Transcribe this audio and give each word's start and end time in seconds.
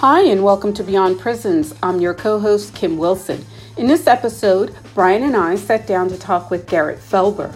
Hi, 0.00 0.22
and 0.22 0.42
welcome 0.42 0.72
to 0.72 0.82
Beyond 0.82 1.20
Prisons. 1.20 1.74
I'm 1.82 2.00
your 2.00 2.14
co 2.14 2.38
host, 2.38 2.74
Kim 2.74 2.96
Wilson. 2.96 3.44
In 3.76 3.86
this 3.86 4.06
episode, 4.06 4.74
Brian 4.94 5.24
and 5.24 5.36
I 5.36 5.56
sat 5.56 5.86
down 5.86 6.08
to 6.08 6.16
talk 6.16 6.50
with 6.50 6.66
Garrett 6.66 7.00
Felber. 7.00 7.54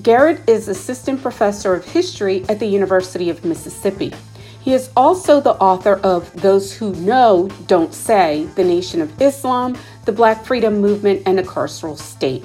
Garrett 0.00 0.48
is 0.48 0.68
assistant 0.68 1.20
professor 1.20 1.74
of 1.74 1.84
history 1.84 2.44
at 2.48 2.60
the 2.60 2.66
University 2.66 3.30
of 3.30 3.44
Mississippi. 3.44 4.14
He 4.60 4.74
is 4.74 4.90
also 4.96 5.40
the 5.40 5.54
author 5.54 5.94
of 6.04 6.32
Those 6.40 6.72
Who 6.72 6.94
Know 6.94 7.48
Don't 7.66 7.92
Say 7.92 8.44
The 8.54 8.62
Nation 8.62 9.00
of 9.00 9.20
Islam, 9.20 9.76
the 10.04 10.12
Black 10.12 10.44
Freedom 10.44 10.80
Movement, 10.80 11.22
and 11.26 11.40
a 11.40 11.42
Carceral 11.42 11.98
State, 11.98 12.44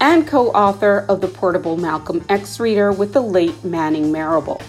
and 0.00 0.26
co 0.26 0.48
author 0.52 1.04
of 1.06 1.20
the 1.20 1.28
portable 1.28 1.76
Malcolm 1.76 2.24
X 2.30 2.58
reader 2.58 2.92
with 2.92 3.12
the 3.12 3.20
late 3.20 3.62
Manning 3.62 4.10
Marable. 4.10 4.62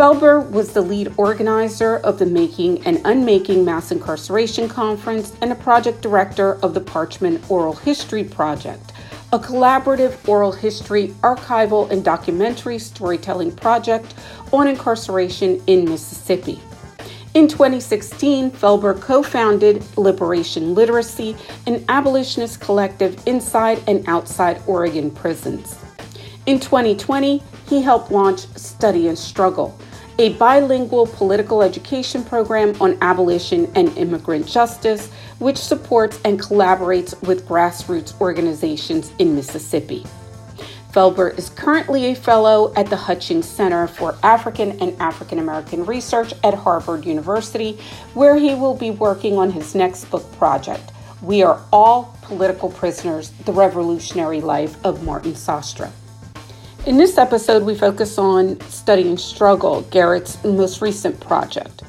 Felber 0.00 0.50
was 0.50 0.72
the 0.72 0.80
lead 0.80 1.12
organizer 1.18 1.98
of 1.98 2.18
the 2.18 2.24
Making 2.24 2.82
and 2.86 3.02
Unmaking 3.04 3.66
Mass 3.66 3.92
Incarceration 3.92 4.66
Conference 4.66 5.36
and 5.42 5.52
a 5.52 5.54
project 5.54 6.00
director 6.00 6.54
of 6.62 6.72
the 6.72 6.80
Parchman 6.80 7.38
Oral 7.50 7.74
History 7.74 8.24
Project, 8.24 8.92
a 9.30 9.38
collaborative 9.38 10.26
oral 10.26 10.52
history, 10.52 11.08
archival, 11.20 11.90
and 11.90 12.02
documentary 12.02 12.78
storytelling 12.78 13.54
project 13.54 14.14
on 14.54 14.68
incarceration 14.68 15.62
in 15.66 15.84
Mississippi. 15.84 16.58
In 17.34 17.46
2016, 17.46 18.52
Felber 18.52 18.98
co 18.98 19.22
founded 19.22 19.84
Liberation 19.98 20.74
Literacy, 20.74 21.36
an 21.66 21.84
abolitionist 21.90 22.58
collective 22.58 23.22
inside 23.26 23.82
and 23.86 24.08
outside 24.08 24.62
Oregon 24.66 25.10
prisons. 25.10 25.76
In 26.46 26.58
2020, 26.58 27.42
he 27.68 27.82
helped 27.82 28.10
launch 28.10 28.46
Study 28.56 29.06
and 29.06 29.18
Struggle 29.18 29.78
a 30.20 30.34
bilingual 30.34 31.06
political 31.06 31.62
education 31.62 32.22
program 32.22 32.74
on 32.78 32.94
abolition 33.00 33.72
and 33.74 33.88
immigrant 33.96 34.46
justice, 34.46 35.10
which 35.38 35.56
supports 35.56 36.20
and 36.26 36.38
collaborates 36.38 37.18
with 37.26 37.48
grassroots 37.48 38.20
organizations 38.20 39.12
in 39.18 39.34
Mississippi. 39.34 40.04
Felber 40.92 41.38
is 41.38 41.48
currently 41.48 42.04
a 42.04 42.14
fellow 42.14 42.70
at 42.76 42.90
the 42.90 42.96
Hutchins 42.96 43.48
Center 43.48 43.86
for 43.86 44.14
African 44.22 44.78
and 44.82 44.94
African 45.00 45.38
American 45.38 45.86
Research 45.86 46.34
at 46.44 46.52
Harvard 46.52 47.06
University, 47.06 47.78
where 48.12 48.36
he 48.36 48.54
will 48.54 48.76
be 48.76 48.90
working 48.90 49.38
on 49.38 49.50
his 49.50 49.74
next 49.74 50.04
book 50.10 50.30
project, 50.32 50.92
We 51.22 51.42
Are 51.42 51.62
All 51.72 52.14
Political 52.20 52.72
Prisoners 52.72 53.30
The 53.46 53.54
Revolutionary 53.54 54.42
Life 54.42 54.76
of 54.84 55.02
Martin 55.02 55.32
Sostre. 55.32 55.90
In 56.86 56.96
this 56.96 57.18
episode, 57.18 57.64
we 57.64 57.74
focus 57.74 58.16
on 58.16 58.58
Study 58.62 59.06
and 59.06 59.20
Struggle, 59.20 59.82
Garrett's 59.90 60.42
most 60.44 60.80
recent 60.80 61.20
project. 61.20 61.82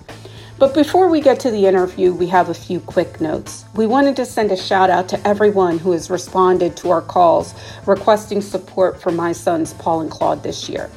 But 0.59 0.73
before 0.73 1.07
we 1.07 1.21
get 1.21 1.39
to 1.39 1.49
the 1.49 1.65
interview, 1.65 2.13
we 2.13 2.27
have 2.27 2.49
a 2.49 2.53
few 2.53 2.81
quick 2.81 3.21
notes. 3.21 3.63
We 3.73 3.87
wanted 3.87 4.17
to 4.17 4.25
send 4.25 4.51
a 4.51 4.57
shout 4.57 4.89
out 4.89 5.07
to 5.09 5.27
everyone 5.27 5.79
who 5.79 5.93
has 5.93 6.09
responded 6.09 6.75
to 6.77 6.91
our 6.91 7.01
calls 7.01 7.55
requesting 7.87 8.41
support 8.41 9.01
for 9.01 9.13
my 9.13 9.31
sons, 9.31 9.73
Paul 9.75 10.01
and 10.01 10.11
Claude, 10.11 10.43
this 10.43 10.67
year. 10.67 10.91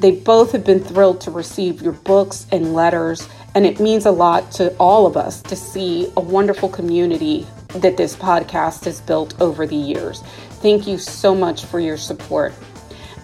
They 0.00 0.10
both 0.10 0.52
have 0.52 0.64
been 0.64 0.84
thrilled 0.84 1.22
to 1.22 1.30
receive 1.30 1.80
your 1.80 1.94
books 1.94 2.46
and 2.52 2.74
letters, 2.74 3.26
and 3.54 3.64
it 3.64 3.80
means 3.80 4.04
a 4.04 4.10
lot 4.10 4.52
to 4.52 4.76
all 4.76 5.06
of 5.06 5.16
us 5.16 5.40
to 5.44 5.56
see 5.56 6.12
a 6.14 6.20
wonderful 6.20 6.68
community 6.68 7.46
that 7.68 7.96
this 7.96 8.14
podcast 8.16 8.84
has 8.84 9.00
built 9.00 9.40
over 9.40 9.66
the 9.66 9.76
years. 9.76 10.20
Thank 10.60 10.86
you 10.86 10.98
so 10.98 11.34
much 11.34 11.64
for 11.64 11.80
your 11.80 11.96
support. 11.96 12.52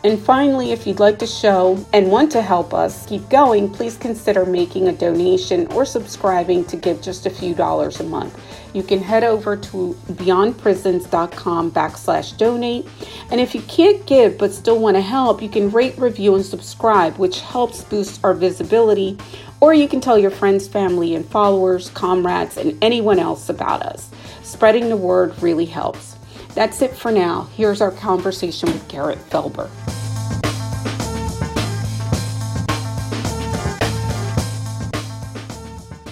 And 0.07 0.21
finally, 0.21 0.71
if 0.71 0.87
you'd 0.87 1.01
like 1.01 1.19
to 1.19 1.27
show 1.27 1.85
and 1.93 2.13
want 2.13 2.31
to 2.31 2.41
help 2.41 2.73
us 2.73 3.05
keep 3.07 3.29
going, 3.29 3.69
please 3.69 3.97
consider 3.97 4.47
making 4.47 4.87
a 4.87 4.93
donation 4.93 5.67
or 5.73 5.85
subscribing 5.85 6.65
to 6.67 6.77
give 6.77 7.03
just 7.03 7.27
a 7.27 7.31
few 7.31 7.57
dollars 7.57 7.99
a 7.99 8.05
month. 8.05 8.41
You 8.73 8.85
can 8.85 9.01
head 9.01 9.25
over 9.25 9.57
to 9.57 9.97
beyondprisons.com 10.13 11.73
backslash 11.73 12.39
donate. 12.39 12.87
And 13.33 13.41
if 13.41 13.53
you 13.53 13.63
can't 13.63 14.07
give 14.07 14.39
but 14.39 14.53
still 14.53 14.79
want 14.79 14.97
to 14.97 15.01
help, 15.01 15.43
you 15.43 15.49
can 15.49 15.73
rate, 15.73 15.99
review, 15.99 16.37
and 16.37 16.47
subscribe, 16.47 17.19
which 17.19 17.41
helps 17.41 17.83
boost 17.83 18.21
our 18.23 18.33
visibility. 18.33 19.19
Or 19.61 19.75
you 19.75 19.89
can 19.89 20.01
tell 20.01 20.17
your 20.17 20.31
friends, 20.31 20.69
family, 20.69 21.17
and 21.17 21.27
followers, 21.27 21.91
comrades, 21.91 22.57
and 22.57 22.79
anyone 22.81 23.19
else 23.19 23.49
about 23.49 23.83
us. 23.83 24.09
Spreading 24.45 24.89
the 24.89 24.97
word 24.97 25.43
really 25.43 25.67
helps. 25.67 26.16
That's 26.57 26.81
it 26.81 26.97
for 26.97 27.13
now. 27.13 27.43
Here's 27.55 27.83
our 27.83 27.91
conversation 27.91 28.73
with 28.73 28.89
Garrett 28.89 29.19
Felber. 29.29 29.69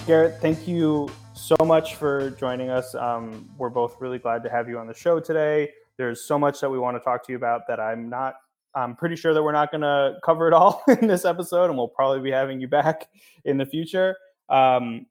Garrett, 0.05 0.39
thank 0.39 0.67
you 0.67 1.09
so 1.33 1.55
much 1.65 1.95
for 1.95 2.29
joining 2.29 2.69
us. 2.69 2.93
Um, 2.93 3.49
we're 3.57 3.71
both 3.71 3.99
really 3.99 4.19
glad 4.19 4.43
to 4.43 4.51
have 4.51 4.69
you 4.69 4.77
on 4.77 4.85
the 4.85 4.93
show 4.93 5.19
today. 5.19 5.71
There's 5.97 6.25
so 6.25 6.37
much 6.37 6.61
that 6.61 6.69
we 6.69 6.77
want 6.77 6.95
to 6.95 7.03
talk 7.03 7.25
to 7.25 7.31
you 7.31 7.37
about 7.37 7.61
that 7.67 7.79
I'm 7.79 8.07
not. 8.07 8.35
I'm 8.75 8.95
pretty 8.95 9.15
sure 9.15 9.33
that 9.33 9.41
we're 9.41 9.51
not 9.51 9.71
going 9.71 9.81
to 9.81 10.19
cover 10.23 10.47
it 10.47 10.53
all 10.53 10.83
in 11.01 11.07
this 11.07 11.25
episode, 11.25 11.71
and 11.71 11.75
we'll 11.75 11.87
probably 11.87 12.19
be 12.19 12.29
having 12.29 12.61
you 12.61 12.67
back 12.67 13.09
in 13.45 13.57
the 13.57 13.65
future. 13.65 14.15
Um, 14.47 15.07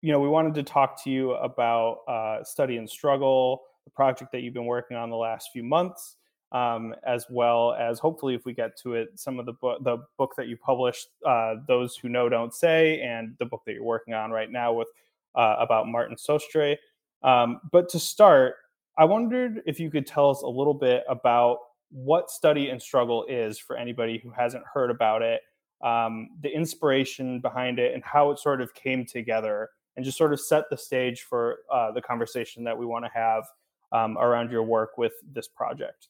you 0.00 0.12
know, 0.12 0.20
we 0.20 0.28
wanted 0.28 0.54
to 0.54 0.62
talk 0.62 1.02
to 1.02 1.10
you 1.10 1.32
about 1.32 2.02
uh, 2.06 2.44
study 2.44 2.76
and 2.76 2.88
struggle, 2.88 3.62
the 3.84 3.90
project 3.90 4.32
that 4.32 4.42
you've 4.42 4.54
been 4.54 4.66
working 4.66 4.96
on 4.96 5.10
the 5.10 5.16
last 5.16 5.50
few 5.52 5.62
months, 5.62 6.16
um, 6.52 6.94
as 7.06 7.26
well 7.30 7.74
as 7.74 7.98
hopefully, 7.98 8.34
if 8.34 8.44
we 8.44 8.52
get 8.52 8.76
to 8.78 8.94
it, 8.94 9.18
some 9.18 9.38
of 9.38 9.46
the 9.46 9.52
book, 9.52 9.82
the 9.84 9.98
book 10.18 10.34
that 10.36 10.48
you 10.48 10.56
published, 10.56 11.08
uh, 11.26 11.56
"Those 11.66 11.96
Who 11.96 12.08
Know 12.08 12.28
Don't 12.28 12.52
Say," 12.52 13.00
and 13.00 13.36
the 13.38 13.46
book 13.46 13.62
that 13.66 13.74
you're 13.74 13.84
working 13.84 14.14
on 14.14 14.30
right 14.30 14.50
now 14.50 14.72
with 14.72 14.88
uh, 15.34 15.56
about 15.58 15.86
Martin 15.86 16.16
Sostre. 16.16 16.76
Um, 17.22 17.60
but 17.70 17.88
to 17.90 17.98
start, 17.98 18.56
I 18.98 19.04
wondered 19.04 19.62
if 19.66 19.78
you 19.78 19.90
could 19.90 20.06
tell 20.06 20.30
us 20.30 20.42
a 20.42 20.48
little 20.48 20.74
bit 20.74 21.04
about 21.08 21.58
what 21.92 22.30
study 22.30 22.70
and 22.70 22.80
struggle 22.80 23.24
is 23.28 23.58
for 23.58 23.76
anybody 23.76 24.18
who 24.18 24.30
hasn't 24.30 24.64
heard 24.72 24.90
about 24.90 25.22
it, 25.22 25.42
um, 25.82 26.30
the 26.42 26.48
inspiration 26.48 27.40
behind 27.40 27.78
it, 27.78 27.94
and 27.94 28.02
how 28.04 28.30
it 28.30 28.38
sort 28.38 28.60
of 28.60 28.74
came 28.74 29.04
together, 29.04 29.70
and 29.96 30.04
just 30.04 30.18
sort 30.18 30.32
of 30.32 30.40
set 30.40 30.64
the 30.70 30.76
stage 30.76 31.22
for 31.22 31.60
uh, 31.72 31.92
the 31.92 32.02
conversation 32.02 32.64
that 32.64 32.76
we 32.76 32.86
want 32.86 33.04
to 33.04 33.10
have 33.14 33.44
um, 33.92 34.18
around 34.18 34.50
your 34.50 34.62
work 34.62 34.98
with 34.98 35.12
this 35.34 35.48
project. 35.48 36.08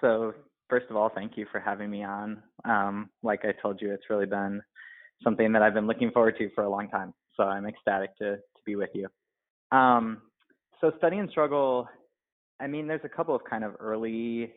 So, 0.00 0.34
first 0.68 0.86
of 0.90 0.96
all, 0.96 1.10
thank 1.14 1.36
you 1.36 1.46
for 1.50 1.60
having 1.60 1.90
me 1.90 2.02
on. 2.02 2.42
Um, 2.64 3.10
like 3.22 3.44
I 3.44 3.52
told 3.60 3.80
you, 3.80 3.92
it's 3.92 4.10
really 4.10 4.26
been 4.26 4.62
something 5.22 5.52
that 5.52 5.62
I've 5.62 5.74
been 5.74 5.86
looking 5.86 6.10
forward 6.10 6.36
to 6.38 6.50
for 6.54 6.64
a 6.64 6.70
long 6.70 6.88
time. 6.88 7.14
So, 7.36 7.44
I'm 7.44 7.66
ecstatic 7.66 8.16
to, 8.18 8.36
to 8.36 8.62
be 8.64 8.76
with 8.76 8.90
you. 8.94 9.08
Um, 9.76 10.22
so, 10.80 10.92
study 10.98 11.18
and 11.18 11.30
struggle, 11.30 11.88
I 12.60 12.66
mean, 12.66 12.86
there's 12.86 13.04
a 13.04 13.08
couple 13.08 13.34
of 13.34 13.42
kind 13.48 13.64
of 13.64 13.74
early 13.80 14.52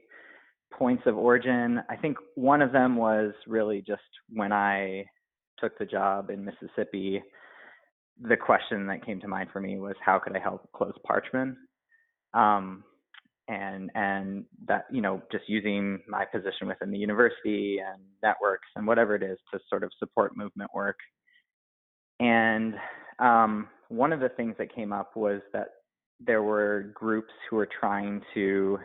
points 0.74 1.04
of 1.06 1.18
origin. 1.18 1.82
I 1.90 1.96
think 1.96 2.18
one 2.36 2.62
of 2.62 2.72
them 2.72 2.96
was 2.96 3.34
really 3.48 3.84
just 3.86 4.02
when 4.30 4.52
I 4.52 5.06
took 5.60 5.78
the 5.78 5.86
job 5.86 6.30
in 6.30 6.44
Mississippi. 6.44 7.22
The 8.22 8.38
question 8.38 8.88
that 8.88 9.06
came 9.06 9.20
to 9.22 9.28
mind 9.28 9.50
for 9.52 9.60
me 9.60 9.78
was 9.78 9.96
how 10.04 10.20
could 10.20 10.36
I 10.36 10.40
help 10.40 10.70
close 10.74 10.94
Parchman? 11.10 11.56
Um, 12.34 12.84
and 13.48 13.92
and 13.94 14.46
that 14.68 14.86
you 14.92 15.02
know 15.02 15.22
just 15.32 15.44
using 15.48 16.00
my 16.08 16.26
position 16.26 16.68
within 16.68 16.92
the 16.92 16.98
university 16.98 17.78
and 17.80 18.02
networks 18.24 18.68
and 18.76 18.88
whatever 18.88 19.16
it 19.16 19.24
is 19.24 19.38
to 19.54 19.60
sort 19.70 19.84
of 19.84 19.92
support 20.00 20.36
movement 20.36 20.70
work 20.74 20.98
and 22.20 22.76
um, 23.20 23.68
one 23.90 24.12
of 24.12 24.20
the 24.20 24.30
things 24.30 24.56
that 24.58 24.74
came 24.74 24.92
up 24.92 25.16
was 25.16 25.42
that 25.54 25.68
there 26.20 26.44
were 26.44 26.92
groups 26.94 27.32
who 27.50 27.58
were 27.58 27.68
trying 27.80 28.22
to 28.34 28.80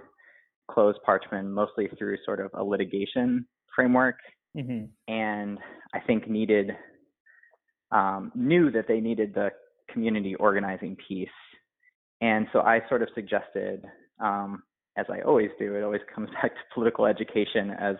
close 0.70 0.94
Parchman 1.08 1.47
mostly 1.50 1.88
through 1.97 2.16
sort 2.24 2.41
of 2.41 2.50
a 2.54 2.62
litigation 2.62 3.47
framework 3.74 4.16
mm-hmm. 4.56 4.84
and 5.12 5.58
i 5.94 6.00
think 6.06 6.28
needed 6.28 6.72
um, 7.92 8.33
knew 8.34 8.71
that 8.71 8.87
they 8.89 9.01
needed 9.01 9.34
the 9.34 9.51
community 9.92 10.34
organizing 10.37 10.97
piece 11.09 11.28
and 12.21 12.47
so 12.53 12.60
i 12.60 12.81
sort 12.89 13.03
of 13.03 13.09
suggested 13.15 13.84
um, 14.21 14.63
as 14.97 15.07
I 15.09 15.21
always 15.22 15.51
do, 15.59 15.75
it 15.75 15.83
always 15.83 16.03
comes 16.15 16.28
back 16.42 16.54
to 16.54 16.60
political 16.75 17.07
education 17.07 17.71
as 17.71 17.97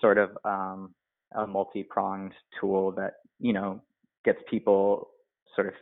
sort 0.00 0.18
of 0.18 0.30
um, 0.44 0.94
a 1.34 1.46
multi-pronged 1.46 2.32
tool 2.60 2.92
that 2.92 3.14
you 3.38 3.52
know 3.52 3.80
gets 4.24 4.38
people 4.50 5.10
sort 5.54 5.68
of 5.68 5.74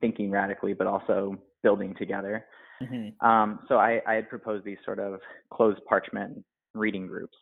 thinking 0.00 0.30
radically, 0.30 0.74
but 0.74 0.86
also 0.86 1.36
building 1.62 1.94
together. 1.96 2.44
Mm-hmm. 2.82 3.26
Um, 3.26 3.60
so 3.68 3.76
I, 3.76 4.00
I 4.06 4.14
had 4.14 4.28
proposed 4.28 4.64
these 4.64 4.78
sort 4.84 4.98
of 4.98 5.20
closed 5.52 5.80
Parchman 5.90 6.42
reading 6.74 7.06
groups, 7.06 7.36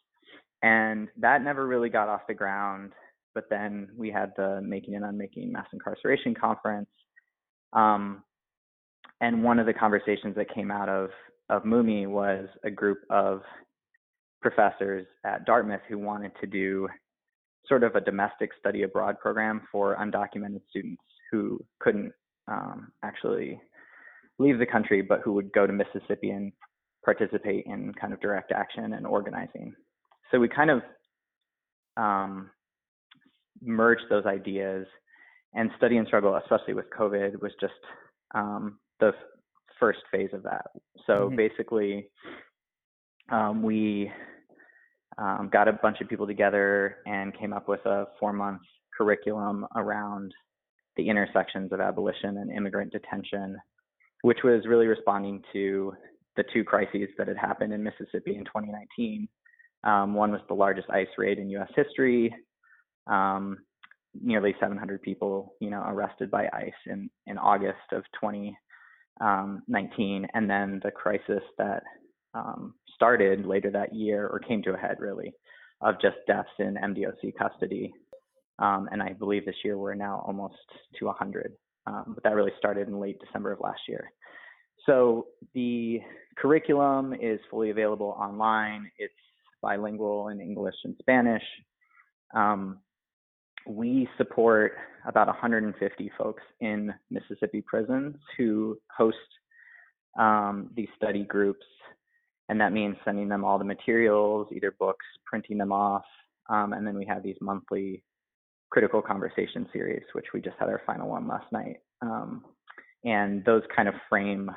and 0.63 1.09
that 1.17 1.43
never 1.43 1.67
really 1.67 1.89
got 1.89 2.09
off 2.09 2.23
the 2.29 2.35
ground. 2.35 2.93
But 3.35 3.45
then 3.51 3.89
we 3.97 4.11
had 4.11 4.33
the 4.37 4.61
Making 4.63 4.97
and 4.97 5.05
Unmaking 5.05 5.53
Mass 5.53 5.67
Incarceration 5.73 6.35
Conference. 6.35 6.89
Um, 7.73 8.23
and 9.21 9.45
one 9.45 9.59
of 9.59 9.67
the 9.67 9.75
conversations 9.75 10.35
that 10.37 10.53
came 10.53 10.71
out 10.71 10.89
of 10.89 11.11
of 11.51 11.65
MUMI 11.65 12.07
was 12.07 12.47
a 12.65 12.71
group 12.71 12.99
of 13.11 13.43
professors 14.41 15.07
at 15.25 15.45
Dartmouth 15.45 15.81
who 15.89 15.99
wanted 15.99 16.33
to 16.41 16.47
do 16.47 16.89
sort 17.67 17.83
of 17.83 17.97
a 17.97 18.01
domestic 18.01 18.51
study 18.59 18.83
abroad 18.83 19.19
program 19.21 19.63
for 19.71 19.97
undocumented 19.97 20.61
students 20.71 21.03
who 21.31 21.59
couldn't 21.81 22.13
um, 22.49 22.93
actually 23.03 23.61
leave 24.39 24.59
the 24.59 24.67
country, 24.67 25.03
but 25.03 25.21
who 25.23 25.33
would 25.33 25.53
go 25.53 25.67
to 25.67 25.73
Mississippi 25.73 26.31
and 26.31 26.53
participate 27.05 27.67
in 27.67 27.93
kind 28.01 28.13
of 28.13 28.21
direct 28.21 28.53
action 28.53 28.95
and 28.95 29.07
organizing. 29.07 29.75
So 30.31 30.39
we 30.39 30.49
kind 30.49 30.71
of 30.71 30.83
um, 31.97 32.51
merged 33.63 34.05
those 34.11 34.27
ideas, 34.27 34.87
and 35.55 35.71
study 35.77 35.97
and 35.97 36.07
struggle, 36.07 36.37
especially 36.37 36.75
with 36.75 36.87
COVID, 36.97 37.41
was 37.43 37.53
just 37.61 37.73
um, 38.35 38.79
the 39.01 39.13
first 39.79 40.01
phase 40.13 40.31
of 40.33 40.43
that. 40.45 40.67
So 41.07 41.27
mm-hmm. 41.27 41.37
basically, 41.37 42.09
um, 43.31 43.63
we 43.63 44.11
um, 45.19 45.51
got 45.53 45.69
a 45.69 45.73
bunch 45.73 46.01
of 46.01 46.09
people 46.09 46.27
together 46.27 46.99
and 47.07 47.37
came 47.37 47.53
up 47.53 47.69
with 47.69 47.85
a 47.87 48.07
four 48.19 48.33
month 48.33 48.61
curriculum 48.97 49.67
around 49.77 50.33
the 50.97 51.09
intersections 51.09 51.73
of 51.73 51.81
abolition 51.81 52.39
and 52.39 52.51
immigrant 52.51 52.93
detention, 52.93 53.57
which 54.23 54.39
was 54.45 54.67
really 54.67 54.87
responding 54.87 55.43
to 55.53 55.93
the 56.37 56.45
two 56.53 56.65
crises 56.65 57.09
that 57.19 57.29
had 57.29 57.37
happened 57.37 57.73
in 57.73 57.83
Mississippi 57.83 58.37
in 58.37 58.45
2019. 58.45 59.29
Um, 59.83 60.15
one 60.15 60.31
was 60.31 60.41
the 60.49 60.55
largest 60.55 60.91
ICE 60.91 61.09
raid 61.17 61.39
in 61.39 61.49
U.S. 61.51 61.71
history, 61.75 62.35
um, 63.07 63.59
nearly 64.21 64.55
700 64.61 65.03
people, 65.03 65.55
you 65.61 65.71
know, 65.71 65.83
arrested 65.87 66.31
by 66.31 66.49
ICE 66.53 66.73
in 66.87 67.11
in 67.27 67.39
August 67.39 67.93
of 67.93 68.03
2019, 68.21 70.25
um, 70.25 70.31
and 70.35 70.51
then 70.51 70.81
the 70.83 70.91
crisis 70.91 71.43
that 71.59 71.83
um, 72.35 72.75
started 72.95 73.47
later 73.47 73.71
that 73.71 73.95
year 73.95 74.29
or 74.29 74.39
came 74.39 74.63
to 74.63 74.75
a 74.75 74.79
head 74.79 74.97
really 75.01 75.33
of 75.81 76.01
just 76.01 76.17
deaths 76.27 76.49
in 76.59 76.75
MDOC 76.75 77.35
custody. 77.39 77.93
Um, 78.59 78.89
and 78.93 79.03
I 79.03 79.15
believe 79.15 79.47
this 79.47 79.57
year 79.65 79.79
we're 79.79 79.95
now 79.95 80.23
almost 80.27 80.55
to 80.99 81.07
100. 81.07 81.55
Um, 81.87 82.13
but 82.15 82.23
that 82.25 82.35
really 82.35 82.53
started 82.59 82.89
in 82.89 83.01
late 83.01 83.19
December 83.25 83.53
of 83.53 83.61
last 83.61 83.81
year. 83.89 84.13
So 84.87 85.27
the 85.55 86.01
curriculum 86.37 87.15
is 87.15 87.41
fully 87.51 87.71
available 87.71 88.17
online. 88.19 88.91
It's 88.99 89.13
bilingual 89.63 90.29
in 90.29 90.41
English 90.41 90.75
and 90.85 90.95
Spanish. 91.01 91.43
Um, 92.35 92.79
we 93.67 94.09
support 94.17 94.73
about 95.07 95.27
150 95.27 96.13
folks 96.19 96.43
in 96.61 96.93
Mississippi 97.11 97.63
prisons 97.67 98.17
who 98.37 98.79
host 98.97 99.17
um, 100.19 100.71
these 100.75 100.89
study 100.97 101.25
groups 101.25 101.65
and 102.51 102.61
that 102.61 102.73
means 102.73 102.97
sending 103.05 103.29
them 103.29 103.45
all 103.45 103.59
the 103.59 103.65
materials, 103.65 104.49
either 104.53 104.75
books, 104.77 105.07
printing 105.25 105.57
them 105.57 105.71
off, 105.71 106.03
um, 106.49 106.73
and 106.73 106.85
then 106.85 106.97
we 106.97 107.07
have 107.07 107.23
these 107.23 107.37
monthly 107.41 108.03
critical 108.71 109.01
conversation 109.01 109.69
series, 109.73 110.03
which 110.15 110.27
we 110.35 110.41
just 110.41 110.57
had 110.59 110.69
our 110.69 110.83
final 110.85 111.09
one 111.09 111.29
last 111.29 111.47
night. 111.53 111.77
Um, 112.03 112.45
and 113.05 113.45
those 113.45 113.63
kind 113.75 113.89
of 113.89 113.95
frame 114.09 114.51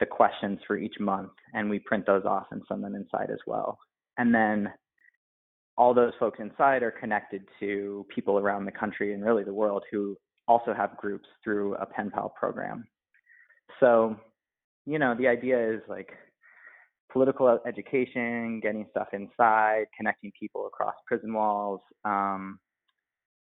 the 0.00 0.06
questions 0.06 0.58
for 0.66 0.76
each 0.76 0.98
month, 0.98 1.30
and 1.52 1.70
we 1.70 1.78
print 1.78 2.04
those 2.04 2.24
off 2.24 2.46
and 2.50 2.62
send 2.66 2.82
them 2.82 2.96
inside 2.96 3.30
as 3.30 3.38
well. 3.46 3.78
And 4.18 4.34
then 4.34 4.72
all 5.76 5.94
those 5.94 6.12
folks 6.18 6.38
inside 6.40 6.82
are 6.82 6.90
connected 6.90 7.42
to 7.60 8.06
people 8.14 8.38
around 8.38 8.64
the 8.64 8.72
country 8.72 9.12
and 9.12 9.24
really 9.24 9.44
the 9.44 9.52
world 9.52 9.82
who 9.90 10.16
also 10.46 10.72
have 10.74 10.96
groups 10.96 11.26
through 11.42 11.74
a 11.76 11.86
pen 11.86 12.10
pal 12.10 12.32
program. 12.38 12.86
So, 13.80 14.16
you 14.86 14.98
know, 14.98 15.14
the 15.18 15.26
idea 15.26 15.74
is 15.74 15.80
like 15.88 16.10
political 17.12 17.58
education, 17.66 18.60
getting 18.60 18.86
stuff 18.90 19.08
inside, 19.12 19.84
connecting 19.96 20.32
people 20.38 20.66
across 20.66 20.94
prison 21.06 21.32
walls, 21.32 21.80
um, 22.04 22.58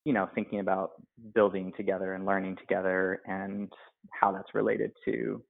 you 0.05 0.13
know, 0.13 0.29
thinking 0.35 0.59
about 0.59 0.91
building 1.33 1.71
together 1.77 2.13
and 2.13 2.25
learning 2.25 2.57
together 2.57 3.21
and 3.25 3.71
how 4.11 4.31
that's 4.31 4.53
related 4.53 4.91
to 5.05 5.41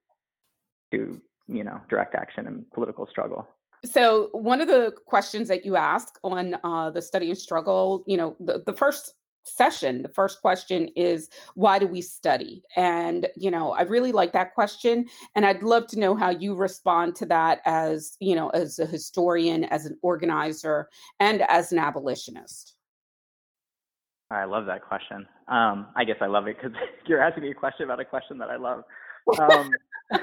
to 0.91 1.19
you 1.47 1.63
know 1.63 1.81
direct 1.89 2.15
action 2.15 2.47
and 2.47 2.69
political 2.71 3.07
struggle. 3.09 3.47
So 3.85 4.29
one 4.31 4.61
of 4.61 4.67
the 4.67 4.93
questions 5.05 5.47
that 5.49 5.65
you 5.65 5.75
ask 5.75 6.17
on 6.23 6.57
uh, 6.63 6.89
the 6.91 7.01
study 7.01 7.29
and 7.29 7.37
struggle, 7.37 8.03
you 8.07 8.15
know, 8.15 8.35
the, 8.39 8.63
the 8.65 8.73
first 8.73 9.15
session 9.45 10.01
the 10.01 10.09
first 10.09 10.41
question 10.41 10.89
is 10.95 11.29
why 11.55 11.77
do 11.77 11.87
we 11.87 12.01
study? 12.01 12.63
And 12.75 13.27
you 13.35 13.51
know 13.51 13.71
i 13.71 13.81
really 13.81 14.11
like 14.11 14.33
that 14.33 14.53
question 14.53 15.05
and 15.35 15.45
i'd 15.45 15.63
love 15.63 15.87
to 15.87 15.99
know 15.99 16.15
how 16.15 16.29
you 16.29 16.55
respond 16.55 17.15
to 17.15 17.25
that 17.25 17.61
as 17.65 18.15
you 18.19 18.35
know 18.35 18.49
as 18.49 18.79
a 18.79 18.85
historian 18.85 19.65
as 19.65 19.85
an 19.85 19.97
organizer 20.01 20.89
and 21.19 21.41
as 21.43 21.71
an 21.71 21.79
abolitionist. 21.79 22.75
I 24.31 24.45
love 24.45 24.65
that 24.65 24.81
question. 24.81 25.27
Um, 25.47 25.87
i 25.95 26.03
guess 26.03 26.17
i 26.21 26.27
love 26.27 26.47
it 26.47 26.57
because 26.61 26.77
you're 27.05 27.21
asking 27.21 27.43
me 27.43 27.51
a 27.51 27.55
question 27.55 27.83
about 27.83 27.99
a 27.99 28.05
question 28.05 28.37
that 28.39 28.49
i 28.49 28.57
love. 28.57 28.83
Um, 29.39 29.71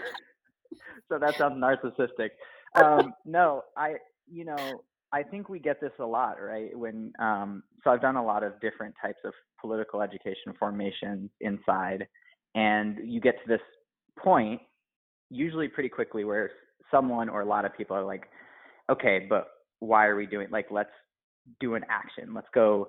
so 1.09 1.19
that 1.19 1.35
sounds 1.37 1.55
narcissistic 1.55 2.33
um, 2.77 3.15
no 3.25 3.63
i 3.77 3.95
you 4.31 4.45
know 4.45 4.81
I 5.13 5.25
think 5.25 5.49
we 5.49 5.59
get 5.59 5.81
this 5.81 5.91
a 5.99 6.07
lot, 6.07 6.37
right? 6.41 6.71
When 6.79 7.13
um, 7.19 7.65
so 7.83 7.91
I've 7.91 8.01
done 8.01 8.15
a 8.15 8.25
lot 8.25 8.45
of 8.45 8.61
different 8.61 8.95
types 9.03 9.19
of 9.25 9.33
political 9.61 10.03
education 10.03 10.55
formations 10.57 11.31
inside, 11.41 12.07
and 12.55 12.97
you 13.03 13.21
get 13.21 13.35
to 13.43 13.49
this 13.49 13.61
point 14.17 14.61
usually 15.29 15.67
pretty 15.67 15.89
quickly 15.89 16.23
where 16.23 16.53
someone 16.93 17.29
or 17.29 17.41
a 17.41 17.45
lot 17.45 17.65
of 17.65 17.77
people 17.77 17.97
are 17.97 18.05
like, 18.05 18.29
okay, 18.89 19.27
but 19.29 19.49
why 19.81 20.07
are 20.07 20.15
we 20.15 20.27
doing 20.27 20.47
like 20.53 20.67
let's 20.71 20.91
do 21.59 21.75
an 21.75 21.85
action. 21.89 22.35
Let's 22.35 22.49
go. 22.55 22.89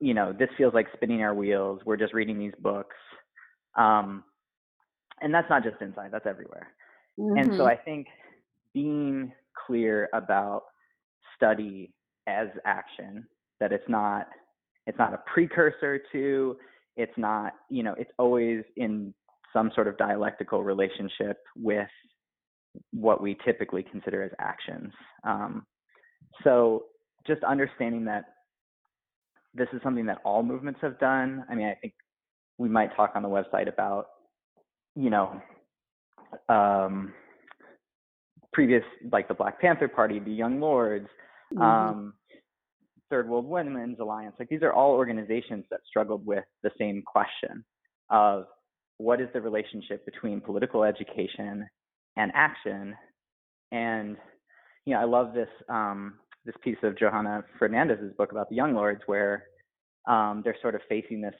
You 0.00 0.14
know, 0.14 0.32
this 0.32 0.48
feels 0.56 0.74
like 0.74 0.86
spinning 0.94 1.22
our 1.22 1.34
wheels. 1.34 1.80
We're 1.84 1.96
just 1.96 2.14
reading 2.14 2.38
these 2.38 2.54
books, 2.58 2.96
um, 3.76 4.24
and 5.20 5.32
that's 5.32 5.48
not 5.50 5.62
just 5.62 5.80
inside. 5.80 6.10
That's 6.10 6.26
everywhere. 6.26 6.68
Mm-hmm. 7.18 7.38
And 7.38 7.46
so 7.52 7.52
mm-hmm. 7.52 7.68
I 7.68 7.76
think 7.76 8.06
being 8.74 9.32
clear 9.66 10.08
about 10.12 10.64
study 11.36 11.92
as 12.26 12.48
action 12.64 13.26
that 13.60 13.72
it's 13.72 13.88
not 13.88 14.28
it's 14.86 14.98
not 14.98 15.14
a 15.14 15.20
precursor 15.32 16.00
to 16.12 16.56
it's 16.96 17.16
not 17.16 17.54
you 17.70 17.82
know 17.82 17.94
it's 17.98 18.10
always 18.18 18.62
in 18.76 19.14
some 19.52 19.70
sort 19.74 19.86
of 19.86 19.96
dialectical 19.96 20.62
relationship 20.62 21.38
with 21.56 21.88
what 22.92 23.22
we 23.22 23.36
typically 23.44 23.84
consider 23.84 24.24
as 24.24 24.32
actions. 24.40 24.92
Um, 25.22 25.64
so 26.42 26.86
just 27.26 27.42
understanding 27.44 28.04
that 28.06 28.24
this 29.54 29.68
is 29.72 29.80
something 29.82 30.06
that 30.06 30.18
all 30.24 30.42
movements 30.42 30.80
have 30.82 30.98
done 30.98 31.44
i 31.48 31.54
mean 31.54 31.66
i 31.66 31.74
think 31.80 31.94
we 32.58 32.68
might 32.68 32.94
talk 32.94 33.12
on 33.14 33.22
the 33.22 33.28
website 33.28 33.68
about 33.68 34.06
you 34.96 35.10
know 35.10 35.40
um, 36.48 37.12
previous 38.54 38.84
like 39.12 39.28
the 39.28 39.34
black 39.34 39.60
panther 39.60 39.88
party 39.88 40.18
the 40.18 40.30
young 40.32 40.60
lords 40.60 41.08
mm-hmm. 41.52 41.62
um, 41.62 42.14
Third 43.10 43.28
World 43.28 43.46
Women's 43.46 44.00
Alliance. 44.00 44.34
Like 44.38 44.48
these 44.48 44.62
are 44.62 44.72
all 44.72 44.92
organizations 44.92 45.64
that 45.70 45.80
struggled 45.86 46.26
with 46.26 46.44
the 46.62 46.70
same 46.78 47.02
question 47.06 47.64
of 48.10 48.46
what 48.98 49.20
is 49.20 49.28
the 49.32 49.40
relationship 49.40 50.04
between 50.04 50.40
political 50.40 50.84
education 50.84 51.68
and 52.16 52.32
action. 52.34 52.94
And 53.72 54.16
you 54.86 54.94
know, 54.94 55.00
I 55.00 55.04
love 55.04 55.34
this 55.34 55.48
um, 55.68 56.14
this 56.44 56.54
piece 56.62 56.76
of 56.82 56.98
Johanna 56.98 57.44
Fernandez's 57.58 58.12
book 58.16 58.32
about 58.32 58.48
the 58.48 58.56
Young 58.56 58.74
Lords, 58.74 59.02
where 59.06 59.44
um, 60.08 60.42
they're 60.44 60.56
sort 60.60 60.74
of 60.74 60.80
facing 60.88 61.20
this 61.20 61.34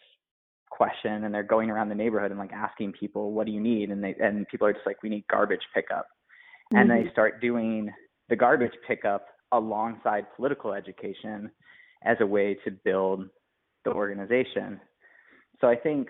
question 0.71 1.25
and 1.25 1.35
they're 1.35 1.43
going 1.43 1.71
around 1.71 1.89
the 1.89 1.95
neighborhood 1.95 2.31
and 2.31 2.41
like 2.41 2.53
asking 2.53 2.93
people, 2.93 3.33
"What 3.33 3.47
do 3.47 3.53
you 3.53 3.61
need?" 3.61 3.91
and 3.91 4.03
they 4.03 4.15
and 4.21 4.47
people 4.49 4.67
are 4.67 4.73
just 4.73 4.87
like, 4.87 5.03
"We 5.03 5.09
need 5.09 5.25
garbage 5.31 5.67
pickup," 5.75 6.07
mm-hmm. 6.73 6.77
and 6.77 6.91
they 6.91 7.05
mm-hmm. 7.05 7.13
start 7.13 7.41
doing 7.41 7.91
the 8.29 8.37
garbage 8.37 8.73
pickup 8.87 9.27
alongside 9.53 10.27
political 10.37 10.73
education 10.73 11.51
as 12.05 12.17
a 12.21 12.27
way 12.27 12.57
to 12.65 12.71
build 12.71 13.29
the 13.85 13.91
organization. 13.91 14.81
So 15.61 15.69
I 15.69 15.77
think 15.77 16.09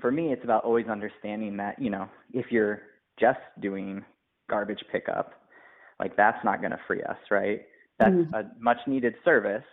for 0.00 0.10
me, 0.10 0.32
it's 0.32 0.44
about 0.44 0.64
always 0.64 0.86
understanding 0.86 1.56
that, 1.58 1.80
you 1.80 1.90
know, 1.90 2.08
if 2.32 2.46
you're 2.50 2.82
just 3.18 3.38
doing 3.60 4.04
garbage 4.50 4.82
pickup, 4.92 5.32
like 5.98 6.16
that's 6.16 6.42
not 6.44 6.60
going 6.60 6.72
to 6.72 6.80
free 6.86 7.02
us, 7.02 7.16
right? 7.30 7.62
That's 7.98 8.12
mm-hmm. 8.12 8.34
a 8.34 8.50
much 8.60 8.78
needed 8.86 9.14
service, 9.24 9.64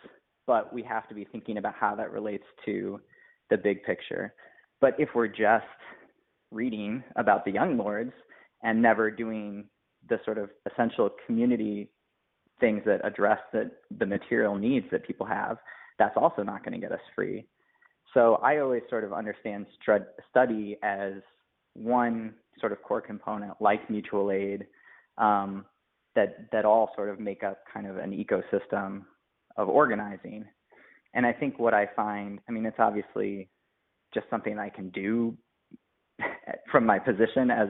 but 0.47 0.73
we 0.73 0.83
have 0.83 1.07
to 1.09 1.15
be 1.15 1.25
thinking 1.25 1.57
about 1.57 1.73
how 1.77 1.95
that 1.95 2.11
relates 2.11 2.45
to 2.65 3.01
the 3.49 3.57
big 3.57 3.83
picture. 3.83 4.33
But 4.79 4.95
if 4.97 5.09
we're 5.13 5.27
just 5.27 5.65
reading 6.51 7.03
about 7.15 7.43
the 7.45 7.51
young 7.51 7.77
lords 7.77 8.13
and 8.63 8.81
never 8.81 9.11
doing 9.11 9.65
the 10.09 10.19
sort 10.25 10.37
of 10.37 10.49
essential 10.71 11.09
community 11.25 11.89
things 12.59 12.81
that 12.85 13.05
address 13.05 13.39
the, 13.51 13.71
the 13.99 14.05
material 14.05 14.55
needs 14.55 14.85
that 14.91 15.05
people 15.05 15.25
have, 15.25 15.57
that's 15.99 16.15
also 16.15 16.43
not 16.43 16.63
going 16.63 16.73
to 16.73 16.79
get 16.79 16.91
us 16.91 17.01
free. 17.15 17.45
So 18.13 18.35
I 18.35 18.59
always 18.59 18.83
sort 18.89 19.03
of 19.03 19.11
understand 19.11 19.65
study 20.29 20.77
as 20.83 21.13
one 21.73 22.33
sort 22.59 22.71
of 22.71 22.81
core 22.83 23.01
component, 23.01 23.53
like 23.59 23.89
mutual 23.89 24.31
aid, 24.31 24.67
um, 25.17 25.65
that 26.15 26.51
that 26.51 26.63
all 26.63 26.91
sort 26.95 27.09
of 27.09 27.19
make 27.19 27.43
up 27.43 27.63
kind 27.73 27.87
of 27.87 27.97
an 27.97 28.11
ecosystem 28.11 29.01
of 29.57 29.67
organizing. 29.67 30.45
and 31.15 31.25
I 31.25 31.33
think 31.33 31.59
what 31.59 31.73
I 31.73 31.87
find, 31.95 32.39
I 32.47 32.51
mean, 32.51 32.65
it's 32.65 32.79
obviously 32.79 33.49
just 34.13 34.27
something 34.29 34.57
I 34.57 34.69
can 34.69 34.89
do 34.89 35.35
from 36.71 36.85
my 36.85 36.99
position 36.99 37.49
as 37.51 37.69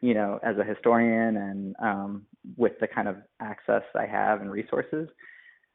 you 0.00 0.14
know 0.14 0.38
as 0.42 0.56
a 0.58 0.64
historian 0.64 1.36
and 1.36 1.76
um, 1.82 2.26
with 2.56 2.72
the 2.80 2.86
kind 2.86 3.08
of 3.08 3.16
access 3.40 3.82
I 3.94 4.06
have 4.06 4.40
and 4.40 4.50
resources. 4.50 5.08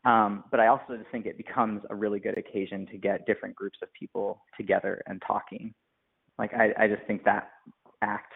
Um, 0.05 0.43
but 0.51 0.59
I 0.59 0.67
also 0.67 0.97
just 0.97 1.09
think 1.11 1.25
it 1.25 1.35
becomes 1.35 1.81
a 1.89 1.95
really 1.95 2.19
good 2.19 2.37
occasion 2.37 2.85
to 2.91 2.97
get 2.97 3.25
different 3.25 3.55
groups 3.55 3.79
of 3.81 3.91
people 3.93 4.39
together 4.55 5.01
and 5.07 5.21
talking. 5.25 5.73
Like 6.37 6.53
I, 6.53 6.73
I 6.77 6.87
just 6.87 7.01
think 7.07 7.23
that 7.23 7.49
act 8.03 8.33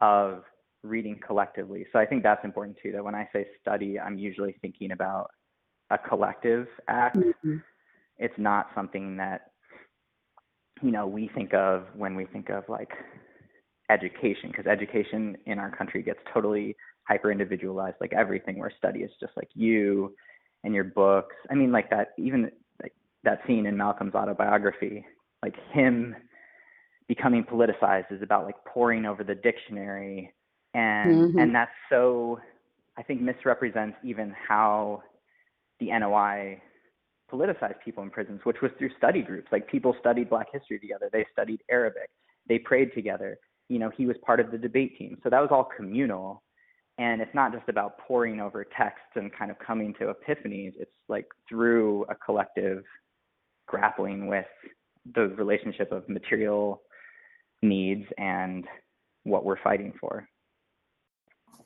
of 0.00 0.44
reading 0.84 1.18
collectively. 1.24 1.86
So 1.92 1.98
I 1.98 2.06
think 2.06 2.22
that's 2.22 2.44
important 2.44 2.76
too. 2.82 2.92
That 2.92 3.04
when 3.04 3.14
I 3.14 3.28
say 3.32 3.46
study, 3.60 3.98
I'm 3.98 4.16
usually 4.16 4.54
thinking 4.62 4.92
about 4.92 5.30
a 5.90 5.98
collective 5.98 6.66
act. 6.88 7.16
Mm-hmm. 7.16 7.56
It's 8.18 8.34
not 8.38 8.68
something 8.74 9.16
that 9.16 9.50
you 10.82 10.90
know 10.92 11.06
we 11.06 11.30
think 11.34 11.52
of 11.54 11.86
when 11.96 12.14
we 12.14 12.26
think 12.26 12.48
of 12.50 12.64
like 12.68 12.90
education 13.92 14.50
because 14.50 14.66
education 14.66 15.36
in 15.46 15.58
our 15.58 15.74
country 15.74 16.02
gets 16.02 16.20
totally 16.32 16.76
hyper 17.04 17.30
individualized 17.30 17.96
like 18.00 18.12
everything 18.12 18.58
where 18.58 18.72
study 18.78 19.00
is 19.00 19.10
just 19.20 19.32
like 19.36 19.48
you 19.54 20.14
and 20.64 20.74
your 20.74 20.84
books. 20.84 21.36
I 21.50 21.54
mean 21.54 21.72
like 21.72 21.90
that 21.90 22.08
even 22.18 22.50
like 22.82 22.94
that 23.24 23.40
scene 23.46 23.66
in 23.66 23.76
malcolm's 23.76 24.14
autobiography 24.14 25.04
like 25.42 25.54
him 25.72 26.14
becoming 27.08 27.44
politicized 27.44 28.10
is 28.10 28.22
about 28.22 28.46
like 28.46 28.54
poring 28.66 29.04
over 29.04 29.24
the 29.24 29.34
dictionary. 29.34 30.32
And 30.74 31.14
mm-hmm. 31.14 31.38
and 31.38 31.54
that's 31.54 31.70
so 31.90 32.40
i 32.96 33.02
think 33.02 33.20
misrepresents 33.20 33.96
even 34.04 34.34
how 34.48 35.02
the 35.80 35.86
noi 35.86 36.60
politicized 37.30 37.80
people 37.84 38.02
in 38.02 38.10
prisons 38.10 38.40
which 38.44 38.58
was 38.62 38.70
through 38.78 38.90
study 38.96 39.22
groups. 39.22 39.48
Like 39.52 39.68
people 39.68 39.94
studied 40.00 40.30
black 40.30 40.46
history 40.52 40.78
together. 40.78 41.10
They 41.12 41.26
studied 41.32 41.62
arabic. 41.70 42.08
They 42.48 42.58
prayed 42.58 42.94
together 42.94 43.38
you 43.72 43.78
know 43.78 43.90
he 43.96 44.04
was 44.06 44.16
part 44.24 44.38
of 44.38 44.50
the 44.50 44.58
debate 44.58 44.98
team. 44.98 45.16
So 45.22 45.30
that 45.30 45.40
was 45.40 45.48
all 45.50 45.68
communal. 45.76 46.42
And 46.98 47.22
it's 47.22 47.34
not 47.34 47.52
just 47.52 47.68
about 47.70 47.98
poring 47.98 48.38
over 48.38 48.64
texts 48.76 49.12
and 49.14 49.32
kind 49.32 49.50
of 49.50 49.58
coming 49.58 49.94
to 49.94 50.12
epiphanies. 50.12 50.72
It's 50.78 50.92
like 51.08 51.26
through 51.48 52.04
a 52.10 52.14
collective 52.14 52.84
grappling 53.66 54.26
with 54.26 54.44
the 55.14 55.28
relationship 55.28 55.90
of 55.90 56.06
material 56.08 56.82
needs 57.62 58.04
and 58.18 58.66
what 59.24 59.44
we're 59.44 59.60
fighting 59.62 59.94
for 59.98 60.28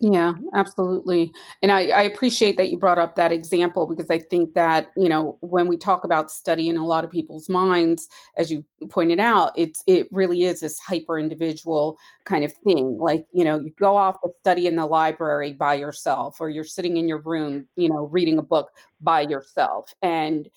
yeah, 0.00 0.34
absolutely. 0.54 1.32
And 1.62 1.72
I, 1.72 1.88
I, 1.88 2.02
appreciate 2.02 2.56
that 2.58 2.70
you 2.70 2.78
brought 2.78 2.98
up 2.98 3.16
that 3.16 3.32
example 3.32 3.86
because 3.86 4.10
I 4.10 4.18
think 4.18 4.54
that, 4.54 4.90
you 4.96 5.08
know, 5.08 5.38
when 5.40 5.68
we 5.68 5.76
talk 5.76 6.04
about 6.04 6.30
study 6.30 6.68
in 6.68 6.76
a 6.76 6.84
lot 6.84 7.04
of 7.04 7.10
people's 7.10 7.48
minds, 7.48 8.08
as 8.36 8.50
you 8.50 8.64
pointed 8.90 9.20
out, 9.20 9.52
it's 9.56 9.82
it 9.86 10.08
really 10.10 10.44
is 10.44 10.60
this 10.60 10.78
hyper 10.78 11.18
individual 11.18 11.96
kind 12.24 12.44
of 12.44 12.52
thing. 12.52 12.98
Like, 12.98 13.26
you 13.32 13.44
know, 13.44 13.58
you 13.58 13.72
go 13.78 13.96
off 13.96 14.20
to 14.22 14.30
study 14.40 14.66
in 14.66 14.76
the 14.76 14.86
library 14.86 15.54
by 15.54 15.74
yourself, 15.74 16.40
or 16.40 16.50
you're 16.50 16.64
sitting 16.64 16.98
in 16.98 17.08
your 17.08 17.20
room, 17.20 17.66
you 17.76 17.88
know, 17.88 18.06
reading 18.06 18.38
a 18.38 18.42
book 18.42 18.70
by 19.00 19.22
yourself. 19.22 19.94
And 20.02 20.48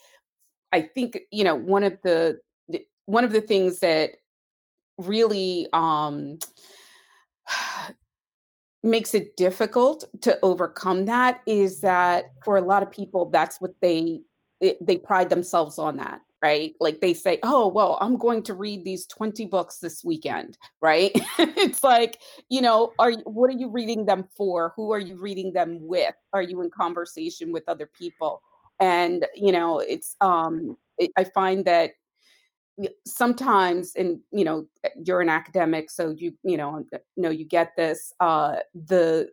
I 0.74 0.81
think, 0.81 1.17
you 1.31 1.43
know, 1.43 1.55
one 1.55 1.83
of 1.83 1.98
the 2.03 2.39
one 3.05 3.24
of 3.24 3.31
the 3.31 3.41
things 3.41 3.79
that 3.79 4.12
really 4.98 5.67
um 5.71 6.39
makes 8.83 9.13
it 9.13 9.36
difficult 9.36 10.05
to 10.21 10.39
overcome 10.41 11.05
that 11.05 11.41
is 11.45 11.81
that 11.81 12.31
for 12.45 12.57
a 12.57 12.62
lot 12.62 12.81
of 12.83 12.89
people 12.91 13.29
that's 13.29 13.59
what 13.59 13.74
they 13.81 14.21
they 14.81 14.98
pride 14.98 15.29
themselves 15.29 15.77
on 15.77 15.98
that 15.98 16.21
right? 16.41 16.74
Like 16.79 17.01
they 17.01 17.13
say 17.13 17.39
oh 17.43 17.67
well 17.67 17.98
i'm 18.00 18.17
going 18.17 18.43
to 18.43 18.53
read 18.53 18.86
these 18.86 19.05
20 19.07 19.45
books 19.48 19.79
this 19.79 20.03
weekend 20.03 20.57
right? 20.81 21.12
It's 21.39 21.83
like 21.83 22.19
you 22.50 22.62
know 22.62 22.93
are 23.00 23.12
what 23.25 23.50
are 23.50 23.57
you 23.57 23.69
reading 23.69 24.05
them 24.05 24.25
for? 24.38 24.74
Who 24.75 24.91
are 24.91 25.00
you 25.00 25.17
reading 25.19 25.51
them 25.53 25.79
with? 25.81 26.15
Are 26.33 26.41
you 26.41 26.62
in 26.62 26.69
conversation 26.69 27.51
with 27.51 27.63
other 27.67 27.88
people? 27.88 28.41
And 28.79 29.25
you 29.36 29.51
know 29.51 29.79
it's 29.79 30.15
um 30.21 30.77
it, 30.98 31.12
i 31.17 31.24
find 31.25 31.65
that 31.65 31.91
sometimes 33.05 33.93
and 33.95 34.19
you 34.31 34.43
know 34.45 34.65
eh, 34.83 34.89
you're 35.05 35.21
an 35.21 35.29
academic 35.29 35.89
so 35.89 36.09
you 36.09 36.33
you 36.43 36.57
know 36.57 36.83
eh, 36.93 36.98
know 37.17 37.29
you 37.29 37.45
get 37.45 37.75
this 37.75 38.13
uh 38.19 38.57
the 38.74 39.29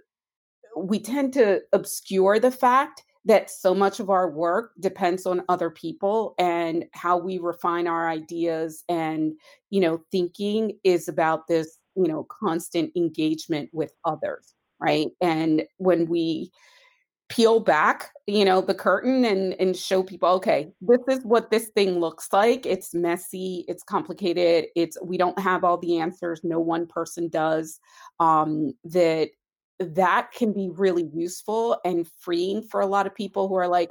we 0.77 0.99
tend 0.99 1.33
to 1.33 1.61
obscure 1.73 2.39
the 2.39 2.51
fact 2.51 3.03
that 3.25 3.51
so 3.51 3.75
much 3.75 3.99
of 3.99 4.09
our 4.11 4.31
work 4.31 4.73
depends 4.79 5.27
on 5.27 5.43
other 5.49 5.71
people 5.71 6.35
and 6.39 6.85
how 6.93 7.17
we 7.17 7.39
refine 7.39 7.87
our 7.87 8.09
ideas 8.09 8.85
and 8.89 9.33
you 9.71 9.81
know 9.81 10.01
thinking 10.11 10.77
is 10.85 11.09
about 11.09 11.47
this 11.49 11.79
you 11.95 12.07
know 12.07 12.27
constant 12.31 12.91
engagement 12.97 13.71
with 13.73 13.93
others 14.05 14.57
right? 14.81 15.09
And 15.21 15.65
when 15.79 16.07
we 16.07 16.51
peel 17.29 17.59
back 17.59 18.13
you 18.29 18.45
know 18.45 18.61
the 18.61 18.75
curtain 18.75 19.25
and 19.25 19.55
and 19.55 19.77
show 19.77 20.03
people 20.03 20.29
okay 20.29 20.69
this 20.81 21.01
is 21.09 21.25
what 21.25 21.51
this 21.51 21.69
thing 21.75 21.99
looks 21.99 22.33
like. 22.33 22.67
It's 22.67 22.95
messy 22.95 23.65
it's 23.69 23.83
complicated 23.83 24.67
it's 24.77 24.97
we 25.03 25.17
don't 25.17 25.39
have 25.39 25.65
all 25.65 25.79
the 25.79 25.99
answers 25.99 26.41
no 26.45 26.61
one 26.61 26.87
person 26.87 27.29
does 27.29 27.81
um 28.21 28.73
that 28.85 29.31
that 29.79 30.33
can 30.33 30.53
be 30.53 30.71
really 30.71 31.11
useful 31.13 31.79
and 31.85 32.07
freeing 32.21 32.63
for 32.63 32.81
a 32.81 32.87
lot 32.87 33.07
of 33.07 33.15
people 33.15 33.49
who 33.49 33.57
are 33.57 33.69
like 33.69 33.91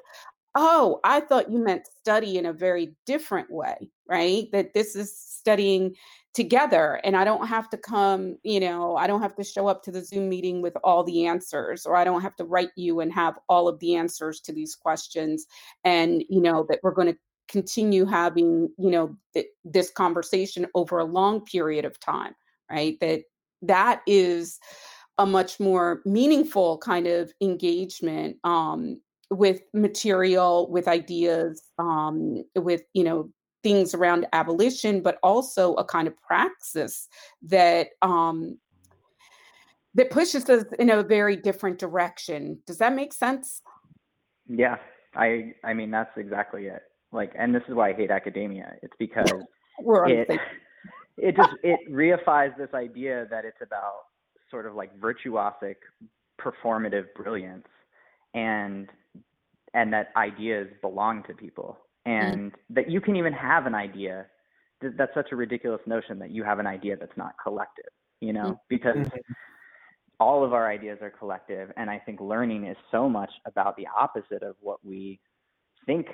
oh 0.56 1.00
i 1.04 1.20
thought 1.20 1.52
you 1.52 1.60
meant 1.60 1.88
study 2.02 2.38
in 2.38 2.46
a 2.46 2.54
very 2.54 2.96
different 3.06 3.52
way 3.52 3.90
right? 4.08 4.52
That 4.52 4.76
this 4.76 4.96
is 4.96 5.18
studying 5.18 5.96
together 6.36 7.00
and 7.04 7.16
i 7.16 7.24
don't 7.24 7.48
have 7.48 7.70
to 7.70 7.78
come 7.78 8.36
you 8.44 8.60
know 8.60 8.98
i 8.98 9.08
don't 9.08 9.22
have 9.22 9.36
to 9.36 9.44
show 9.44 9.68
up 9.68 9.82
to 9.82 9.90
the 9.90 10.04
zoom 10.04 10.28
meeting 10.28 10.62
with 10.62 10.76
all 10.84 11.02
the 11.02 11.26
answers 11.26 11.86
or 11.86 11.96
i 11.96 12.04
don't 12.04 12.22
have 12.22 12.36
to 12.36 12.44
write 12.44 12.72
you 12.76 13.00
and 13.00 13.14
have 13.14 13.40
all 13.48 13.70
of 13.70 13.80
the 13.80 13.96
answers 13.96 14.42
to 14.42 14.52
these 14.52 14.76
questions 14.76 15.46
and 15.86 16.26
you 16.30 16.42
know 16.42 16.66
that 16.68 16.80
we're 16.84 16.92
going 16.92 17.08
to 17.08 17.18
continue 17.48 18.06
having 18.06 18.70
you 18.78 18.92
know 18.92 19.16
th- 19.34 19.48
this 19.64 19.90
conversation 19.90 20.68
over 20.76 20.98
a 20.98 21.06
long 21.06 21.40
period 21.40 21.86
of 21.86 21.98
time 22.02 22.36
right? 22.70 23.00
That 23.00 23.22
that 23.62 24.02
is 24.08 24.60
a 25.18 25.26
much 25.26 25.60
more 25.60 26.02
meaningful 26.06 26.78
kind 26.80 27.08
of 27.08 27.32
engagement 27.42 28.38
um, 28.44 29.00
with 29.36 29.62
material 29.74 30.70
with 30.72 30.88
ideas 30.88 31.62
um, 31.80 32.44
with 32.56 32.84
you 32.94 33.04
know 33.04 33.30
things 33.64 33.96
around 33.96 34.28
abolition, 34.34 35.02
but 35.02 35.18
also 35.24 35.74
a 35.74 35.84
kind 35.84 36.08
of 36.08 36.14
praxis 36.22 37.08
that 37.42 37.88
um, 38.02 38.60
that 39.96 40.12
pushes 40.12 40.48
us 40.50 40.66
in 40.78 40.90
a 40.90 41.02
very 41.02 41.36
different 41.36 41.80
direction. 41.80 42.60
Does 42.68 42.78
that 42.78 42.94
make 42.94 43.14
sense? 43.14 43.62
Yeah, 44.48 44.78
I 45.16 45.54
I 45.64 45.74
mean 45.74 45.92
that's 45.92 46.16
exactly 46.18 46.68
it. 46.68 46.82
Like, 47.12 47.32
and 47.38 47.56
this 47.56 47.64
is 47.68 47.74
why 47.74 47.90
I 47.90 47.94
hate 47.94 48.12
academia. 48.12 48.74
It's 48.84 48.96
because 49.00 49.32
it 49.80 50.40
it 51.18 51.36
just 51.36 51.54
it 51.64 51.80
reifies 51.90 52.56
this 52.58 52.74
idea 52.74 53.26
that 53.32 53.46
it's 53.46 53.62
about 53.62 54.02
sort 54.52 54.66
of 54.66 54.76
like 54.76 54.92
virtuosic 55.00 55.76
performative 56.40 57.06
brilliance 57.16 57.68
and 58.34 58.90
and 59.76 59.94
that 59.94 60.12
ideas 60.16 60.68
belong 60.82 61.22
to 61.28 61.34
people 61.36 61.78
Mm-hmm. 62.08 62.28
and 62.28 62.52
mm-hmm. 62.52 62.74
that 62.74 62.90
you 62.90 63.02
can 63.02 63.16
even 63.16 63.34
have 63.34 63.66
an 63.66 63.76
idea. 63.76 64.26
That's 64.82 65.14
such 65.14 65.32
a 65.32 65.36
ridiculous 65.36 65.82
notion 65.88 66.20
that 66.20 66.32
you 66.32 66.44
have 66.44 66.60
an 66.60 66.68
idea 66.68 66.96
that's 66.98 67.18
not 67.18 67.34
collective, 67.42 67.92
you 68.22 68.34
know, 68.34 68.44
mm-hmm. 68.44 68.54
because 68.70 68.96
mm-hmm. 68.98 69.34
all 70.20 70.44
of 70.44 70.54
our 70.54 70.70
ideas 70.70 71.00
are 71.02 71.10
collective. 71.10 71.72
And 71.78 71.90
I 71.90 72.00
think 72.00 72.20
learning 72.20 72.66
is 72.66 72.78
so 72.92 73.10
much 73.10 73.32
about 73.48 73.76
the 73.78 73.88
opposite 73.98 74.44
of 74.44 74.56
what 74.60 74.86
we 74.86 75.20
think 75.86 76.08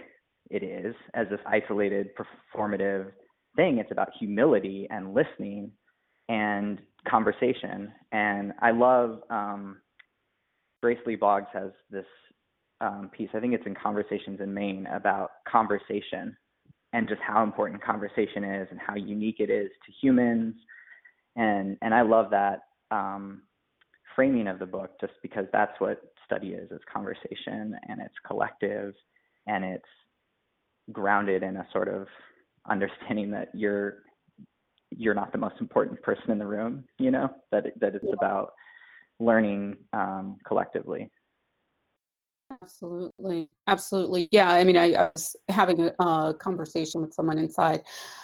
it 0.49 0.63
is 0.63 0.95
as 1.13 1.27
this 1.29 1.39
isolated 1.45 2.09
performative 2.15 3.11
thing. 3.55 3.79
It's 3.79 3.91
about 3.91 4.09
humility 4.17 4.87
and 4.89 5.13
listening 5.13 5.71
and 6.29 6.79
conversation. 7.07 7.91
And 8.11 8.53
I 8.61 8.71
love 8.71 9.19
um, 9.29 9.77
Grace 10.81 10.99
Lee 11.05 11.15
Boggs 11.15 11.47
has 11.53 11.71
this 11.89 12.05
um, 12.81 13.09
piece. 13.15 13.29
I 13.33 13.39
think 13.39 13.53
it's 13.53 13.65
in 13.65 13.75
Conversations 13.75 14.41
in 14.41 14.53
Maine 14.53 14.87
about 14.93 15.31
conversation 15.49 16.35
and 16.93 17.07
just 17.07 17.21
how 17.21 17.43
important 17.43 17.81
conversation 17.81 18.43
is 18.43 18.67
and 18.71 18.79
how 18.85 18.95
unique 18.95 19.39
it 19.39 19.49
is 19.49 19.69
to 19.85 19.91
humans. 20.01 20.55
And 21.35 21.77
and 21.81 21.93
I 21.93 22.01
love 22.01 22.29
that 22.31 22.63
um, 22.89 23.43
framing 24.15 24.47
of 24.47 24.59
the 24.59 24.65
book 24.65 24.99
just 24.99 25.13
because 25.21 25.45
that's 25.53 25.79
what 25.79 26.01
study 26.25 26.49
is. 26.49 26.69
It's 26.71 26.83
conversation 26.91 27.77
and 27.87 28.01
it's 28.01 28.15
collective 28.25 28.93
and 29.47 29.63
it's 29.63 29.85
grounded 30.91 31.43
in 31.43 31.57
a 31.57 31.67
sort 31.71 31.87
of 31.87 32.07
understanding 32.69 33.31
that 33.31 33.49
you're 33.53 33.99
you're 34.89 35.13
not 35.13 35.31
the 35.31 35.37
most 35.37 35.55
important 35.61 36.01
person 36.01 36.31
in 36.31 36.39
the 36.39 36.45
room. 36.47 36.83
You 36.97 37.11
know 37.11 37.29
that 37.51 37.65
that 37.79 37.95
it's 37.95 38.13
about 38.13 38.53
learning 39.19 39.77
um, 39.93 40.37
collectively. 40.45 41.09
Absolutely. 42.61 43.49
Absolutely. 43.67 44.27
Yeah. 44.31 44.49
I 44.49 44.63
mean, 44.63 44.77
I, 44.77 44.93
I 44.93 45.11
was 45.13 45.35
having 45.49 45.81
a, 45.81 46.03
a, 46.03 46.33
conversation 46.33 47.01
with 47.01 47.13
someone 47.13 47.37
inside 47.37 47.81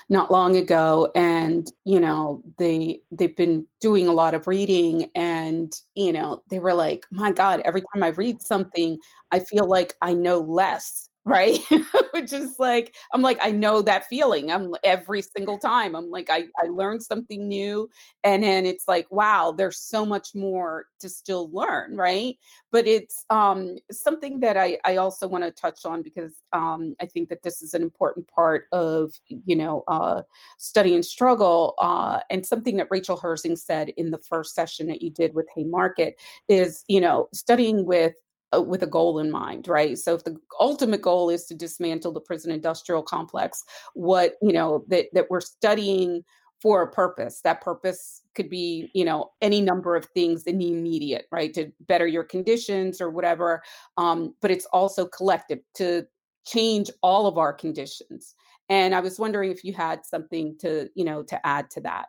not 0.09 0.31
long 0.31 0.57
ago 0.57 1.11
and, 1.15 1.71
you 1.85 1.99
know, 1.99 2.41
they, 2.57 3.01
they've 3.11 3.35
been 3.35 3.65
doing 3.79 4.07
a 4.07 4.13
lot 4.13 4.33
of 4.33 4.47
reading 4.47 5.09
and, 5.15 5.73
you 5.95 6.11
know, 6.11 6.41
they 6.49 6.59
were 6.59 6.73
like, 6.73 7.05
my 7.11 7.31
God, 7.31 7.61
every 7.63 7.81
time 7.93 8.03
I 8.03 8.07
read 8.09 8.41
something, 8.41 8.97
I 9.31 9.39
feel 9.39 9.65
like 9.67 9.95
I 10.01 10.13
know 10.13 10.39
less 10.39 11.09
right? 11.27 11.59
Which 12.13 12.33
is 12.33 12.57
like 12.57 12.95
i'm 13.13 13.21
like 13.21 13.37
i 13.41 13.51
know 13.51 13.81
that 13.81 14.07
feeling 14.07 14.51
i'm 14.51 14.73
every 14.83 15.21
single 15.21 15.59
time 15.59 15.95
i'm 15.95 16.09
like 16.09 16.29
i, 16.29 16.45
I 16.63 16.67
learned 16.67 17.03
something 17.03 17.47
new 17.47 17.89
and 18.23 18.41
then 18.43 18.65
it's 18.65 18.87
like 18.87 19.05
wow 19.11 19.53
there's 19.55 19.79
so 19.79 20.05
much 20.05 20.33
more 20.33 20.85
to 20.99 21.09
still 21.09 21.51
learn 21.51 21.95
right? 21.95 22.35
But 22.71 22.87
it's 22.87 23.25
um 23.29 23.77
something 23.91 24.39
that 24.39 24.57
i 24.57 24.77
i 24.85 24.97
also 24.97 25.27
want 25.27 25.43
to 25.43 25.51
touch 25.51 25.85
on 25.85 26.01
because 26.01 26.33
um 26.53 26.95
i 27.01 27.05
think 27.05 27.29
that 27.29 27.43
this 27.43 27.61
is 27.61 27.73
an 27.73 27.81
important 27.81 28.27
part 28.27 28.65
of 28.71 29.13
you 29.27 29.55
know 29.55 29.83
uh 29.87 30.21
study 30.57 30.95
and 30.95 31.05
struggle 31.05 31.75
uh 31.79 32.19
and 32.29 32.45
something 32.45 32.77
that 32.77 32.87
rachel 32.89 33.17
herzing 33.17 33.57
said 33.57 33.89
in 33.89 34.11
the 34.11 34.17
first 34.17 34.55
session 34.55 34.87
that 34.87 35.01
you 35.01 35.09
did 35.09 35.33
with 35.33 35.47
haymarket 35.55 36.19
is 36.47 36.83
you 36.87 37.01
know 37.01 37.27
studying 37.33 37.85
with 37.85 38.13
with 38.61 38.83
a 38.83 38.87
goal 38.87 39.19
in 39.19 39.31
mind, 39.31 39.67
right? 39.67 39.97
So 39.97 40.15
if 40.15 40.23
the 40.23 40.37
ultimate 40.59 41.01
goal 41.01 41.29
is 41.29 41.45
to 41.45 41.55
dismantle 41.55 42.13
the 42.13 42.21
prison 42.21 42.51
industrial 42.51 43.03
complex, 43.03 43.63
what 43.93 44.33
you 44.41 44.53
know 44.53 44.83
that 44.87 45.07
that 45.13 45.29
we're 45.29 45.41
studying 45.41 46.23
for 46.61 46.81
a 46.81 46.91
purpose. 46.91 47.41
That 47.43 47.61
purpose 47.61 48.21
could 48.35 48.49
be, 48.49 48.89
you 48.93 49.05
know, 49.05 49.31
any 49.41 49.61
number 49.61 49.95
of 49.95 50.05
things 50.05 50.43
in 50.43 50.57
the 50.57 50.71
immediate, 50.71 51.27
right? 51.31 51.53
To 51.53 51.71
better 51.81 52.07
your 52.07 52.23
conditions 52.23 52.99
or 52.99 53.09
whatever. 53.09 53.61
Um, 53.97 54.33
but 54.41 54.51
it's 54.51 54.65
also 54.67 55.05
collective 55.05 55.59
to 55.75 56.07
change 56.45 56.89
all 57.03 57.27
of 57.27 57.37
our 57.37 57.53
conditions. 57.53 58.35
And 58.69 58.95
I 58.95 58.99
was 58.99 59.19
wondering 59.19 59.51
if 59.51 59.63
you 59.63 59.73
had 59.73 60.05
something 60.05 60.57
to, 60.59 60.89
you 60.95 61.05
know, 61.05 61.23
to 61.23 61.45
add 61.45 61.69
to 61.71 61.81
that. 61.81 62.07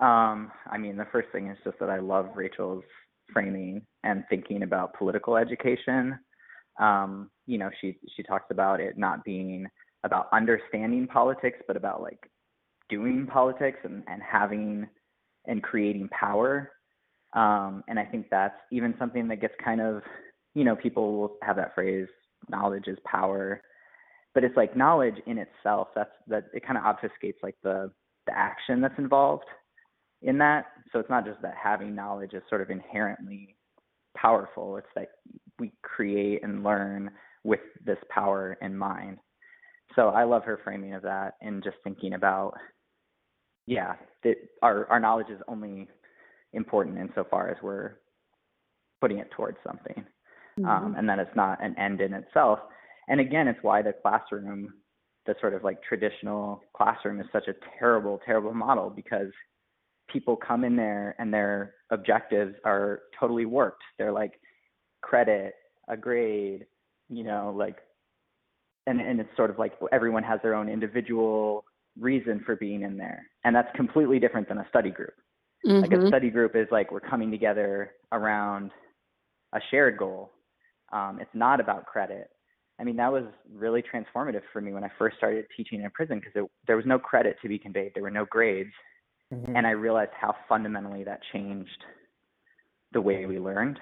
Um, 0.00 0.50
I 0.70 0.78
mean, 0.78 0.96
the 0.96 1.06
first 1.12 1.28
thing 1.30 1.48
is 1.48 1.58
just 1.62 1.78
that 1.78 1.90
I 1.90 2.00
love 2.00 2.30
Rachel's 2.34 2.82
framing 3.32 3.82
and 4.04 4.24
thinking 4.30 4.62
about 4.62 4.94
political 4.94 5.36
education. 5.36 6.18
Um, 6.80 7.30
you 7.46 7.58
know, 7.58 7.70
she 7.80 7.98
she 8.16 8.22
talks 8.22 8.46
about 8.50 8.80
it 8.80 8.96
not 8.96 9.24
being 9.24 9.66
about 10.04 10.28
understanding 10.32 11.06
politics, 11.06 11.58
but 11.66 11.76
about 11.76 12.02
like 12.02 12.18
doing 12.88 13.26
politics 13.26 13.78
and, 13.84 14.02
and 14.08 14.22
having 14.22 14.86
and 15.46 15.62
creating 15.62 16.08
power. 16.08 16.70
Um, 17.34 17.82
and 17.88 17.98
I 17.98 18.04
think 18.04 18.26
that's 18.30 18.58
even 18.70 18.94
something 18.98 19.28
that 19.28 19.40
gets 19.40 19.54
kind 19.64 19.80
of, 19.80 20.02
you 20.54 20.64
know, 20.64 20.76
people 20.76 21.18
will 21.18 21.36
have 21.42 21.56
that 21.56 21.74
phrase, 21.74 22.08
knowledge 22.48 22.86
is 22.86 22.98
power. 23.04 23.62
But 24.34 24.44
it's 24.44 24.56
like 24.56 24.76
knowledge 24.76 25.16
in 25.26 25.38
itself, 25.38 25.88
that's 25.94 26.10
that 26.28 26.44
it 26.54 26.66
kind 26.66 26.78
of 26.78 26.84
obfuscates 26.84 27.42
like 27.42 27.56
the 27.62 27.90
the 28.26 28.36
action 28.36 28.80
that's 28.80 28.98
involved 28.98 29.44
in 30.22 30.38
that. 30.38 30.66
So 30.92 30.98
it's 30.98 31.10
not 31.10 31.24
just 31.24 31.40
that 31.42 31.54
having 31.62 31.94
knowledge 31.94 32.34
is 32.34 32.42
sort 32.48 32.60
of 32.60 32.70
inherently 32.70 33.56
powerful, 34.16 34.76
it's 34.76 34.86
that 34.94 35.08
we 35.58 35.72
create 35.82 36.42
and 36.42 36.62
learn 36.62 37.10
with 37.44 37.60
this 37.84 37.98
power 38.10 38.58
in 38.60 38.76
mind. 38.76 39.18
So 39.96 40.08
I 40.08 40.24
love 40.24 40.44
her 40.44 40.60
framing 40.62 40.94
of 40.94 41.02
that 41.02 41.34
and 41.40 41.62
just 41.62 41.76
thinking 41.84 42.14
about, 42.14 42.54
yeah, 43.66 43.94
that 44.24 44.34
our, 44.62 44.86
our 44.86 45.00
knowledge 45.00 45.28
is 45.30 45.40
only 45.48 45.88
important 46.52 46.98
insofar 46.98 47.50
as 47.50 47.56
we're 47.62 47.92
putting 49.00 49.18
it 49.18 49.30
towards 49.30 49.58
something. 49.66 50.04
Um, 50.58 50.64
mm-hmm. 50.64 50.84
Um, 50.84 50.94
and 50.98 51.08
that 51.08 51.18
it's 51.18 51.34
not 51.34 51.64
an 51.64 51.74
end 51.78 52.02
in 52.02 52.12
itself. 52.12 52.58
And 53.08 53.20
again, 53.20 53.48
it's 53.48 53.58
why 53.62 53.80
the 53.80 53.94
classroom, 54.02 54.74
the 55.24 55.34
sort 55.40 55.54
of 55.54 55.64
like 55.64 55.82
traditional 55.82 56.62
classroom, 56.76 57.20
is 57.20 57.26
such 57.32 57.48
a 57.48 57.54
terrible, 57.78 58.20
terrible 58.24 58.52
model 58.52 58.90
because 58.90 59.32
people 60.10 60.36
come 60.36 60.64
in 60.64 60.76
there 60.76 61.14
and 61.18 61.32
their 61.32 61.74
objectives 61.90 62.54
are 62.64 63.02
totally 63.18 63.46
warped. 63.46 63.82
They're 63.98 64.12
like 64.12 64.40
credit, 65.02 65.54
a 65.88 65.96
grade, 65.96 66.66
you 67.08 67.24
know, 67.24 67.54
like, 67.56 67.76
and, 68.86 69.00
and 69.00 69.20
it's 69.20 69.36
sort 69.36 69.50
of 69.50 69.58
like 69.58 69.74
everyone 69.92 70.22
has 70.22 70.40
their 70.42 70.54
own 70.54 70.68
individual 70.68 71.64
reason 71.98 72.42
for 72.44 72.56
being 72.56 72.82
in 72.82 72.96
there. 72.96 73.26
And 73.44 73.54
that's 73.54 73.74
completely 73.76 74.18
different 74.18 74.48
than 74.48 74.58
a 74.58 74.66
study 74.68 74.90
group. 74.90 75.14
Mm-hmm. 75.66 75.80
Like 75.80 75.92
a 75.92 75.96
mm-hmm. 75.96 76.08
study 76.08 76.30
group 76.30 76.56
is 76.56 76.66
like 76.70 76.90
we're 76.90 77.00
coming 77.00 77.30
together 77.30 77.92
around 78.10 78.70
a 79.54 79.60
shared 79.70 79.98
goal. 79.98 80.30
Um, 80.92 81.18
it's 81.20 81.30
not 81.34 81.60
about 81.60 81.86
credit. 81.86 82.30
I 82.80 82.84
mean, 82.84 82.96
that 82.96 83.12
was 83.12 83.24
really 83.54 83.82
transformative 83.82 84.42
for 84.52 84.60
me 84.60 84.72
when 84.72 84.82
I 84.82 84.90
first 84.98 85.16
started 85.16 85.46
teaching 85.56 85.82
in 85.82 85.90
prison 85.90 86.18
because 86.18 86.48
there 86.66 86.76
was 86.76 86.86
no 86.86 86.98
credit 86.98 87.36
to 87.42 87.48
be 87.48 87.58
conveyed. 87.58 87.92
There 87.94 88.02
were 88.02 88.10
no 88.10 88.24
grades. 88.28 88.72
Mm-hmm. 89.32 89.56
And 89.56 89.66
I 89.66 89.70
realized 89.70 90.10
how 90.18 90.34
fundamentally 90.48 91.04
that 91.04 91.20
changed 91.32 91.84
the 92.92 93.00
way 93.00 93.24
we 93.26 93.38
learned. 93.38 93.78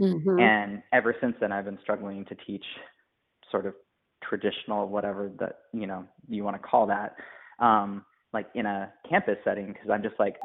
Mm-hmm. 0.00 0.38
And 0.38 0.82
ever 0.92 1.14
since 1.20 1.34
then, 1.40 1.52
I've 1.52 1.64
been 1.64 1.78
struggling 1.82 2.24
to 2.26 2.34
teach 2.46 2.64
sort 3.50 3.66
of 3.66 3.74
traditional, 4.22 4.88
whatever 4.88 5.30
that 5.38 5.56
you 5.72 5.86
know 5.86 6.04
you 6.28 6.44
want 6.44 6.56
to 6.60 6.62
call 6.62 6.86
that, 6.86 7.16
um, 7.58 8.04
like 8.32 8.46
in 8.54 8.66
a 8.66 8.92
campus 9.08 9.36
setting, 9.44 9.68
because 9.68 9.90
I'm 9.90 10.02
just 10.02 10.18
like, 10.18 10.36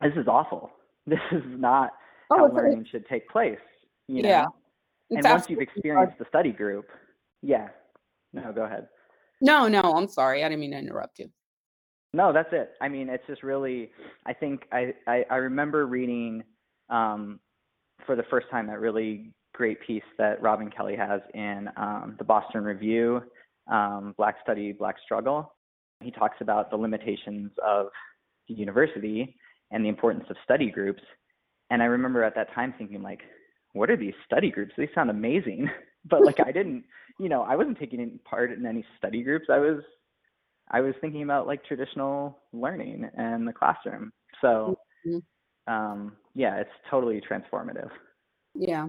this 0.00 0.12
is 0.16 0.26
awful. 0.28 0.70
This 1.06 1.20
is 1.32 1.42
not 1.44 1.90
oh, 2.30 2.48
how 2.48 2.56
learning 2.56 2.86
should 2.90 3.06
take 3.06 3.28
place. 3.28 3.58
You 4.08 4.22
know? 4.22 4.28
Yeah. 4.30 4.44
It's 5.10 5.26
and 5.26 5.34
once 5.34 5.50
you've 5.50 5.60
experienced 5.60 6.18
the 6.18 6.24
study 6.30 6.50
group, 6.50 6.86
yeah. 7.42 7.68
No, 8.32 8.50
go 8.54 8.64
ahead. 8.64 8.88
No, 9.42 9.68
no, 9.68 9.82
I'm 9.82 10.08
sorry. 10.08 10.42
I 10.42 10.48
didn't 10.48 10.60
mean 10.60 10.70
to 10.70 10.78
interrupt 10.78 11.18
you. 11.18 11.28
No, 12.14 12.32
that's 12.32 12.50
it. 12.52 12.70
I 12.80 12.88
mean, 12.88 13.08
it's 13.08 13.26
just 13.26 13.42
really. 13.42 13.90
I 14.24 14.32
think 14.32 14.62
I 14.70 14.94
I, 15.06 15.24
I 15.30 15.36
remember 15.36 15.86
reading 15.86 16.44
um, 16.88 17.40
for 18.06 18.14
the 18.14 18.22
first 18.30 18.46
time 18.50 18.68
that 18.68 18.78
really 18.78 19.32
great 19.52 19.80
piece 19.80 20.04
that 20.16 20.40
Robin 20.40 20.70
Kelley 20.70 20.94
has 20.96 21.20
in 21.34 21.68
um, 21.76 22.14
the 22.18 22.24
Boston 22.24 22.62
Review, 22.62 23.20
um, 23.70 24.14
Black 24.16 24.36
Study, 24.42 24.72
Black 24.72 24.94
Struggle. 25.04 25.54
He 26.02 26.12
talks 26.12 26.36
about 26.40 26.70
the 26.70 26.76
limitations 26.76 27.50
of 27.66 27.88
the 28.48 28.54
university 28.54 29.36
and 29.72 29.84
the 29.84 29.88
importance 29.88 30.26
of 30.30 30.36
study 30.44 30.70
groups. 30.70 31.02
And 31.70 31.82
I 31.82 31.86
remember 31.86 32.22
at 32.22 32.36
that 32.36 32.52
time 32.54 32.74
thinking 32.78 33.02
like, 33.02 33.22
what 33.72 33.90
are 33.90 33.96
these 33.96 34.14
study 34.24 34.50
groups? 34.50 34.72
They 34.76 34.88
sound 34.94 35.10
amazing. 35.10 35.68
but 36.04 36.24
like 36.24 36.38
I 36.38 36.52
didn't, 36.52 36.84
you 37.18 37.28
know, 37.28 37.42
I 37.42 37.56
wasn't 37.56 37.78
taking 37.78 38.00
any 38.00 38.18
part 38.24 38.52
in 38.52 38.66
any 38.66 38.84
study 38.98 39.22
groups. 39.22 39.46
I 39.50 39.58
was 39.58 39.82
I 40.70 40.80
was 40.80 40.94
thinking 41.00 41.22
about 41.22 41.46
like 41.46 41.64
traditional 41.64 42.38
learning 42.52 43.08
and 43.16 43.46
the 43.46 43.52
classroom. 43.52 44.12
So, 44.40 44.78
mm-hmm. 45.06 45.72
um, 45.72 46.16
yeah, 46.34 46.56
it's 46.56 46.70
totally 46.90 47.20
transformative. 47.20 47.90
Yeah. 48.54 48.88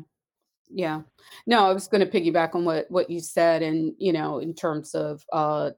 Yeah. 0.70 1.02
No, 1.46 1.66
I 1.66 1.74
was 1.74 1.88
going 1.88 2.02
to 2.02 2.12
piggyback 2.12 2.56
on 2.56 2.66
what, 2.66 2.90
what 2.90 3.10
you 3.10 3.20
said. 3.20 3.62
And, 3.62 3.94
you 4.00 4.14
know, 4.14 4.40
in 4.40 4.54
terms 4.54 4.96
of, 4.96 5.24
uh, 5.32 5.72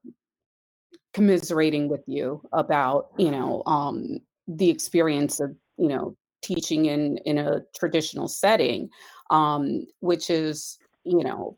commiserating 1.14 1.90
with 1.90 2.04
you 2.08 2.42
about, 2.54 3.10
you 3.18 3.32
know, 3.32 3.64
um, 3.66 4.20
the 4.48 4.70
experience 4.70 5.40
of, 5.40 5.56
you 5.78 5.88
know, 5.88 6.16
teaching 6.44 6.86
in, 6.86 7.18
in 7.26 7.38
a 7.38 7.62
traditional 7.76 8.28
setting, 8.28 8.88
um, 9.30 9.86
which 10.00 10.30
is, 10.30 10.78
you 11.04 11.24
know, 11.24 11.58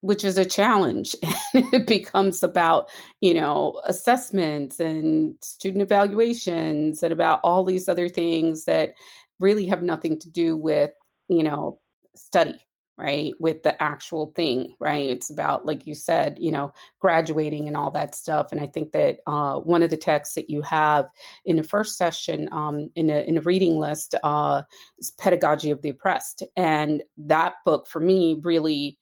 which 0.00 0.24
is 0.24 0.38
a 0.38 0.44
challenge. 0.44 1.16
it 1.54 1.86
becomes 1.86 2.42
about, 2.42 2.88
you 3.20 3.34
know, 3.34 3.80
assessments 3.86 4.80
and 4.80 5.34
student 5.42 5.82
evaluations 5.82 7.02
and 7.02 7.12
about 7.12 7.40
all 7.42 7.64
these 7.64 7.88
other 7.88 8.08
things 8.08 8.64
that 8.64 8.94
really 9.40 9.66
have 9.66 9.82
nothing 9.82 10.18
to 10.20 10.30
do 10.30 10.56
with, 10.56 10.90
you 11.28 11.42
know, 11.42 11.80
study, 12.14 12.58
right? 12.96 13.32
With 13.40 13.64
the 13.64 13.80
actual 13.82 14.32
thing, 14.36 14.74
right? 14.78 15.08
It's 15.08 15.30
about, 15.30 15.66
like 15.66 15.86
you 15.86 15.94
said, 15.94 16.36
you 16.40 16.52
know, 16.52 16.72
graduating 17.00 17.66
and 17.66 17.76
all 17.76 17.90
that 17.92 18.14
stuff. 18.14 18.52
And 18.52 18.60
I 18.60 18.66
think 18.66 18.92
that 18.92 19.18
uh, 19.26 19.58
one 19.58 19.82
of 19.82 19.90
the 19.90 19.96
texts 19.96 20.34
that 20.36 20.50
you 20.50 20.62
have 20.62 21.06
in 21.44 21.56
the 21.56 21.62
first 21.64 21.96
session 21.96 22.48
um, 22.52 22.90
in, 22.94 23.10
a, 23.10 23.22
in 23.22 23.38
a 23.38 23.42
reading 23.42 23.78
list 23.78 24.14
uh, 24.22 24.62
is 24.98 25.10
Pedagogy 25.12 25.72
of 25.72 25.82
the 25.82 25.90
Oppressed. 25.90 26.44
And 26.56 27.02
that 27.16 27.54
book 27.64 27.88
for 27.88 28.00
me 28.00 28.40
really 28.42 28.98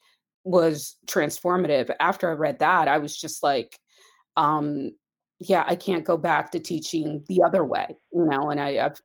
was 0.46 0.96
transformative. 1.06 1.90
After 2.00 2.30
I 2.30 2.34
read 2.34 2.60
that, 2.60 2.88
I 2.88 2.98
was 2.98 3.16
just 3.16 3.42
like, 3.42 3.78
um, 4.36 4.92
yeah, 5.40 5.64
I 5.66 5.74
can't 5.74 6.04
go 6.04 6.16
back 6.16 6.52
to 6.52 6.60
teaching 6.60 7.22
the 7.28 7.42
other 7.42 7.64
way, 7.64 7.96
you 8.12 8.24
know. 8.24 8.50
And 8.50 8.60
I, 8.60 8.74
have 8.74 8.98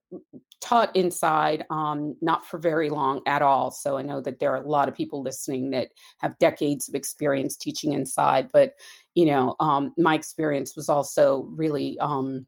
taught 0.61 0.95
inside, 0.95 1.65
um, 1.69 2.15
not 2.21 2.45
for 2.45 2.59
very 2.59 2.89
long 2.89 3.21
at 3.25 3.41
all. 3.41 3.71
So 3.71 3.97
I 3.97 4.03
know 4.03 4.21
that 4.21 4.39
there 4.39 4.51
are 4.51 4.63
a 4.63 4.69
lot 4.69 4.87
of 4.87 4.95
people 4.95 5.23
listening 5.23 5.71
that 5.71 5.89
have 6.19 6.37
decades 6.37 6.87
of 6.87 6.95
experience 6.95 7.57
teaching 7.57 7.93
inside. 7.93 8.49
But 8.53 8.73
you 9.15 9.25
know, 9.25 9.55
um, 9.59 9.93
my 9.97 10.15
experience 10.15 10.75
was 10.75 10.87
also 10.87 11.47
really 11.49 11.97
um, 11.99 12.45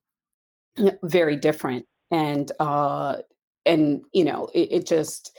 very 1.03 1.35
different, 1.35 1.85
and 2.11 2.49
uh, 2.59 3.17
and 3.65 4.03
you 4.13 4.23
know, 4.23 4.49
it, 4.53 4.71
it 4.71 4.85
just 4.85 5.37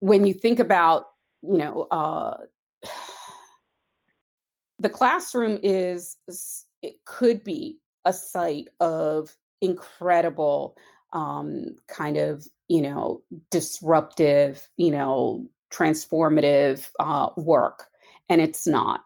when 0.00 0.26
you 0.26 0.32
think 0.32 0.58
about, 0.58 1.04
you 1.42 1.58
know, 1.58 1.86
uh, 1.90 2.36
the 4.78 4.88
classroom 4.88 5.58
is 5.62 6.16
it 6.82 6.94
could 7.04 7.42
be 7.44 7.78
a 8.04 8.12
site 8.12 8.68
of 8.80 9.36
incredible 9.60 10.76
um, 11.12 11.74
kind 11.88 12.16
of 12.16 12.46
you 12.68 12.82
know 12.82 13.22
disruptive 13.50 14.68
you 14.76 14.90
know 14.90 15.46
transformative 15.72 16.88
uh, 17.00 17.30
work 17.36 17.86
and 18.28 18.40
it's 18.40 18.66
not 18.66 19.04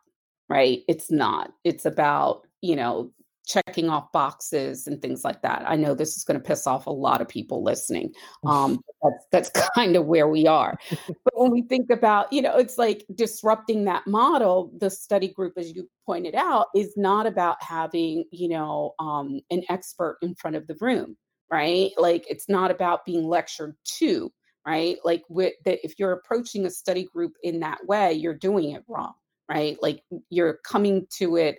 right? 0.52 0.82
It's 0.86 1.10
not. 1.10 1.52
It's 1.64 1.86
about 1.86 2.46
you 2.60 2.76
know 2.76 3.10
checking 3.46 3.88
off 3.88 4.12
boxes 4.12 4.86
and 4.86 5.02
things 5.02 5.24
like 5.24 5.42
that. 5.42 5.64
I 5.66 5.76
know 5.76 5.94
this 5.94 6.16
is 6.16 6.24
going 6.24 6.38
to 6.40 6.46
piss 6.46 6.66
off 6.66 6.86
a 6.86 6.90
lot 6.90 7.20
of 7.20 7.28
people 7.28 7.62
listening. 7.62 8.12
Um, 8.44 8.80
that's 9.02 9.50
that's 9.50 9.70
kind 9.74 9.94
of 9.94 10.06
where 10.06 10.28
we 10.28 10.46
are. 10.46 10.76
but 11.06 11.32
when 11.34 11.52
we 11.52 11.62
think 11.62 11.90
about, 11.90 12.32
you 12.32 12.42
know, 12.42 12.56
it's 12.56 12.76
like 12.76 13.04
disrupting 13.14 13.84
that 13.84 14.06
model. 14.06 14.72
The 14.78 14.90
study 14.90 15.28
group, 15.28 15.54
as 15.56 15.72
you 15.72 15.88
pointed 16.06 16.34
out, 16.34 16.66
is 16.74 16.92
not 16.96 17.26
about 17.26 17.62
having, 17.62 18.24
you 18.32 18.48
know, 18.48 18.94
um, 18.98 19.40
an 19.50 19.62
expert 19.68 20.18
in 20.22 20.34
front 20.34 20.56
of 20.56 20.66
the 20.66 20.76
room, 20.80 21.16
right? 21.52 21.92
Like 21.96 22.24
it's 22.28 22.48
not 22.48 22.70
about 22.72 23.04
being 23.04 23.28
lectured 23.28 23.76
to, 23.98 24.32
right? 24.66 24.96
Like 25.04 25.22
with 25.28 25.54
that, 25.64 25.78
if 25.84 25.94
you're 25.98 26.12
approaching 26.12 26.66
a 26.66 26.70
study 26.70 27.04
group 27.04 27.34
in 27.44 27.60
that 27.60 27.86
way, 27.86 28.12
you're 28.12 28.34
doing 28.34 28.72
it 28.72 28.82
wrong, 28.88 29.14
right? 29.48 29.76
Like 29.80 30.02
you're 30.30 30.58
coming 30.64 31.06
to 31.18 31.36
it 31.36 31.58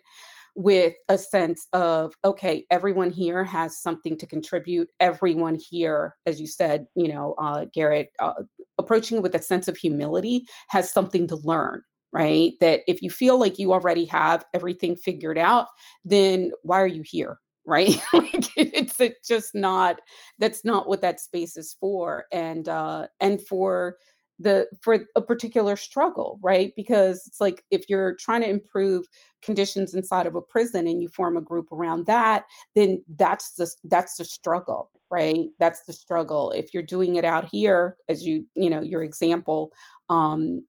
with 0.55 0.93
a 1.09 1.17
sense 1.17 1.67
of 1.73 2.13
okay 2.23 2.65
everyone 2.71 3.11
here 3.11 3.43
has 3.43 3.79
something 3.81 4.17
to 4.17 4.27
contribute. 4.27 4.89
Everyone 4.99 5.55
here 5.55 6.15
as 6.25 6.39
you 6.39 6.47
said 6.47 6.87
you 6.95 7.07
know 7.11 7.35
uh, 7.37 7.65
garrett 7.73 8.09
uh, 8.19 8.33
approaching 8.77 9.17
it 9.17 9.23
with 9.23 9.35
a 9.35 9.41
sense 9.41 9.67
of 9.67 9.77
humility 9.77 10.45
has 10.69 10.91
something 10.91 11.27
to 11.27 11.35
learn 11.37 11.81
right? 12.11 12.53
That 12.59 12.81
if 12.87 13.01
you 13.01 13.09
feel 13.09 13.39
like 13.39 13.57
you 13.57 13.73
already 13.73 14.05
have 14.05 14.45
everything 14.53 14.95
figured 14.95 15.37
out 15.37 15.67
then 16.05 16.51
why 16.61 16.79
are 16.81 16.87
you 16.87 17.03
here 17.03 17.37
right? 17.65 17.97
Like 18.13 18.49
it's 18.57 18.99
just 19.25 19.55
not 19.55 20.01
that's 20.37 20.65
not 20.65 20.87
what 20.87 21.01
that 21.01 21.21
space 21.21 21.55
is 21.55 21.75
for. 21.79 22.25
And 22.31 22.67
uh 22.67 23.07
and 23.21 23.41
for 23.41 23.95
the 24.43 24.67
for 24.81 24.99
a 25.15 25.21
particular 25.21 25.75
struggle 25.75 26.39
right? 26.41 26.73
Because 26.75 27.23
it's 27.27 27.41
like 27.41 27.63
if 27.71 27.89
you're 27.89 28.15
trying 28.15 28.41
to 28.41 28.49
improve 28.49 29.05
conditions 29.41 29.93
inside 29.93 30.27
of 30.27 30.35
a 30.35 30.41
prison 30.41 30.87
and 30.87 31.01
you 31.01 31.09
form 31.09 31.37
a 31.37 31.41
group 31.41 31.71
around 31.71 32.05
that 32.05 32.45
then 32.75 33.03
that's 33.17 33.53
the 33.53 33.69
that's 33.85 34.17
the 34.17 34.25
struggle 34.25 34.89
right? 35.11 35.49
That's 35.59 35.83
the 35.83 35.93
struggle. 35.93 36.51
If 36.51 36.73
you're 36.73 36.81
doing 36.81 37.17
it 37.17 37.25
out 37.25 37.45
here 37.51 37.97
as 38.09 38.25
you 38.25 38.45
you 38.55 38.69
know 38.69 38.81
your 38.81 39.03
example 39.03 39.71
um 40.09 40.63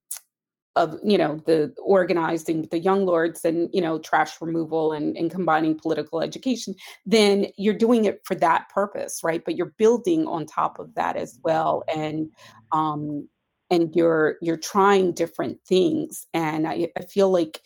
of 0.75 0.99
you 1.03 1.17
know 1.17 1.41
the 1.45 1.73
organizing 1.81 2.67
the 2.69 2.79
young 2.79 3.05
lords 3.05 3.45
and 3.45 3.69
you 3.71 3.81
know 3.81 3.97
trash 3.99 4.41
removal 4.41 4.91
and, 4.91 5.15
and 5.15 5.31
combining 5.31 5.77
political 5.77 6.21
education 6.21 6.75
then 7.05 7.47
you're 7.57 7.73
doing 7.73 8.05
it 8.05 8.21
for 8.25 8.35
that 8.35 8.67
purpose 8.69 9.21
right? 9.23 9.43
But 9.45 9.55
you're 9.55 9.73
building 9.77 10.27
on 10.27 10.45
top 10.45 10.79
of 10.79 10.93
that 10.95 11.15
as 11.15 11.39
well. 11.43 11.83
And 11.93 12.29
um 12.73 13.27
and 13.69 13.95
you're 13.95 14.37
you're 14.41 14.57
trying 14.57 15.11
different 15.11 15.59
things 15.67 16.27
and 16.33 16.67
i, 16.67 16.87
I 16.97 17.03
feel 17.03 17.31
like 17.31 17.61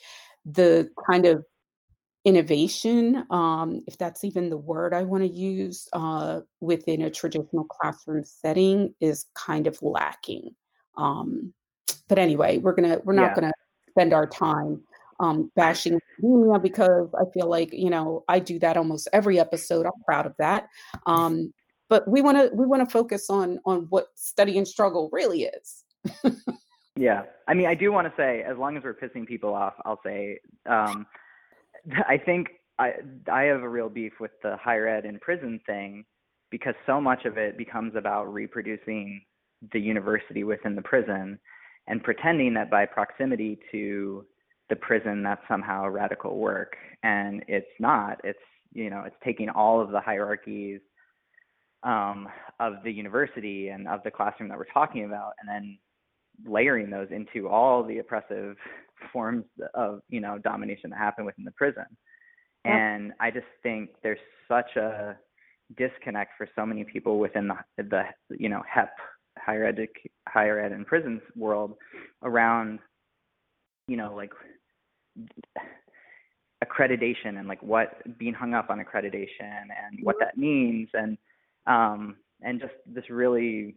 the 0.46 0.90
kind 1.08 1.26
of 1.26 1.46
innovation 2.26 3.26
um, 3.32 3.82
if 3.88 3.98
that's 3.98 4.24
even 4.24 4.50
the 4.50 4.58
word 4.58 4.94
i 4.94 5.04
want 5.04 5.24
to 5.24 5.30
use 5.30 5.88
uh, 5.94 6.42
within 6.60 7.02
a 7.04 7.10
traditional 7.10 7.64
classroom 7.66 8.24
setting 8.24 8.94
is 9.00 9.26
kind 9.36 9.68
of 9.68 9.82
lacking 9.82 10.54
um, 10.98 11.54
but 12.08 12.20
anyway 12.20 12.58
we're 12.58 12.74
gonna 12.74 13.00
we're 13.04 13.14
not 13.14 13.32
yeah. 13.32 13.36
gonna 13.36 13.54
spend 13.90 14.14
our 14.14 14.28
time 14.28 14.82
um, 15.22 15.52
bashing 15.56 15.96
academia 15.96 16.60
because 16.60 17.10
i 17.20 17.24
feel 17.34 17.48
like 17.48 17.72
you 17.74 17.90
know 17.90 18.24
i 18.28 18.38
do 18.38 18.60
that 18.60 18.78
almost 18.78 19.08
every 19.14 19.40
episode 19.40 19.86
i'm 19.86 20.04
proud 20.06 20.26
of 20.26 20.36
that 20.38 20.68
um, 21.06 21.54
but 21.90 22.08
we 22.08 22.22
want 22.22 22.38
to 22.38 22.54
we 22.54 22.66
want 22.66 22.88
to 22.88 22.92
focus 22.92 23.30
on 23.30 23.60
on 23.66 23.88
what 23.90 24.08
study 24.16 24.58
and 24.58 24.68
struggle 24.68 25.10
really 25.12 25.44
is 25.44 25.84
yeah, 26.96 27.24
I 27.48 27.54
mean, 27.54 27.68
I 27.68 27.76
do 27.76 27.92
want 27.92 28.08
to 28.08 28.14
say, 28.18 28.44
as 28.44 28.58
long 28.58 28.78
as 28.78 28.84
we're 28.84 28.94
pissing 28.94 29.28
people 29.28 29.54
off, 29.54 29.74
I'll 29.86 30.02
say, 30.04 30.40
um, 30.70 31.06
I 32.08 32.18
think 32.18 32.48
I 32.78 32.94
I 33.32 33.44
have 33.44 33.62
a 33.62 33.70
real 33.70 33.90
beef 33.90 34.14
with 34.20 34.32
the 34.44 34.58
higher 34.58 34.88
ed 34.88 35.06
and 35.06 35.20
prison 35.22 35.60
thing 35.66 36.06
because 36.50 36.76
so 36.86 37.00
much 37.00 37.26
of 37.26 37.38
it 37.38 37.58
becomes 37.58 37.96
about 37.96 38.34
reproducing 38.34 39.22
the 39.74 39.80
university 39.80 40.44
within 40.44 40.76
the 40.76 40.82
prison 40.82 41.38
and 41.88 42.04
pretending 42.04 42.54
that 42.54 42.70
by 42.72 42.86
proximity 42.86 43.60
to 43.72 44.26
the 44.70 44.76
prison 44.76 45.24
that's 45.24 45.42
somehow 45.48 45.88
radical 45.88 46.38
work. 46.38 46.76
And 47.04 47.44
it's 47.48 47.68
not. 47.80 48.20
It's 48.24 48.40
you 48.74 48.90
know 48.90 49.04
it's 49.06 49.16
taking 49.24 49.50
all 49.50 49.82
of 49.82 49.92
the 49.92 50.00
hierarchies 50.00 50.82
um, 51.84 52.28
of 52.60 52.74
the 52.84 52.92
university 52.92 53.70
and 53.70 53.88
of 53.88 54.04
the 54.04 54.12
classroom 54.12 54.50
that 54.50 54.58
we're 54.58 54.66
talking 54.66 55.06
about 55.06 55.34
and 55.40 55.50
then 55.50 55.78
layering 56.46 56.90
those 56.90 57.08
into 57.12 57.48
all 57.48 57.84
the 57.84 58.00
oppressive 58.00 58.56
forms 59.14 59.46
of 59.74 60.02
you 60.10 60.20
know 60.20 60.38
domination 60.38 60.90
that 60.90 61.00
happen 61.00 61.26
within 61.26 61.46
the 61.46 61.52
prison. 61.52 61.86
And 62.66 63.14
i 63.20 63.32
just 63.32 63.48
think 63.64 63.92
there's 64.04 64.20
such 64.48 64.76
a 64.76 65.18
disconnect 65.78 66.32
for 66.38 66.48
so 66.56 66.66
many 66.66 66.84
people 66.84 67.20
within 67.20 67.48
the 67.48 67.56
the 67.78 68.04
you 68.38 68.50
know 68.50 68.62
hep 68.68 68.92
higher 69.38 69.66
ed 69.66 69.88
higher 70.28 70.60
ed 70.60 70.72
and 70.72 70.86
prisons 70.86 71.22
world 71.36 71.76
around 72.24 72.80
you 73.88 73.96
know 73.96 74.14
like 74.16 74.32
accreditation 76.64 77.38
and 77.38 77.48
like 77.48 77.62
what 77.62 78.02
being 78.18 78.34
hung 78.34 78.54
up 78.54 78.70
on 78.70 78.80
accreditation 78.80 79.28
and 79.42 80.00
what 80.04 80.16
that 80.20 80.38
means 80.38 80.90
and 80.94 81.18
um 81.68 82.16
and 82.42 82.60
just 82.60 82.74
this 82.86 83.10
really 83.10 83.76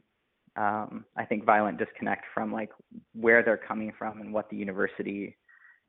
um, 0.57 1.05
I 1.17 1.25
think 1.25 1.45
violent 1.45 1.79
disconnect 1.79 2.25
from 2.35 2.53
like 2.53 2.71
where 3.15 3.43
they're 3.43 3.57
coming 3.57 3.93
from 3.99 4.21
and 4.21 4.33
what 4.33 4.51
the 4.51 4.57
university 4.57 5.37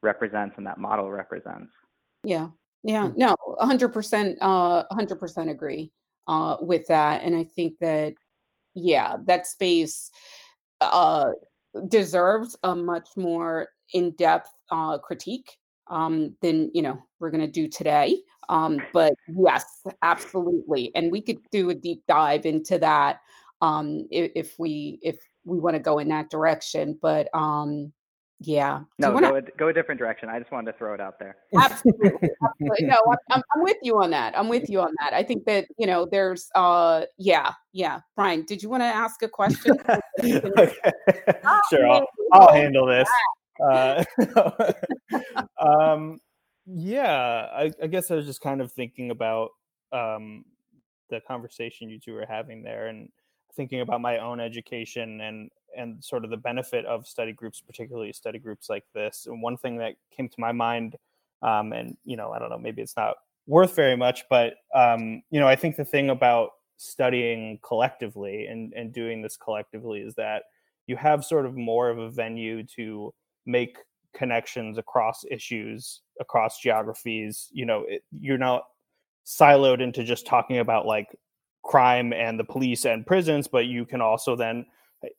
represents 0.01 0.55
and 0.57 0.65
that 0.65 0.77
model 0.77 1.11
represents. 1.11 1.71
Yeah, 2.23 2.49
yeah, 2.83 3.09
hmm. 3.09 3.17
no, 3.17 3.35
hundred 3.59 3.89
percent, 3.89 4.37
uh, 4.41 4.83
hundred 4.91 5.19
percent 5.19 5.49
agree 5.49 5.91
uh, 6.27 6.57
with 6.61 6.87
that, 6.87 7.23
and 7.23 7.35
I 7.35 7.43
think 7.43 7.79
that 7.79 8.13
yeah, 8.73 9.17
that 9.25 9.47
space 9.47 10.11
uh, 10.81 11.31
deserves 11.87 12.57
a 12.63 12.75
much 12.75 13.09
more 13.15 13.69
in-depth 13.93 14.49
uh, 14.71 14.97
critique 14.97 15.57
um, 15.87 16.35
than 16.41 16.71
you 16.73 16.81
know 16.81 16.97
we're 17.19 17.31
going 17.31 17.45
to 17.45 17.51
do 17.51 17.67
today. 17.67 18.17
Um, 18.49 18.81
but 18.93 19.13
yes, 19.27 19.65
absolutely, 20.01 20.91
and 20.95 21.11
we 21.11 21.21
could 21.21 21.39
do 21.51 21.69
a 21.69 21.75
deep 21.75 22.03
dive 22.07 22.45
into 22.45 22.77
that 22.79 23.19
um, 23.63 24.07
if, 24.11 24.31
if 24.35 24.59
we 24.59 24.99
if 25.01 25.17
we 25.45 25.57
want 25.59 25.75
to 25.75 25.79
go 25.79 25.99
in 25.99 26.09
that 26.09 26.29
direction. 26.29 26.99
But 27.01 27.29
um, 27.33 27.93
yeah, 28.41 28.81
no, 28.99 29.11
wanna... 29.11 29.29
go, 29.29 29.35
a, 29.37 29.41
go 29.57 29.67
a 29.69 29.73
different 29.73 29.99
direction. 29.99 30.27
I 30.27 30.37
just 30.37 30.51
wanted 30.51 30.73
to 30.73 30.77
throw 30.77 30.93
it 30.93 30.99
out 30.99 31.17
there. 31.17 31.37
Absolutely, 31.57 32.11
absolutely. 32.43 32.87
no, 32.87 32.97
I'm, 33.31 33.41
I'm 33.55 33.63
with 33.63 33.77
you 33.81 34.01
on 34.01 34.09
that. 34.11 34.37
I'm 34.37 34.49
with 34.49 34.69
you 34.69 34.81
on 34.81 34.91
that. 34.99 35.13
I 35.13 35.23
think 35.23 35.45
that 35.45 35.65
you 35.77 35.87
know, 35.87 36.05
there's 36.05 36.49
uh, 36.55 37.03
yeah, 37.17 37.53
yeah. 37.71 38.01
Brian, 38.17 38.43
did 38.43 38.61
you 38.61 38.69
want 38.69 38.81
to 38.81 38.87
ask 38.87 39.23
a 39.23 39.29
question? 39.29 39.77
sure, 40.23 41.89
I'll, 41.89 42.07
I'll 42.33 42.53
handle 42.53 42.85
this. 42.85 43.07
Uh, 43.65 44.03
um, 45.59 46.19
yeah, 46.65 47.47
I, 47.53 47.71
I, 47.81 47.87
guess 47.87 48.09
I 48.09 48.15
was 48.15 48.25
just 48.25 48.41
kind 48.41 48.61
of 48.61 48.73
thinking 48.73 49.11
about 49.11 49.49
um, 49.91 50.43
the 51.09 51.21
conversation 51.27 51.89
you 51.89 51.99
two 51.99 52.13
were 52.13 52.25
having 52.27 52.63
there, 52.63 52.87
and 52.87 53.09
thinking 53.55 53.81
about 53.81 54.01
my 54.01 54.17
own 54.17 54.39
education 54.39 55.21
and 55.21 55.49
and 55.75 56.03
sort 56.03 56.23
of 56.23 56.29
the 56.29 56.37
benefit 56.37 56.85
of 56.85 57.07
study 57.07 57.33
groups, 57.33 57.61
particularly 57.61 58.13
study 58.13 58.37
groups 58.37 58.69
like 58.69 58.83
this. 58.93 59.25
And 59.27 59.41
one 59.41 59.57
thing 59.57 59.77
that 59.77 59.95
came 60.15 60.29
to 60.29 60.35
my 60.39 60.51
mind, 60.51 60.95
um, 61.41 61.73
and 61.73 61.97
you 62.05 62.17
know, 62.17 62.31
I 62.31 62.39
don't 62.39 62.49
know, 62.49 62.57
maybe 62.57 62.81
it's 62.81 62.97
not 62.97 63.15
worth 63.47 63.75
very 63.75 63.97
much, 63.97 64.23
but 64.29 64.55
um, 64.75 65.23
you 65.31 65.39
know, 65.39 65.47
I 65.47 65.55
think 65.55 65.75
the 65.75 65.85
thing 65.85 66.09
about 66.09 66.51
studying 66.77 67.59
collectively 67.63 68.47
and 68.47 68.73
and 68.73 68.93
doing 68.93 69.21
this 69.21 69.37
collectively 69.37 70.01
is 70.01 70.15
that 70.15 70.43
you 70.87 70.95
have 70.95 71.23
sort 71.23 71.45
of 71.45 71.55
more 71.55 71.89
of 71.89 71.97
a 71.97 72.09
venue 72.09 72.63
to 72.63 73.13
make 73.45 73.77
connections 74.13 74.77
across 74.77 75.25
issues, 75.29 76.01
across 76.19 76.59
geographies. 76.59 77.49
You 77.51 77.65
know, 77.65 77.85
it, 77.87 78.03
you're 78.19 78.37
not 78.37 78.63
siloed 79.25 79.81
into 79.81 80.03
just 80.03 80.25
talking 80.25 80.59
about 80.59 80.85
like 80.85 81.07
crime 81.63 82.13
and 82.13 82.39
the 82.39 82.43
police 82.43 82.85
and 82.85 83.05
prisons, 83.05 83.47
but 83.47 83.65
you 83.65 83.85
can 83.85 84.01
also 84.01 84.35
then, 84.35 84.65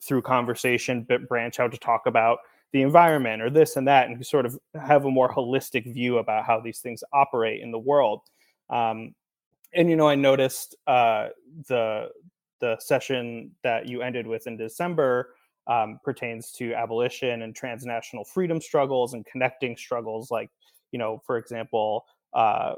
through 0.03 0.23
conversation, 0.23 1.07
branch 1.29 1.61
out 1.61 1.73
to 1.73 1.79
talk 1.79 2.07
about 2.07 2.39
the 2.73 2.83
environment 2.83 3.43
or 3.43 3.51
this 3.51 3.77
and 3.77 3.87
that, 3.89 4.09
and 4.09 4.25
sort 4.27 4.47
of 4.47 4.59
have 4.75 5.05
a 5.05 5.11
more 5.11 5.33
holistic 5.33 5.93
view 5.93 6.19
about 6.19 6.45
how 6.45 6.61
these 6.61 6.81
things 6.81 7.05
operate 7.13 7.63
in 7.63 7.71
the 7.71 7.79
world. 7.79 8.21
Um, 8.71 9.15
and 9.73 9.91
you 9.91 9.97
know, 9.97 10.09
I 10.09 10.15
noticed 10.15 10.77
uh, 10.87 11.29
the 11.69 12.11
the 12.61 12.79
session 12.79 13.51
that 13.63 13.87
you 13.87 14.01
ended 14.03 14.27
with 14.27 14.47
in 14.47 14.57
December 14.57 15.35
um, 15.67 15.99
pertains 16.03 16.53
to 16.53 16.75
abolition 16.75 17.43
and 17.43 17.55
transnational 17.55 18.25
freedom 18.25 18.61
struggles 18.61 19.15
and 19.15 19.25
connecting 19.27 19.77
struggles 19.77 20.31
like 20.31 20.51
you 20.93 20.99
know 20.99 21.23
for 21.27 21.39
example 21.39 22.05
uh, 22.35 22.75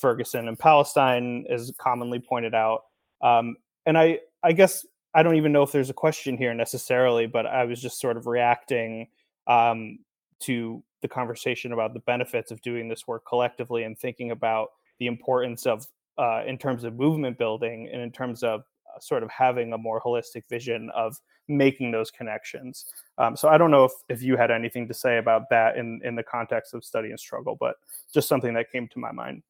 ferguson 0.00 0.48
and 0.48 0.58
palestine 0.58 1.44
is 1.48 1.72
commonly 1.78 2.18
pointed 2.18 2.54
out 2.54 2.84
um, 3.22 3.56
and 3.86 3.96
i 3.96 4.18
i 4.42 4.52
guess 4.52 4.86
i 5.14 5.22
don't 5.22 5.36
even 5.36 5.52
know 5.52 5.62
if 5.62 5.72
there's 5.72 5.90
a 5.90 5.94
question 5.94 6.36
here 6.36 6.54
necessarily 6.54 7.26
but 7.26 7.46
i 7.46 7.64
was 7.64 7.80
just 7.80 8.00
sort 8.00 8.16
of 8.16 8.26
reacting 8.26 9.08
um, 9.46 9.98
to 10.38 10.82
the 11.02 11.08
conversation 11.08 11.72
about 11.72 11.94
the 11.94 12.00
benefits 12.00 12.50
of 12.50 12.60
doing 12.62 12.88
this 12.88 13.06
work 13.06 13.24
collectively 13.26 13.84
and 13.84 13.98
thinking 13.98 14.30
about 14.30 14.68
the 14.98 15.06
importance 15.06 15.66
of 15.66 15.86
uh, 16.18 16.42
in 16.46 16.58
terms 16.58 16.84
of 16.84 16.98
movement 16.98 17.38
building 17.38 17.88
and 17.92 18.02
in 18.02 18.10
terms 18.10 18.42
of 18.42 18.60
uh, 18.60 19.00
sort 19.00 19.22
of 19.22 19.30
having 19.30 19.72
a 19.72 19.78
more 19.78 20.00
holistic 20.00 20.42
vision 20.48 20.90
of 20.94 21.16
making 21.48 21.90
those 21.90 22.10
connections. 22.10 22.86
Um, 23.18 23.36
so 23.36 23.48
I 23.48 23.58
don't 23.58 23.70
know 23.70 23.84
if, 23.84 23.92
if 24.08 24.22
you 24.22 24.36
had 24.36 24.50
anything 24.50 24.86
to 24.88 24.94
say 24.94 25.18
about 25.18 25.48
that 25.50 25.76
in, 25.76 26.00
in 26.04 26.14
the 26.14 26.22
context 26.22 26.74
of 26.74 26.84
study 26.84 27.10
and 27.10 27.18
struggle, 27.18 27.56
but 27.58 27.76
just 28.12 28.28
something 28.28 28.54
that 28.54 28.70
came 28.70 28.86
to 28.88 28.98
my 28.98 29.12
mind. 29.12 29.42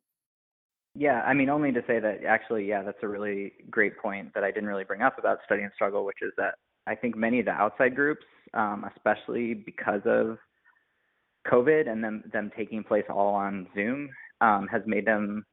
Yeah, 0.95 1.23
I 1.23 1.35
mean, 1.35 1.49
only 1.49 1.73
to 1.73 1.83
say 1.87 2.01
that 2.01 2.25
actually, 2.27 2.67
yeah, 2.67 2.83
that's 2.83 2.99
a 3.03 3.09
really 3.09 3.53
great 3.71 3.97
point 3.99 4.35
that 4.35 4.43
I 4.43 4.51
didn't 4.51 4.69
really 4.69 4.85
bring 4.85 5.03
up 5.03 5.19
about 5.19 5.39
study 5.45 5.63
and 5.63 5.73
struggle, 5.75 6.05
which 6.05 6.19
is 6.23 6.33
that 6.37 6.55
I 6.87 6.95
think 6.95 7.17
many 7.17 7.39
of 7.39 7.47
the 7.47 7.53
outside 7.53 7.95
groups, 7.95 8.25
um, 8.55 8.85
especially 8.97 9.55
because 9.55 10.01
of 10.05 10.39
COVID 11.47 11.89
and 11.89 12.03
them 12.03 12.25
them 12.33 12.51
taking 12.57 12.83
place 12.83 13.05
all 13.09 13.35
on 13.35 13.69
Zoom, 13.75 14.11
um, 14.41 14.67
has 14.71 14.83
made 14.87 15.07
them 15.07 15.45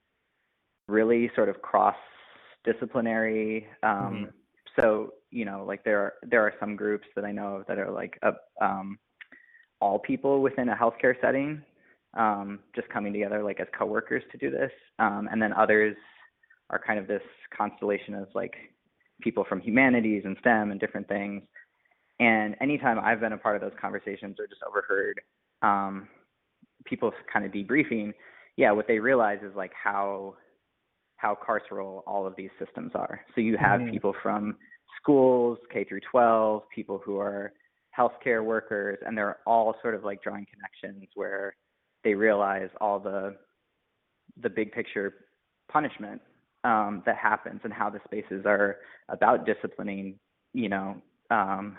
really 0.87 1.29
sort 1.35 1.49
of 1.49 1.61
cross 1.61 1.95
disciplinary. 2.63 3.67
Um, 3.83 3.91
mm-hmm. 3.91 4.25
So 4.75 5.13
you 5.29 5.45
know, 5.45 5.63
like 5.67 5.83
there 5.83 5.99
are 5.99 6.13
there 6.23 6.41
are 6.41 6.53
some 6.59 6.75
groups 6.75 7.07
that 7.15 7.25
I 7.25 7.31
know 7.31 7.63
that 7.67 7.77
are 7.77 7.91
like 7.91 8.17
a, 8.23 8.33
um, 8.63 8.97
all 9.81 9.99
people 9.99 10.41
within 10.41 10.69
a 10.69 10.75
healthcare 10.75 11.13
setting, 11.21 11.61
um, 12.15 12.59
just 12.75 12.89
coming 12.89 13.13
together 13.13 13.43
like 13.43 13.59
as 13.59 13.67
coworkers 13.77 14.23
to 14.31 14.37
do 14.37 14.49
this, 14.49 14.71
um, 14.99 15.27
and 15.31 15.41
then 15.41 15.53
others 15.53 15.95
are 16.69 16.81
kind 16.85 16.99
of 16.99 17.07
this 17.07 17.21
constellation 17.55 18.13
of 18.13 18.27
like 18.35 18.55
people 19.21 19.45
from 19.47 19.59
humanities 19.59 20.23
and 20.25 20.37
STEM 20.39 20.71
and 20.71 20.79
different 20.79 21.07
things. 21.07 21.43
And 22.19 22.55
anytime 22.61 22.99
I've 22.99 23.19
been 23.19 23.33
a 23.33 23.37
part 23.37 23.55
of 23.55 23.61
those 23.61 23.77
conversations 23.79 24.37
or 24.39 24.47
just 24.47 24.61
overheard 24.67 25.21
um, 25.61 26.07
people 26.85 27.11
kind 27.31 27.45
of 27.45 27.51
debriefing, 27.51 28.13
yeah, 28.55 28.71
what 28.71 28.87
they 28.87 28.99
realize 28.99 29.39
is 29.43 29.55
like 29.55 29.71
how 29.81 30.35
how 31.17 31.35
carceral 31.35 32.03
all 32.05 32.27
of 32.27 32.35
these 32.35 32.51
systems 32.63 32.91
are. 32.93 33.21
So 33.33 33.41
you 33.41 33.57
have 33.57 33.81
mm-hmm. 33.81 33.91
people 33.91 34.13
from 34.21 34.55
schools, 35.01 35.57
K 35.73 35.83
through 35.83 36.01
12, 36.11 36.63
people 36.73 37.01
who 37.03 37.17
are 37.17 37.53
healthcare 37.97 38.45
workers, 38.45 38.99
and 39.05 39.17
they're 39.17 39.37
all 39.47 39.75
sort 39.81 39.95
of 39.95 40.03
like 40.03 40.21
drawing 40.21 40.45
connections 40.45 41.09
where 41.15 41.55
they 42.07 42.13
realize 42.13 42.69
all 42.79 42.99
the 42.99 43.35
the 44.41 44.49
big 44.49 44.71
picture 44.71 45.13
punishment 45.69 46.21
um, 46.63 47.03
that 47.05 47.17
happens 47.17 47.59
and 47.65 47.73
how 47.73 47.89
the 47.89 47.99
spaces 48.05 48.45
are 48.45 48.77
about 49.09 49.45
disciplining, 49.45 50.17
you 50.53 50.69
know, 50.69 50.95
um, 51.31 51.77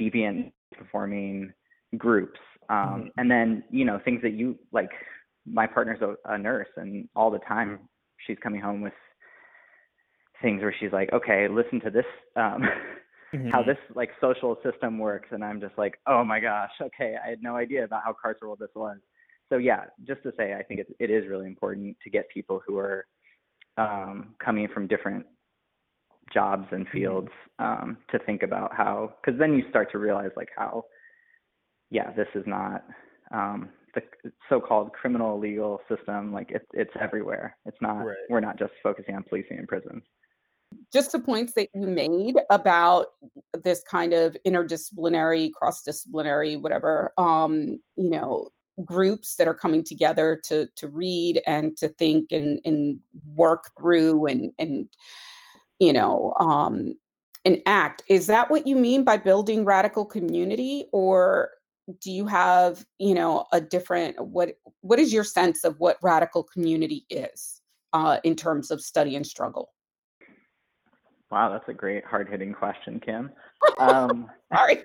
deviant 0.00 0.50
performing 0.76 1.52
groups 1.96 2.40
um, 2.68 2.76
mm-hmm. 2.76 3.06
and 3.18 3.30
then 3.30 3.62
you 3.70 3.84
know 3.84 4.00
things 4.04 4.20
that 4.22 4.32
you 4.32 4.58
like 4.72 4.90
my 5.46 5.68
partner's 5.68 6.00
a, 6.00 6.14
a 6.32 6.36
nurse 6.36 6.66
and 6.76 7.08
all 7.14 7.30
the 7.30 7.38
time 7.40 7.78
she's 8.26 8.38
coming 8.42 8.60
home 8.60 8.80
with 8.80 8.92
things 10.42 10.60
where 10.62 10.74
she's 10.80 10.90
like 10.92 11.12
okay 11.12 11.46
listen 11.48 11.80
to 11.80 11.90
this 11.90 12.04
um 12.34 12.62
mm-hmm. 13.34 13.48
how 13.50 13.62
this 13.62 13.76
like 13.94 14.10
social 14.20 14.56
system 14.68 14.98
works 14.98 15.28
and 15.30 15.44
i'm 15.44 15.60
just 15.60 15.78
like 15.78 15.94
oh 16.08 16.24
my 16.24 16.40
gosh 16.40 16.72
okay 16.82 17.14
i 17.24 17.30
had 17.30 17.40
no 17.40 17.54
idea 17.54 17.84
about 17.84 18.02
how 18.04 18.12
carceral 18.12 18.58
this 18.58 18.70
was 18.74 18.98
so 19.50 19.58
yeah 19.58 19.84
just 20.06 20.22
to 20.22 20.32
say 20.36 20.54
i 20.54 20.62
think 20.62 20.80
it, 20.80 20.86
it 20.98 21.10
is 21.10 21.28
really 21.28 21.46
important 21.46 21.96
to 22.02 22.10
get 22.10 22.28
people 22.28 22.60
who 22.66 22.78
are 22.78 23.06
um 23.76 24.34
coming 24.44 24.68
from 24.72 24.86
different 24.86 25.24
jobs 26.32 26.66
and 26.72 26.86
mm-hmm. 26.86 26.98
fields 26.98 27.30
um 27.58 27.96
to 28.10 28.18
think 28.20 28.42
about 28.42 28.74
how 28.74 29.12
because 29.22 29.38
then 29.38 29.54
you 29.54 29.62
start 29.70 29.90
to 29.90 29.98
realize 29.98 30.30
like 30.36 30.48
how 30.56 30.84
yeah, 31.94 32.10
this 32.12 32.28
is 32.34 32.42
not 32.46 32.84
um, 33.32 33.68
the 33.94 34.02
so-called 34.48 34.92
criminal 34.92 35.38
legal 35.38 35.80
system. 35.88 36.32
Like 36.32 36.50
it's 36.50 36.66
it's 36.72 36.90
everywhere. 37.00 37.56
It's 37.66 37.76
not. 37.80 38.04
Right. 38.04 38.16
We're 38.28 38.40
not 38.40 38.58
just 38.58 38.72
focusing 38.82 39.14
on 39.14 39.22
policing 39.22 39.58
and 39.58 39.68
prisons. 39.68 40.02
Just 40.92 41.12
the 41.12 41.20
points 41.20 41.52
that 41.54 41.68
you 41.72 41.86
made 41.86 42.34
about 42.50 43.06
this 43.62 43.84
kind 43.88 44.12
of 44.12 44.36
interdisciplinary, 44.44 45.52
cross-disciplinary, 45.52 46.56
whatever, 46.56 47.12
um, 47.16 47.78
you 47.94 48.10
know, 48.10 48.48
groups 48.84 49.36
that 49.36 49.46
are 49.46 49.54
coming 49.54 49.84
together 49.84 50.40
to 50.44 50.66
to 50.76 50.88
read 50.88 51.40
and 51.46 51.76
to 51.76 51.88
think 51.88 52.32
and 52.32 52.60
and 52.64 52.98
work 53.34 53.70
through 53.78 54.26
and 54.26 54.52
and 54.58 54.88
you 55.78 55.92
know 55.92 56.34
um 56.40 56.94
and 57.44 57.60
act. 57.66 58.02
Is 58.08 58.26
that 58.28 58.50
what 58.50 58.66
you 58.66 58.74
mean 58.74 59.04
by 59.04 59.18
building 59.18 59.64
radical 59.64 60.06
community 60.06 60.86
or 60.92 61.50
do 62.00 62.10
you 62.10 62.26
have 62.26 62.84
you 62.98 63.14
know 63.14 63.44
a 63.52 63.60
different 63.60 64.18
what 64.18 64.56
what 64.80 64.98
is 64.98 65.12
your 65.12 65.24
sense 65.24 65.64
of 65.64 65.78
what 65.78 65.98
radical 66.02 66.42
community 66.42 67.04
is 67.10 67.60
uh, 67.92 68.18
in 68.24 68.34
terms 68.34 68.70
of 68.70 68.80
study 68.80 69.16
and 69.16 69.26
struggle? 69.26 69.70
Wow 71.30 71.50
that's 71.50 71.68
a 71.68 71.74
great 71.74 72.04
hard-hitting 72.04 72.54
question 72.54 73.00
kim. 73.00 73.30
Um, 73.78 74.30
sorry 74.52 74.82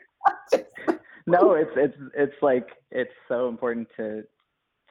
no 1.29 1.53
it's 1.53 1.71
it's 1.75 1.97
it's 2.15 2.41
like 2.41 2.67
it's 2.91 3.11
so 3.27 3.47
important 3.47 3.87
to 3.97 4.23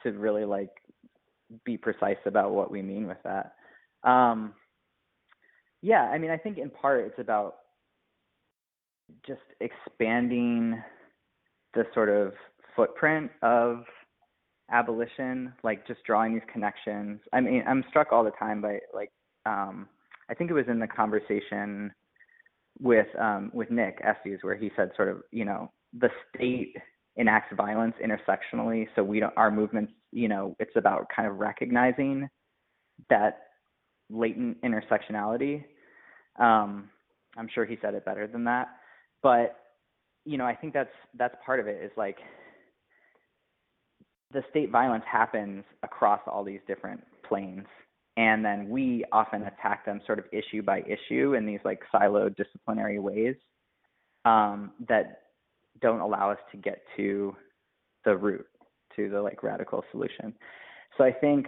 to 0.03 0.13
really 0.13 0.45
like 0.45 0.71
be 1.65 1.77
precise 1.77 2.19
about 2.27 2.53
what 2.53 2.71
we 2.71 2.83
mean 2.83 3.07
with 3.07 3.19
that 3.25 3.55
um, 4.05 4.53
yeah 5.83 6.03
i 6.03 6.19
mean 6.19 6.31
i 6.31 6.37
think 6.37 6.59
in 6.59 6.71
part 6.71 7.05
it's 7.05 7.19
about 7.19 7.57
just 9.27 9.41
expanding 9.61 10.83
the 11.75 11.85
sort 11.95 12.09
of 12.09 12.33
footprint 12.77 13.31
of 13.43 13.85
abolition, 14.71 15.53
like 15.63 15.87
just 15.87 16.01
drawing 16.05 16.35
these 16.35 16.43
connections. 16.53 17.21
I 17.33 17.41
mean, 17.41 17.63
I'm 17.67 17.85
struck 17.89 18.13
all 18.13 18.25
the 18.25 18.31
time 18.33 18.61
by 18.61 18.79
like 18.95 19.11
um, 19.47 19.89
I 20.31 20.35
think 20.35 20.51
it 20.51 20.55
was 20.55 20.67
in 20.69 20.79
the 20.79 20.87
conversation 20.87 21.93
with 22.81 23.07
um, 23.19 23.51
with 23.55 23.71
Nick 23.71 24.01
Estes 24.05 24.41
where 24.43 24.57
he 24.57 24.71
said 24.77 24.91
sort 24.97 25.09
of 25.09 25.23
you 25.33 25.45
know 25.45 25.71
the 25.93 26.11
state 26.35 26.77
enacts 27.17 27.55
violence 27.57 27.95
intersectionally, 28.03 28.87
so 28.95 29.03
we 29.03 29.21
don't 29.21 29.37
our 29.37 29.51
movements 29.51 29.93
you 30.13 30.29
know 30.29 30.57
it's 30.59 30.77
about 30.77 31.07
kind 31.15 31.29
of 31.29 31.39
recognizing 31.39 32.29
that 33.11 33.41
latent 34.11 34.57
intersectionality. 34.63 35.65
Um, 36.39 36.91
I'm 37.37 37.49
sure 37.53 37.65
he 37.65 37.79
said 37.83 37.95
it 37.95 38.05
better 38.05 38.27
than 38.27 38.45
that, 38.45 38.69
but 39.23 39.57
you 40.25 40.37
know, 40.37 40.45
I 40.45 40.55
think 40.55 40.75
that's 40.75 40.93
that's 41.17 41.35
part 41.45 41.59
of 41.59 41.67
it 41.67 41.83
is 41.83 41.91
like 41.97 42.19
the 44.33 44.43
state 44.51 44.71
violence 44.71 45.05
happens 45.11 45.65
across 45.83 46.21
all 46.27 46.45
these 46.45 46.61
different 46.67 47.01
planes 47.27 47.67
and 48.19 48.45
then 48.45 48.69
we 48.69 49.05
often 49.13 49.45
attack 49.45 49.87
them 49.87 50.01
sort 50.05 50.19
of 50.19 50.27
issue 50.33 50.61
by 50.61 50.83
issue 50.83 51.35
in 51.35 51.47
these 51.47 51.61
like 51.65 51.81
siloed 51.95 52.37
disciplinary 52.37 52.99
ways 52.99 53.37
um, 54.25 54.73
that 54.89 55.23
don't 55.81 56.01
allow 56.01 56.31
us 56.31 56.39
to 56.51 56.57
get 56.57 56.83
to 56.97 57.35
the 58.05 58.17
root 58.17 58.47
to 58.97 59.09
the 59.09 59.21
like 59.21 59.43
radical 59.43 59.85
solution 59.91 60.35
so 60.97 61.05
i 61.05 61.13
think 61.13 61.47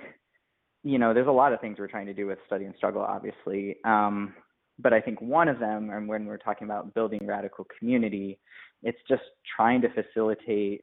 you 0.82 0.98
know 0.98 1.12
there's 1.12 1.26
a 1.28 1.30
lot 1.30 1.52
of 1.52 1.60
things 1.60 1.78
we're 1.78 1.86
trying 1.86 2.06
to 2.06 2.14
do 2.14 2.26
with 2.26 2.38
study 2.46 2.64
and 2.64 2.74
struggle 2.76 3.02
obviously 3.02 3.76
um, 3.84 4.34
but 4.82 4.92
I 4.92 5.00
think 5.00 5.20
one 5.20 5.48
of 5.48 5.58
them, 5.58 5.90
and 5.90 6.08
when 6.08 6.24
we're 6.26 6.38
talking 6.38 6.66
about 6.66 6.94
building 6.94 7.20
radical 7.24 7.66
community, 7.78 8.38
it's 8.82 8.98
just 9.08 9.22
trying 9.56 9.82
to 9.82 9.88
facilitate 9.92 10.82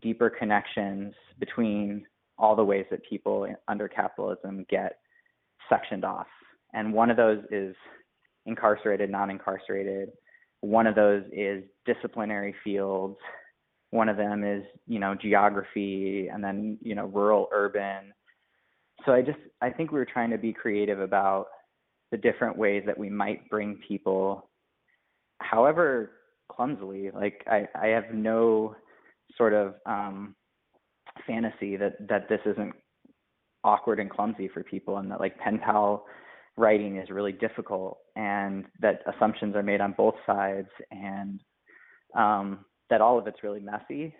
deeper 0.00 0.30
connections 0.30 1.14
between 1.38 2.04
all 2.38 2.56
the 2.56 2.64
ways 2.64 2.86
that 2.90 3.00
people 3.08 3.46
under 3.68 3.88
capitalism 3.88 4.64
get 4.68 4.98
sectioned 5.68 6.04
off. 6.04 6.26
And 6.72 6.92
one 6.92 7.10
of 7.10 7.16
those 7.16 7.38
is 7.50 7.76
incarcerated, 8.46 9.10
non 9.10 9.30
incarcerated. 9.30 10.10
One 10.64 10.86
of 10.86 10.94
those 10.94 11.22
is 11.30 11.62
disciplinary 11.84 12.54
fields. 12.64 13.18
One 13.90 14.08
of 14.08 14.16
them 14.16 14.44
is, 14.44 14.64
you 14.86 14.98
know, 14.98 15.14
geography 15.14 16.28
and 16.32 16.42
then, 16.42 16.78
you 16.80 16.94
know, 16.94 17.04
rural, 17.04 17.48
urban. 17.52 18.14
So 19.04 19.12
I 19.12 19.20
just, 19.20 19.38
I 19.60 19.68
think 19.68 19.92
we 19.92 19.98
were 19.98 20.06
trying 20.06 20.30
to 20.30 20.38
be 20.38 20.54
creative 20.54 21.00
about 21.00 21.48
the 22.10 22.16
different 22.16 22.56
ways 22.56 22.82
that 22.86 22.96
we 22.96 23.10
might 23.10 23.48
bring 23.50 23.78
people, 23.86 24.48
however 25.40 26.12
clumsily. 26.50 27.10
Like 27.10 27.44
I, 27.46 27.68
I 27.74 27.88
have 27.88 28.14
no 28.14 28.74
sort 29.36 29.52
of 29.52 29.74
um, 29.84 30.34
fantasy 31.26 31.76
that 31.76 32.08
that 32.08 32.26
this 32.28 32.40
isn't 32.46 32.72
awkward 33.64 34.00
and 34.00 34.08
clumsy 34.08 34.48
for 34.48 34.62
people, 34.62 34.96
and 34.96 35.10
that 35.10 35.20
like 35.20 35.38
pen 35.38 35.58
pal 35.58 36.06
writing 36.56 36.98
is 36.98 37.10
really 37.10 37.32
difficult, 37.32 37.98
and 38.16 38.64
that 38.80 39.00
assumptions 39.12 39.56
are 39.56 39.62
made 39.62 39.80
on 39.80 39.94
both 39.96 40.14
sides, 40.26 40.68
and 40.90 41.40
um, 42.16 42.64
that 42.90 43.00
all 43.00 43.18
of 43.18 43.26
it's 43.26 43.42
really 43.42 43.60
messy. 43.60 44.14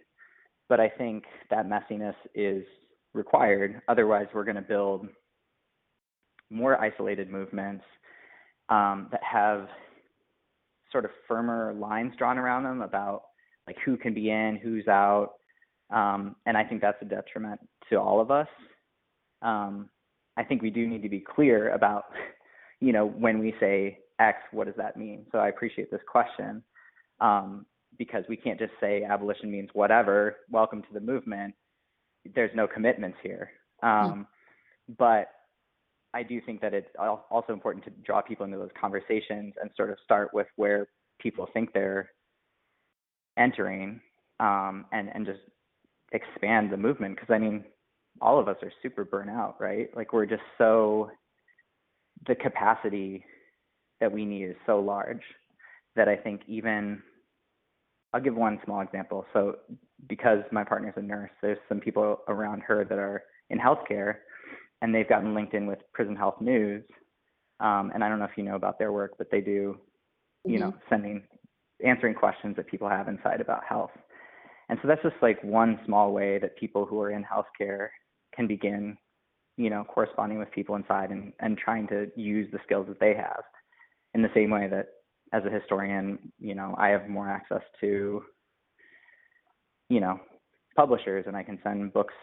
But 0.68 0.80
I 0.80 0.88
think 0.88 1.24
that 1.50 1.68
messiness 1.68 2.14
is 2.34 2.64
required. 3.12 3.80
Otherwise, 3.88 4.26
we're 4.34 4.44
going 4.44 4.56
to 4.56 4.62
build 4.62 5.06
more 6.50 6.80
isolated 6.80 7.30
movements 7.30 7.84
um, 8.68 9.08
that 9.12 9.22
have 9.22 9.68
sort 10.90 11.04
of 11.04 11.10
firmer 11.28 11.74
lines 11.74 12.12
drawn 12.16 12.38
around 12.38 12.64
them 12.64 12.82
about 12.82 13.22
like 13.66 13.76
who 13.84 13.96
can 13.96 14.14
be 14.14 14.30
in, 14.30 14.58
who's 14.62 14.86
out, 14.88 15.32
um, 15.90 16.36
and 16.46 16.56
I 16.56 16.64
think 16.64 16.80
that's 16.80 17.00
a 17.02 17.06
detriment 17.06 17.60
to 17.90 17.96
all 17.96 18.20
of 18.20 18.30
us. 18.30 18.48
Um, 19.42 19.88
I 20.36 20.44
think 20.44 20.62
we 20.62 20.70
do 20.70 20.86
need 20.86 21.02
to 21.02 21.08
be 21.08 21.20
clear 21.20 21.70
about, 21.70 22.04
you 22.80 22.92
know, 22.92 23.06
when 23.06 23.38
we 23.38 23.54
say 23.60 23.98
X, 24.18 24.38
what 24.52 24.66
does 24.66 24.76
that 24.76 24.96
mean? 24.96 25.26
So 25.32 25.38
I 25.38 25.48
appreciate 25.48 25.90
this 25.90 26.00
question 26.10 26.62
um, 27.20 27.66
because 27.98 28.24
we 28.28 28.36
can't 28.36 28.58
just 28.58 28.72
say 28.80 29.04
abolition 29.04 29.50
means 29.50 29.70
whatever. 29.72 30.36
Welcome 30.50 30.82
to 30.82 30.92
the 30.92 31.00
movement. 31.00 31.54
There's 32.34 32.50
no 32.54 32.66
commitments 32.66 33.18
here. 33.22 33.50
Um, 33.82 33.88
mm. 33.90 34.26
But 34.98 35.28
I 36.14 36.22
do 36.22 36.40
think 36.40 36.60
that 36.60 36.74
it's 36.74 36.88
also 36.98 37.52
important 37.52 37.84
to 37.84 37.90
draw 38.04 38.22
people 38.22 38.44
into 38.44 38.56
those 38.56 38.70
conversations 38.80 39.54
and 39.60 39.70
sort 39.76 39.90
of 39.90 39.98
start 40.04 40.30
with 40.32 40.46
where 40.56 40.88
people 41.20 41.48
think 41.52 41.72
they're 41.72 42.10
entering 43.36 44.00
um, 44.40 44.86
and 44.92 45.10
and 45.12 45.26
just 45.26 45.40
expand 46.12 46.70
the 46.70 46.76
movement 46.76 47.16
because 47.16 47.32
I 47.32 47.38
mean 47.38 47.64
all 48.20 48.38
of 48.38 48.48
us 48.48 48.56
are 48.62 48.72
super 48.82 49.04
burnt 49.04 49.30
out, 49.30 49.56
right? 49.60 49.94
Like 49.96 50.12
we're 50.12 50.26
just 50.26 50.42
so 50.58 51.10
the 52.26 52.34
capacity 52.34 53.24
that 54.00 54.10
we 54.10 54.24
need 54.24 54.44
is 54.44 54.56
so 54.66 54.80
large 54.80 55.22
that 55.96 56.08
I 56.08 56.16
think 56.16 56.42
even 56.46 57.02
I'll 58.12 58.20
give 58.20 58.34
one 58.34 58.60
small 58.64 58.80
example. 58.80 59.26
So 59.32 59.56
because 60.08 60.40
my 60.52 60.64
partner's 60.64 60.94
a 60.96 61.02
nurse, 61.02 61.30
there's 61.42 61.58
some 61.68 61.80
people 61.80 62.18
around 62.28 62.62
her 62.62 62.84
that 62.84 62.98
are 62.98 63.24
in 63.50 63.58
healthcare 63.58 64.16
and 64.82 64.94
they've 64.94 65.08
gotten 65.08 65.34
linked 65.34 65.54
in 65.54 65.66
with 65.66 65.78
Prison 65.92 66.14
Health 66.16 66.40
News. 66.40 66.84
Um, 67.60 67.90
and 67.94 68.04
I 68.04 68.08
don't 68.08 68.18
know 68.18 68.24
if 68.24 68.36
you 68.36 68.44
know 68.44 68.56
about 68.56 68.78
their 68.78 68.92
work, 68.92 69.12
but 69.18 69.30
they 69.30 69.40
do, 69.40 69.78
you 70.44 70.58
mm-hmm. 70.58 70.60
know, 70.60 70.74
sending, 70.88 71.22
answering 71.84 72.14
questions 72.14 72.56
that 72.56 72.66
people 72.66 72.88
have 72.88 73.08
inside 73.08 73.40
about 73.40 73.64
health. 73.64 73.90
And 74.68 74.78
so 74.82 74.88
that's 74.88 75.02
just 75.02 75.16
like 75.22 75.42
one 75.42 75.78
small 75.86 76.12
way 76.12 76.38
that 76.38 76.56
people 76.56 76.86
who 76.86 77.00
are 77.00 77.10
in 77.10 77.24
healthcare 77.24 77.88
can 78.34 78.46
begin, 78.46 78.96
you 79.56 79.70
know, 79.70 79.84
corresponding 79.84 80.38
with 80.38 80.50
people 80.50 80.76
inside 80.76 81.10
and, 81.10 81.32
and 81.40 81.58
trying 81.58 81.86
to 81.88 82.10
use 82.16 82.48
the 82.52 82.58
skills 82.64 82.86
that 82.88 83.00
they 83.00 83.14
have 83.14 83.42
in 84.14 84.22
the 84.22 84.30
same 84.34 84.50
way 84.50 84.68
that 84.68 84.86
as 85.32 85.42
a 85.44 85.50
historian, 85.50 86.18
you 86.38 86.54
know, 86.54 86.74
I 86.78 86.88
have 86.88 87.08
more 87.08 87.28
access 87.28 87.62
to, 87.80 88.22
you 89.88 90.00
know, 90.00 90.20
publishers 90.76 91.24
and 91.26 91.36
I 91.36 91.42
can 91.42 91.58
send 91.62 91.92
books 91.92 92.14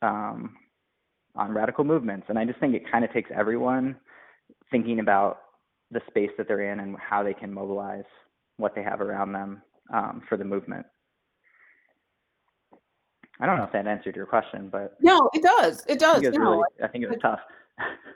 um, 0.00 0.56
on 1.34 1.52
radical 1.52 1.84
movements. 1.84 2.26
And 2.28 2.38
I 2.38 2.44
just 2.44 2.60
think 2.60 2.74
it 2.74 2.90
kind 2.90 3.04
of 3.04 3.12
takes 3.12 3.30
everyone 3.34 3.96
thinking 4.70 5.00
about 5.00 5.38
the 5.90 6.00
space 6.08 6.30
that 6.38 6.48
they're 6.48 6.72
in 6.72 6.80
and 6.80 6.96
how 6.98 7.22
they 7.22 7.34
can 7.34 7.52
mobilize 7.52 8.04
what 8.56 8.74
they 8.74 8.82
have 8.82 9.00
around 9.00 9.32
them 9.32 9.62
um, 9.92 10.22
for 10.28 10.36
the 10.36 10.44
movement. 10.44 10.86
I 13.42 13.46
don't 13.46 13.56
know 13.56 13.64
if 13.64 13.72
that 13.72 13.88
answered 13.88 14.14
your 14.14 14.26
question, 14.26 14.68
but 14.70 14.96
no, 15.00 15.28
it 15.34 15.42
does. 15.42 15.84
It 15.88 15.98
does. 15.98 16.18
I 16.18 16.20
think 16.20 16.34
it 16.34 16.38
was, 16.38 16.38
no, 16.38 16.50
really, 16.52 16.64
I 16.80 16.86
think 16.86 17.04
it 17.04 17.10
was 17.10 17.18
tough. 17.20 17.40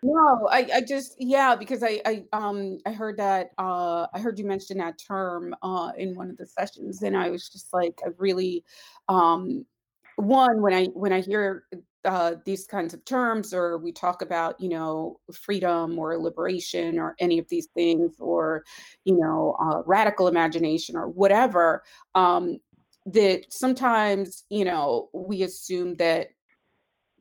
no, 0.05 0.49
I, 0.49 0.69
I 0.73 0.81
just 0.83 1.17
yeah, 1.19 1.57
because 1.57 1.83
I, 1.83 2.01
I 2.07 2.25
um 2.33 2.79
I 2.87 2.93
heard 2.93 3.17
that 3.17 3.51
uh 3.59 4.07
I 4.15 4.21
heard 4.21 4.39
you 4.39 4.45
mention 4.45 4.79
that 4.79 5.01
term 5.05 5.53
uh 5.63 5.91
in 5.99 6.15
one 6.15 6.31
of 6.31 6.37
the 6.37 6.47
sessions, 6.47 7.03
and 7.03 7.17
I 7.17 7.31
was 7.31 7.49
just 7.49 7.75
like 7.75 7.99
I 8.07 8.11
really 8.19 8.63
um 9.09 9.67
one 10.15 10.63
when 10.63 10.73
I 10.73 10.85
when 10.87 11.13
I 11.13 11.23
hear 11.23 11.65
uh, 12.05 12.37
these 12.45 12.69
kinds 12.69 12.95
of 12.95 13.05
terms, 13.05 13.53
or 13.53 13.79
we 13.79 13.91
talk 13.91 14.23
about, 14.23 14.61
you 14.61 14.69
know, 14.69 15.19
freedom 15.33 15.99
or 15.99 16.17
liberation 16.17 17.01
or 17.01 17.17
any 17.19 17.37
of 17.41 17.49
these 17.49 17.67
things, 17.75 18.15
or, 18.21 18.63
you 19.05 19.19
know, 19.19 19.57
uh, 19.61 19.83
radical 19.87 20.29
imagination 20.29 20.97
or 20.97 21.09
whatever, 21.09 21.83
um, 22.15 22.61
that 23.07 23.45
sometimes, 23.51 24.45
you 24.51 24.65
know, 24.65 25.09
we 25.13 25.43
assume 25.43 25.97
that 25.97 26.29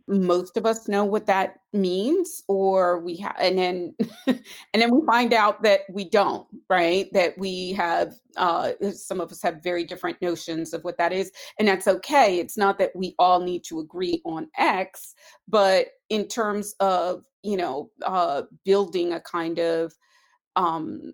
most 0.08 0.56
of 0.56 0.66
us 0.66 0.88
know 0.88 1.04
what 1.04 1.26
that 1.26 1.56
means 1.74 2.44
or 2.48 3.00
we 3.00 3.16
have 3.18 3.36
and 3.40 3.58
then 3.58 3.96
and 4.28 4.40
then 4.74 4.94
we 4.94 5.04
find 5.06 5.34
out 5.34 5.64
that 5.64 5.82
we 5.90 6.08
don't 6.08 6.48
right? 6.70 7.08
That 7.14 7.38
we 7.38 7.74
have 7.74 8.14
uh 8.38 8.74
some 8.94 9.20
of 9.20 9.32
us 9.32 9.42
have 9.42 9.64
very 9.64 9.84
different 9.84 10.22
notions 10.22 10.74
of 10.74 10.84
what 10.84 10.98
that 11.00 11.12
is 11.12 11.32
and 11.58 11.68
that's 11.68 11.88
okay. 11.88 12.40
It's 12.40 12.58
not 12.58 12.78
that 12.78 12.92
we 12.96 13.16
all 13.18 13.40
need 13.40 13.64
to 13.66 13.80
agree 13.80 14.22
on 14.26 14.48
x 14.58 15.16
but 15.48 15.88
in 16.10 16.28
terms 16.28 16.76
of 16.80 17.24
you 17.42 17.58
know 17.58 17.90
uh 18.04 18.44
building 18.64 19.14
a 19.14 19.20
kind 19.22 19.58
of 19.60 19.92
um 20.56 21.14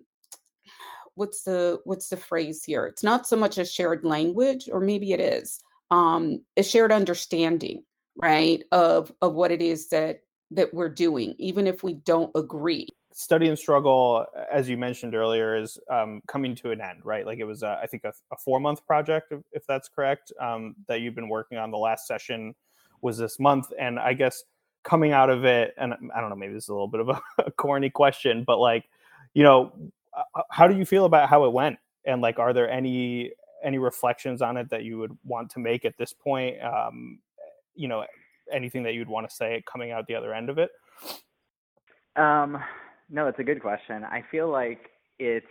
what's 1.14 1.42
the 1.42 1.80
what's 1.84 2.08
the 2.08 2.16
phrase 2.16 2.64
here? 2.64 2.86
It's 2.86 3.02
not 3.02 3.26
so 3.26 3.36
much 3.36 3.58
a 3.58 3.64
shared 3.64 4.04
language 4.04 4.68
or 4.70 4.80
maybe 4.80 5.12
it 5.12 5.20
is 5.20 5.60
um 5.90 6.40
a 6.56 6.62
shared 6.62 6.92
understanding 6.92 7.82
right 8.16 8.62
of 8.72 9.12
of 9.20 9.34
what 9.34 9.50
it 9.50 9.62
is 9.62 9.88
that 9.88 10.20
that 10.50 10.72
we're 10.72 10.88
doing 10.88 11.34
even 11.38 11.66
if 11.66 11.82
we 11.82 11.94
don't 11.94 12.30
agree. 12.34 12.88
Study 13.14 13.48
and 13.48 13.58
struggle 13.58 14.24
as 14.50 14.68
you 14.68 14.76
mentioned 14.78 15.14
earlier 15.14 15.54
is 15.54 15.78
um, 15.90 16.22
coming 16.26 16.54
to 16.56 16.70
an 16.70 16.80
end 16.80 17.00
right? 17.04 17.26
Like 17.26 17.38
it 17.38 17.44
was 17.44 17.62
uh, 17.62 17.78
i 17.82 17.86
think 17.86 18.04
a, 18.04 18.12
a, 18.32 18.36
four 18.36 18.58
month 18.58 18.86
project 18.86 19.32
if, 19.32 19.40
if 19.52 19.66
that's 19.66 19.88
correct 19.88 20.32
um, 20.40 20.74
that 20.88 21.00
you've 21.00 21.14
been 21.14 21.28
working 21.28 21.58
on. 21.58 21.70
The 21.70 21.78
last 21.78 22.06
session 22.06 22.54
was 23.02 23.18
this 23.18 23.38
month 23.38 23.72
and 23.78 23.98
i 23.98 24.14
guess 24.14 24.44
coming 24.84 25.12
out 25.12 25.28
of 25.28 25.44
it 25.44 25.74
and 25.76 25.92
i 26.14 26.20
don't 26.20 26.30
know 26.30 26.36
maybe 26.36 26.54
this 26.54 26.64
is 26.64 26.68
a 26.68 26.72
little 26.72 26.88
bit 26.88 27.00
of 27.00 27.08
a, 27.10 27.20
a 27.38 27.50
corny 27.58 27.90
question 27.90 28.44
but 28.46 28.58
like 28.58 28.84
you 29.34 29.42
know 29.42 29.72
how 30.50 30.66
do 30.66 30.76
you 30.76 30.84
feel 30.84 31.04
about 31.04 31.28
how 31.28 31.44
it 31.44 31.52
went 31.52 31.78
and 32.06 32.20
like 32.20 32.38
are 32.38 32.52
there 32.52 32.70
any 32.70 33.32
any 33.64 33.78
reflections 33.78 34.42
on 34.42 34.56
it 34.56 34.68
that 34.70 34.84
you 34.84 34.98
would 34.98 35.16
want 35.24 35.50
to 35.50 35.58
make 35.58 35.84
at 35.84 35.96
this 35.96 36.12
point 36.12 36.56
um, 36.62 37.18
you 37.74 37.88
know 37.88 38.04
anything 38.52 38.82
that 38.82 38.94
you'd 38.94 39.08
want 39.08 39.28
to 39.28 39.34
say 39.34 39.62
coming 39.70 39.92
out 39.92 40.06
the 40.06 40.14
other 40.14 40.34
end 40.34 40.50
of 40.50 40.58
it? 40.58 40.70
Um, 42.16 42.58
no, 43.10 43.26
it's 43.28 43.38
a 43.38 43.44
good 43.44 43.60
question. 43.60 44.04
I 44.04 44.22
feel 44.30 44.50
like 44.50 44.90
it's 45.18 45.46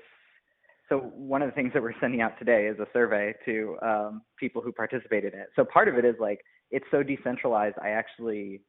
so 0.89 0.99
one 0.99 1.41
of 1.41 1.49
the 1.49 1.55
things 1.55 1.71
that 1.73 1.81
we're 1.81 1.97
sending 2.01 2.21
out 2.21 2.37
today 2.37 2.67
is 2.67 2.77
a 2.79 2.87
survey 2.91 3.33
to 3.45 3.77
um, 3.81 4.21
people 4.37 4.61
who 4.61 4.71
participated 4.71 5.33
in 5.33 5.39
it. 5.39 5.47
So 5.55 5.63
part 5.63 5.87
of 5.87 5.95
it 5.95 6.05
is 6.05 6.15
like 6.19 6.41
it's 6.69 6.85
so 6.91 7.01
decentralized. 7.01 7.77
I 7.81 7.89
actually 7.89 8.61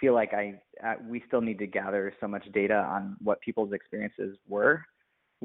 feel 0.00 0.14
like 0.14 0.32
I 0.32 0.60
uh, 0.84 0.94
we 1.08 1.22
still 1.26 1.40
need 1.40 1.58
to 1.58 1.66
gather 1.66 2.12
so 2.20 2.28
much 2.28 2.44
data 2.52 2.76
on 2.76 3.16
what 3.20 3.40
people's 3.40 3.72
experiences 3.72 4.36
were 4.48 4.84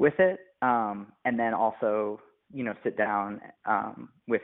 with 0.00 0.14
it, 0.18 0.40
um, 0.62 1.08
and 1.26 1.38
then 1.38 1.52
also 1.54 2.18
you 2.52 2.64
know 2.64 2.74
sit 2.82 2.96
down 2.96 3.40
um, 3.66 4.08
with 4.26 4.40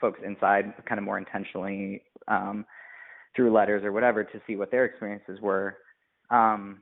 folks 0.00 0.20
inside 0.24 0.74
kind 0.86 0.98
of 0.98 1.04
more 1.04 1.18
intentionally 1.18 2.02
um, 2.28 2.64
through 3.34 3.52
letters 3.52 3.82
or 3.82 3.92
whatever 3.92 4.22
to 4.22 4.40
see 4.46 4.54
what 4.54 4.70
their 4.70 4.84
experiences 4.84 5.38
were. 5.40 5.78
Because 6.28 6.54
um, 6.54 6.80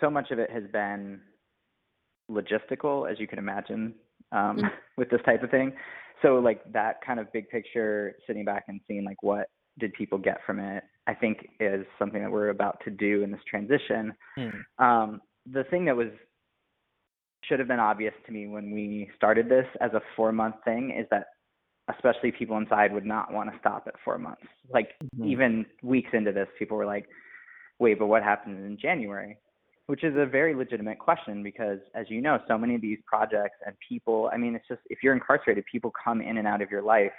so 0.00 0.08
much 0.08 0.30
of 0.30 0.38
it 0.38 0.50
has 0.50 0.62
been 0.72 1.20
logistical, 2.30 3.10
as 3.10 3.18
you 3.18 3.26
can 3.26 3.38
imagine, 3.38 3.92
um, 4.30 4.58
mm-hmm. 4.58 4.66
with 4.96 5.10
this 5.10 5.20
type 5.26 5.42
of 5.42 5.50
thing. 5.50 5.72
So, 6.22 6.38
like 6.38 6.60
that 6.72 7.04
kind 7.04 7.18
of 7.18 7.32
big 7.32 7.48
picture, 7.48 8.14
sitting 8.26 8.44
back 8.44 8.64
and 8.68 8.80
seeing 8.86 9.04
like 9.04 9.22
what 9.22 9.48
did 9.80 9.92
people 9.94 10.18
get 10.18 10.38
from 10.46 10.60
it, 10.60 10.84
I 11.08 11.14
think 11.14 11.38
is 11.58 11.84
something 11.98 12.22
that 12.22 12.30
we're 12.30 12.50
about 12.50 12.78
to 12.84 12.90
do 12.90 13.24
in 13.24 13.32
this 13.32 13.40
transition. 13.48 14.12
Mm. 14.38 14.52
Um, 14.78 15.20
the 15.50 15.64
thing 15.64 15.86
that 15.86 15.96
was 15.96 16.08
should 17.48 17.58
have 17.58 17.68
been 17.68 17.80
obvious 17.80 18.14
to 18.26 18.32
me 18.32 18.46
when 18.46 18.70
we 18.70 19.10
started 19.16 19.48
this 19.48 19.66
as 19.80 19.92
a 19.94 20.00
four 20.16 20.32
month 20.32 20.56
thing 20.64 20.94
is 20.98 21.06
that 21.10 21.26
especially 21.94 22.32
people 22.32 22.56
inside 22.56 22.92
would 22.92 23.06
not 23.06 23.32
want 23.32 23.50
to 23.52 23.58
stop 23.58 23.84
at 23.86 23.94
four 24.04 24.18
months. 24.18 24.42
Like 24.72 24.90
mm-hmm. 25.02 25.28
even 25.28 25.66
weeks 25.82 26.10
into 26.12 26.32
this, 26.32 26.48
people 26.58 26.76
were 26.76 26.86
like, 26.86 27.06
wait, 27.78 27.98
but 27.98 28.06
what 28.06 28.22
happens 28.22 28.64
in 28.64 28.78
January? 28.80 29.38
Which 29.86 30.04
is 30.04 30.14
a 30.16 30.26
very 30.26 30.54
legitimate 30.54 30.98
question 30.98 31.42
because, 31.42 31.78
as 31.94 32.06
you 32.08 32.20
know, 32.20 32.38
so 32.46 32.56
many 32.56 32.76
of 32.76 32.80
these 32.80 32.98
projects 33.06 33.56
and 33.66 33.74
people, 33.86 34.30
I 34.32 34.36
mean, 34.36 34.54
it's 34.54 34.68
just 34.68 34.82
if 34.88 34.98
you're 35.02 35.14
incarcerated, 35.14 35.64
people 35.70 35.92
come 36.04 36.20
in 36.20 36.38
and 36.38 36.46
out 36.46 36.62
of 36.62 36.70
your 36.70 36.82
life. 36.82 37.12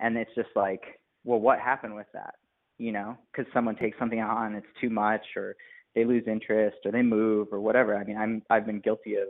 And 0.00 0.16
it's 0.16 0.34
just 0.34 0.48
like, 0.56 0.82
well, 1.24 1.38
what 1.38 1.60
happened 1.60 1.94
with 1.94 2.08
that? 2.14 2.34
You 2.78 2.92
know, 2.92 3.16
because 3.30 3.50
someone 3.54 3.76
takes 3.76 3.98
something 3.98 4.20
on, 4.20 4.54
it's 4.54 4.66
too 4.80 4.90
much, 4.90 5.24
or 5.36 5.54
they 5.94 6.04
lose 6.04 6.24
interest, 6.26 6.78
or 6.84 6.92
they 6.92 7.00
move, 7.00 7.48
or 7.52 7.60
whatever. 7.60 7.96
I 7.96 8.04
mean, 8.04 8.18
I'm 8.18 8.42
I've 8.50 8.66
been 8.66 8.80
guilty 8.80 9.14
of 9.14 9.28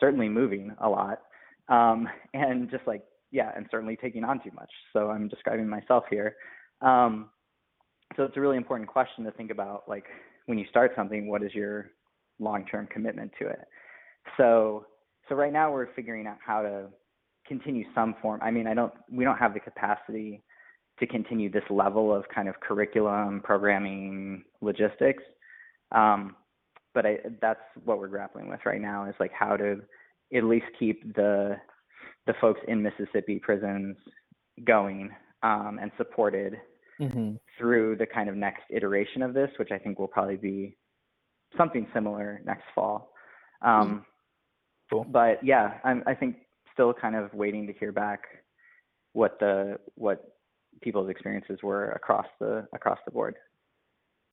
certainly 0.00 0.28
moving 0.28 0.74
a 0.80 0.88
lot, 0.88 1.20
um, 1.68 2.08
and 2.34 2.70
just 2.70 2.86
like 2.86 3.02
yeah, 3.30 3.50
and 3.56 3.66
certainly 3.70 3.96
taking 3.96 4.24
on 4.24 4.42
too 4.42 4.50
much. 4.54 4.70
So 4.92 5.10
I'm 5.10 5.28
describing 5.28 5.68
myself 5.68 6.04
here. 6.10 6.36
Um, 6.82 7.30
so 8.16 8.24
it's 8.24 8.36
a 8.36 8.40
really 8.40 8.58
important 8.58 8.88
question 8.88 9.24
to 9.24 9.30
think 9.32 9.50
about. 9.50 9.84
Like 9.88 10.04
when 10.46 10.58
you 10.58 10.66
start 10.68 10.92
something, 10.94 11.28
what 11.28 11.42
is 11.42 11.54
your 11.54 11.92
long-term 12.38 12.88
commitment 12.92 13.32
to 13.40 13.48
it? 13.48 13.66
So 14.36 14.86
so 15.28 15.34
right 15.34 15.52
now 15.52 15.72
we're 15.72 15.92
figuring 15.94 16.26
out 16.26 16.38
how 16.44 16.62
to 16.62 16.88
continue 17.46 17.84
some 17.94 18.14
form. 18.20 18.40
I 18.42 18.50
mean, 18.50 18.66
I 18.66 18.74
don't. 18.74 18.92
We 19.10 19.24
don't 19.24 19.38
have 19.38 19.54
the 19.54 19.60
capacity 19.60 20.42
to 20.98 21.06
continue 21.06 21.50
this 21.50 21.64
level 21.70 22.14
of 22.14 22.24
kind 22.34 22.48
of 22.48 22.60
curriculum, 22.60 23.40
programming, 23.42 24.44
logistics. 24.60 25.22
Um, 25.90 26.36
but 26.94 27.06
I, 27.06 27.18
that's 27.40 27.60
what 27.84 27.98
we're 27.98 28.08
grappling 28.08 28.48
with 28.48 28.60
right 28.64 28.80
now 28.80 29.06
is 29.08 29.14
like 29.20 29.32
how 29.32 29.56
to 29.56 29.80
at 30.34 30.44
least 30.44 30.66
keep 30.78 31.14
the 31.14 31.56
the 32.26 32.34
folks 32.40 32.60
in 32.68 32.82
Mississippi 32.82 33.38
prisons 33.40 33.96
going 34.64 35.10
um, 35.42 35.78
and 35.80 35.90
supported 35.96 36.60
mm-hmm. 37.00 37.32
through 37.58 37.96
the 37.96 38.06
kind 38.06 38.28
of 38.28 38.36
next 38.36 38.62
iteration 38.70 39.22
of 39.22 39.34
this, 39.34 39.50
which 39.58 39.70
I 39.72 39.78
think 39.78 39.98
will 39.98 40.08
probably 40.08 40.36
be 40.36 40.76
something 41.56 41.86
similar 41.92 42.40
next 42.44 42.64
fall. 42.74 43.12
Um, 43.60 43.70
mm-hmm. 43.70 43.98
cool. 44.90 45.04
But 45.04 45.44
yeah, 45.44 45.78
I'm, 45.84 46.04
I 46.06 46.14
think 46.14 46.36
still 46.72 46.92
kind 46.92 47.16
of 47.16 47.32
waiting 47.34 47.66
to 47.66 47.72
hear 47.72 47.92
back 47.92 48.22
what 49.12 49.38
the 49.40 49.78
what 49.94 50.24
people's 50.80 51.10
experiences 51.10 51.58
were 51.62 51.90
across 51.90 52.26
the 52.40 52.66
across 52.72 52.98
the 53.04 53.10
board. 53.10 53.36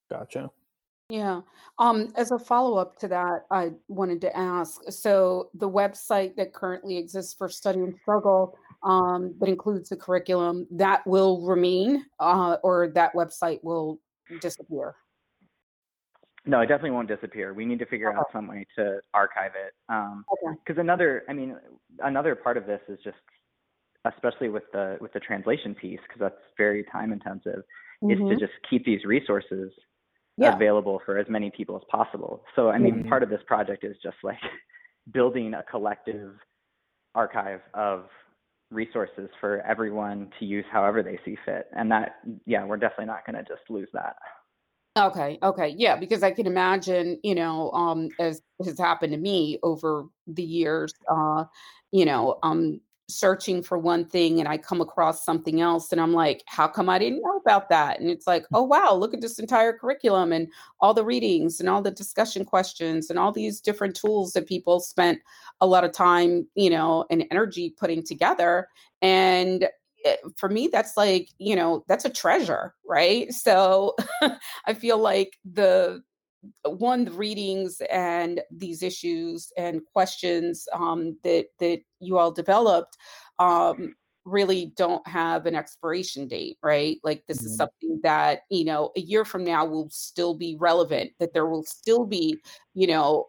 Gotcha. 0.10 0.50
Yeah. 1.10 1.42
Um, 1.80 2.14
as 2.16 2.32
a 2.32 2.38
follow-up 2.38 3.00
to 3.00 3.08
that, 3.08 3.46
I 3.50 3.72
wanted 3.88 4.22
to 4.22 4.38
ask, 4.38 4.80
so 4.90 5.50
the 5.56 5.70
website 5.70 6.36
that 6.36 6.54
currently 6.54 6.98
exists 6.98 7.34
for 7.34 7.50
Study 7.50 7.80
and 7.80 7.96
Struggle, 8.02 8.56
um, 8.84 9.34
that 9.40 9.50
includes 9.50 9.90
the 9.90 9.98
curriculum, 9.98 10.68
that 10.72 11.06
will 11.08 11.42
remain, 11.42 12.06
uh, 12.20 12.58
or 12.64 12.90
that 12.90 13.14
website 13.16 13.60
will 13.64 14.00
disappear? 14.40 14.96
No, 16.46 16.62
it 16.62 16.68
definitely 16.68 16.92
won't 16.92 17.08
disappear. 17.08 17.54
We 17.54 17.66
need 17.66 17.80
to 17.80 17.86
figure 17.88 18.16
out 18.16 18.28
some 18.32 18.48
way 18.48 18.66
to 18.78 19.00
archive 19.14 19.52
it. 19.56 19.74
Um, 19.90 20.24
Okay. 20.32 20.58
because 20.64 20.80
another, 20.80 21.24
I 21.28 21.34
mean, 21.34 21.58
another 22.04 22.36
part 22.36 22.56
of 22.56 22.68
this 22.68 22.82
is 22.88 23.00
just, 23.04 23.18
especially 24.06 24.50
with 24.50 24.64
the 24.72 24.98
with 25.02 25.12
the 25.12 25.20
translation 25.20 25.76
piece, 25.76 26.00
because 26.08 26.20
that's 26.20 26.42
very 26.56 26.84
time 26.86 27.12
intensive, 27.12 27.64
is 28.04 28.18
to 28.18 28.24
mm-hmm. 28.24 28.40
just 28.40 28.54
keep 28.70 28.86
these 28.86 29.04
resources 29.04 29.72
yeah. 30.40 30.56
available 30.56 31.02
for 31.06 31.18
as 31.18 31.28
many 31.30 31.52
people 31.52 31.76
as 31.76 31.84
possible. 31.90 32.44
So, 32.56 32.70
I 32.70 32.78
mean, 32.78 32.96
mm-hmm. 32.96 33.10
part 33.10 33.24
of 33.24 33.30
this 33.30 33.42
project 33.46 33.84
is 33.84 33.96
just 34.02 34.18
like 34.24 34.40
building 35.14 35.54
a 35.54 35.64
collective 35.64 36.34
archive 37.16 37.62
of 37.74 38.06
resources 38.72 39.30
for 39.40 39.62
everyone 39.62 40.30
to 40.40 40.46
use 40.46 40.66
however 40.72 41.02
they 41.02 41.20
see 41.26 41.38
fit. 41.46 41.68
And 41.76 41.92
that, 41.92 42.20
yeah, 42.46 42.64
we're 42.64 42.78
definitely 42.78 43.08
not 43.08 43.26
going 43.26 43.36
to 43.36 43.44
just 43.44 43.70
lose 43.70 43.90
that. 43.94 44.16
Okay, 44.98 45.40
okay. 45.44 45.76
Yeah, 45.78 45.96
because 45.96 46.24
I 46.24 46.32
can 46.32 46.46
imagine, 46.46 47.20
you 47.24 47.36
know, 47.36 47.72
um, 47.72 48.10
as 48.20 48.42
has 48.66 48.78
happened 48.78 49.14
to 49.14 49.18
me 49.18 49.60
over 49.64 50.06
the 50.28 50.44
years, 50.44 50.94
uh, 51.10 51.46
you 51.92 52.06
know, 52.06 52.38
um, 52.44 52.82
searching 53.10 53.62
for 53.64 53.78
one 53.78 54.06
thing 54.06 54.40
and 54.40 54.48
I 54.48 54.58
come 54.58 54.82
across 54.82 55.26
something 55.26 55.62
else 55.62 55.92
and 55.92 56.00
I'm 56.00 56.14
like, 56.14 56.44
how 56.46 56.68
come 56.68 56.90
I 56.90 57.00
didn't 57.00 57.22
know 57.22 57.38
about 57.38 57.70
that? 57.70 58.00
And 58.00 58.10
it's 58.10 58.28
like, 58.28 58.46
oh 58.54 58.64
wow, 58.64 58.94
look 58.94 59.14
at 59.14 59.22
this 59.22 59.40
entire 59.40 59.74
curriculum 59.74 60.32
and 60.32 60.48
all 60.80 60.94
the 60.94 61.04
readings 61.04 61.60
and 61.60 61.68
all 61.68 61.82
the 61.82 61.92
discussion 61.92 62.46
questions 62.46 63.10
and 63.10 63.18
all 63.18 63.32
these 63.32 63.60
different 63.60 63.96
tools 63.96 64.34
that 64.34 64.48
people 64.48 64.80
spent 64.80 65.20
a 65.62 65.68
lot 65.68 65.84
of 65.84 65.92
time, 65.92 66.48
you 66.56 66.70
know, 66.70 67.06
and 67.10 67.26
energy 67.32 67.74
putting 67.78 68.04
together. 68.04 68.68
And 69.02 69.68
it, 70.06 70.20
for 70.38 70.50
me, 70.50 70.70
that's 70.72 70.96
like, 70.96 71.30
you 71.40 71.56
know, 71.56 71.84
that's 71.88 72.06
a 72.06 72.10
treasure, 72.10 72.74
right? 72.88 73.32
So 73.34 73.96
I 74.66 74.74
feel 74.74 74.98
like 74.98 75.38
the 75.44 76.02
one 76.66 77.06
the 77.06 77.12
readings 77.12 77.82
and 77.92 78.42
these 78.52 78.84
issues 78.84 79.52
and 79.58 79.82
questions 79.94 80.68
um, 80.74 81.18
that 81.24 81.48
that 81.60 81.82
you 82.00 82.18
all 82.18 82.32
developed 82.32 82.98
um, 83.40 83.96
really 84.26 84.74
don't 84.78 85.06
have 85.08 85.46
an 85.46 85.56
expiration 85.56 86.28
date 86.28 86.58
right 86.62 86.98
like 87.04 87.24
this 87.28 87.40
mm-hmm. 87.40 87.48
is 87.48 87.58
something 87.58 88.00
that 88.04 88.42
you 88.50 88.64
know 88.64 88.92
a 88.96 89.02
year 89.02 89.26
from 89.26 89.44
now 89.44 89.66
will 89.66 89.90
still 89.90 90.34
be 90.34 90.56
relevant 90.60 91.12
that 91.20 91.34
there 91.34 91.48
will 91.48 91.64
still 91.64 92.06
be 92.06 92.38
you 92.74 92.88
know 92.88 93.28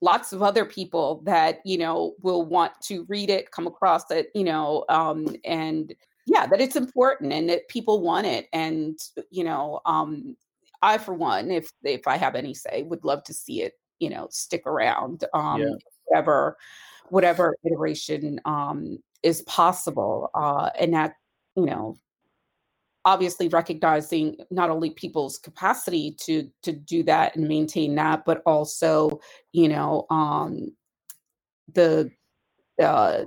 lots 0.00 0.32
of 0.32 0.42
other 0.42 0.64
people 0.64 1.22
that 1.24 1.60
you 1.64 1.78
know 1.78 2.14
will 2.20 2.44
want 2.44 2.72
to 2.82 3.04
read 3.08 3.30
it 3.30 3.50
come 3.50 3.66
across 3.66 4.10
it 4.10 4.28
you 4.34 4.44
know 4.44 4.84
um, 4.88 5.26
and 5.44 5.94
yeah 6.26 6.46
that 6.46 6.60
it's 6.60 6.76
important 6.76 7.32
and 7.32 7.48
that 7.48 7.66
people 7.68 8.02
want 8.02 8.26
it 8.26 8.48
and 8.52 8.98
you 9.30 9.44
know 9.44 9.80
um, 9.86 10.36
I, 10.84 10.98
for 10.98 11.14
one, 11.14 11.50
if 11.50 11.70
if 11.82 12.06
I 12.06 12.16
have 12.16 12.34
any 12.34 12.52
say, 12.54 12.82
would 12.82 13.04
love 13.04 13.24
to 13.24 13.34
see 13.34 13.62
it, 13.62 13.72
you 13.98 14.10
know, 14.10 14.28
stick 14.30 14.66
around. 14.66 15.24
Um, 15.32 15.62
yeah. 15.62 15.74
whatever, 16.04 16.56
whatever 17.08 17.56
iteration 17.64 18.40
um, 18.44 18.98
is 19.22 19.42
possible, 19.42 20.30
uh, 20.34 20.70
and 20.78 20.92
that 20.92 21.14
you 21.56 21.64
know, 21.64 21.96
obviously 23.06 23.48
recognizing 23.48 24.36
not 24.50 24.68
only 24.70 24.90
people's 24.90 25.38
capacity 25.38 26.16
to 26.20 26.50
to 26.62 26.72
do 26.72 27.02
that 27.04 27.34
and 27.34 27.48
maintain 27.48 27.94
that, 27.94 28.24
but 28.26 28.42
also, 28.44 29.20
you 29.52 29.68
know, 29.68 30.06
um, 30.10 30.70
the 31.72 32.10
uh, 32.82 33.24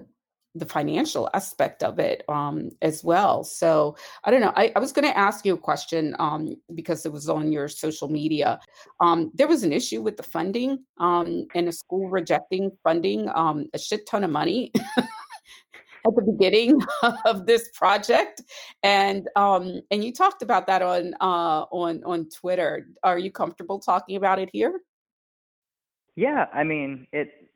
the 0.57 0.65
financial 0.65 1.29
aspect 1.33 1.83
of 1.83 1.99
it 1.99 2.23
um, 2.29 2.69
as 2.81 3.03
well. 3.03 3.43
So 3.43 3.95
I 4.23 4.31
don't 4.31 4.41
know. 4.41 4.53
I, 4.55 4.71
I 4.75 4.79
was 4.79 4.91
going 4.91 5.07
to 5.07 5.17
ask 5.17 5.45
you 5.45 5.53
a 5.53 5.57
question 5.57 6.15
um, 6.19 6.55
because 6.73 7.05
it 7.05 7.11
was 7.11 7.29
on 7.29 7.51
your 7.51 7.67
social 7.67 8.07
media. 8.07 8.59
Um, 8.99 9.31
there 9.33 9.47
was 9.47 9.63
an 9.63 9.73
issue 9.73 10.01
with 10.01 10.17
the 10.17 10.23
funding 10.23 10.79
um, 10.99 11.47
and 11.55 11.67
a 11.67 11.71
school 11.71 12.09
rejecting 12.09 12.71
funding 12.83 13.29
um, 13.35 13.67
a 13.73 13.79
shit 13.79 14.05
ton 14.07 14.23
of 14.23 14.31
money. 14.31 14.71
at 16.07 16.15
the 16.15 16.21
beginning 16.21 16.79
of 17.25 17.45
this 17.45 17.69
project, 17.73 18.41
and 18.83 19.27
um, 19.35 19.81
and 19.91 20.03
you 20.03 20.13
talked 20.13 20.41
about 20.41 20.67
that 20.67 20.81
on 20.81 21.13
uh, 21.19 21.65
on 21.71 22.03
on 22.05 22.29
Twitter. 22.29 22.87
Are 23.03 23.19
you 23.19 23.31
comfortable 23.31 23.79
talking 23.79 24.15
about 24.15 24.39
it 24.39 24.49
here? 24.53 24.79
Yeah, 26.15 26.45
I 26.53 26.63
mean 26.63 27.07
it 27.11 27.46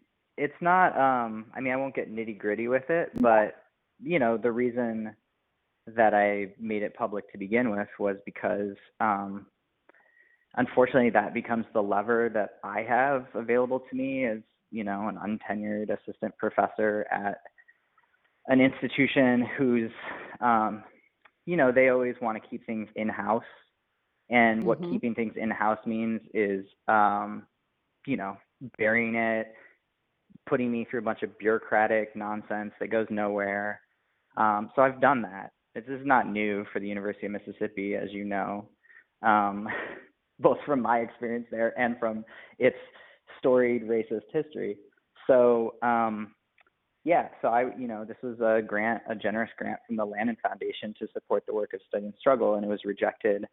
it's 0.41 0.59
not 0.59 0.97
um 0.97 1.45
I 1.55 1.61
mean 1.61 1.71
I 1.71 1.75
won't 1.77 1.95
get 1.95 2.13
nitty 2.13 2.37
gritty 2.39 2.67
with 2.67 2.89
it, 2.89 3.11
but 3.21 3.55
you 4.01 4.17
know, 4.17 4.37
the 4.37 4.51
reason 4.51 5.15
that 5.95 6.13
I 6.13 6.53
made 6.59 6.81
it 6.81 6.95
public 6.95 7.31
to 7.31 7.37
begin 7.37 7.69
with 7.69 7.87
was 7.99 8.17
because 8.25 8.75
um 8.99 9.45
unfortunately 10.55 11.11
that 11.11 11.33
becomes 11.33 11.65
the 11.73 11.81
lever 11.81 12.29
that 12.33 12.55
I 12.63 12.81
have 12.81 13.27
available 13.35 13.79
to 13.79 13.95
me 13.95 14.25
as, 14.25 14.39
you 14.71 14.83
know, 14.83 15.07
an 15.07 15.17
untenured 15.17 15.89
assistant 15.91 16.35
professor 16.37 17.05
at 17.11 17.41
an 18.47 18.59
institution 18.59 19.47
who's 19.57 19.91
um 20.41 20.83
you 21.45 21.55
know, 21.55 21.71
they 21.71 21.89
always 21.89 22.15
want 22.21 22.41
to 22.41 22.49
keep 22.49 22.65
things 22.65 22.87
in 22.95 23.09
house. 23.09 23.43
And 24.29 24.59
mm-hmm. 24.59 24.67
what 24.67 24.81
keeping 24.81 25.13
things 25.13 25.33
in 25.35 25.51
house 25.51 25.79
means 25.85 26.21
is 26.33 26.65
um, 26.87 27.43
you 28.07 28.17
know, 28.17 28.37
burying 28.77 29.15
it, 29.15 29.53
putting 30.47 30.71
me 30.71 30.85
through 30.89 30.99
a 30.99 31.03
bunch 31.03 31.23
of 31.23 31.37
bureaucratic 31.37 32.15
nonsense 32.15 32.71
that 32.79 32.91
goes 32.91 33.07
nowhere. 33.09 33.81
Um, 34.37 34.71
so 34.75 34.81
I've 34.81 35.01
done 35.01 35.21
that. 35.23 35.51
This 35.75 35.85
is 35.87 36.05
not 36.05 36.29
new 36.29 36.65
for 36.73 36.79
the 36.79 36.87
University 36.87 37.25
of 37.25 37.31
Mississippi, 37.31 37.95
as 37.95 38.11
you 38.11 38.25
know, 38.25 38.67
um, 39.21 39.67
both 40.39 40.57
from 40.65 40.81
my 40.81 40.99
experience 40.99 41.47
there 41.51 41.77
and 41.79 41.97
from 41.99 42.25
its 42.59 42.77
storied 43.39 43.83
racist 43.83 44.23
history. 44.33 44.77
So 45.27 45.75
um, 45.81 46.33
yeah, 47.03 47.29
so 47.41 47.47
I, 47.47 47.75
you 47.77 47.87
know, 47.87 48.05
this 48.05 48.17
was 48.21 48.39
a 48.39 48.61
grant, 48.61 49.01
a 49.09 49.15
generous 49.15 49.49
grant 49.57 49.79
from 49.87 49.95
the 49.95 50.05
Lannan 50.05 50.37
Foundation 50.41 50.93
to 50.99 51.07
support 51.13 51.43
the 51.47 51.53
work 51.53 51.73
of 51.73 51.79
Study 51.87 52.05
and 52.05 52.13
Struggle, 52.19 52.55
and 52.55 52.65
it 52.65 52.67
was 52.67 52.81
rejected, 52.85 53.45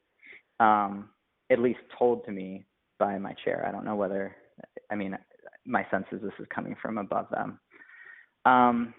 um, 0.60 1.08
at 1.50 1.58
least 1.58 1.78
told 1.98 2.26
to 2.26 2.30
me 2.30 2.66
by 2.98 3.16
my 3.16 3.32
chair. 3.44 3.64
I 3.66 3.72
don't 3.72 3.86
know 3.86 3.96
whether, 3.96 4.36
I 4.90 4.96
mean, 4.96 5.16
my 5.68 5.86
sense 5.90 6.06
is 6.10 6.20
this 6.22 6.32
is 6.40 6.46
coming 6.52 6.74
from 6.80 6.98
above 6.98 7.26
them. 7.30 7.60
Um, 8.44 8.94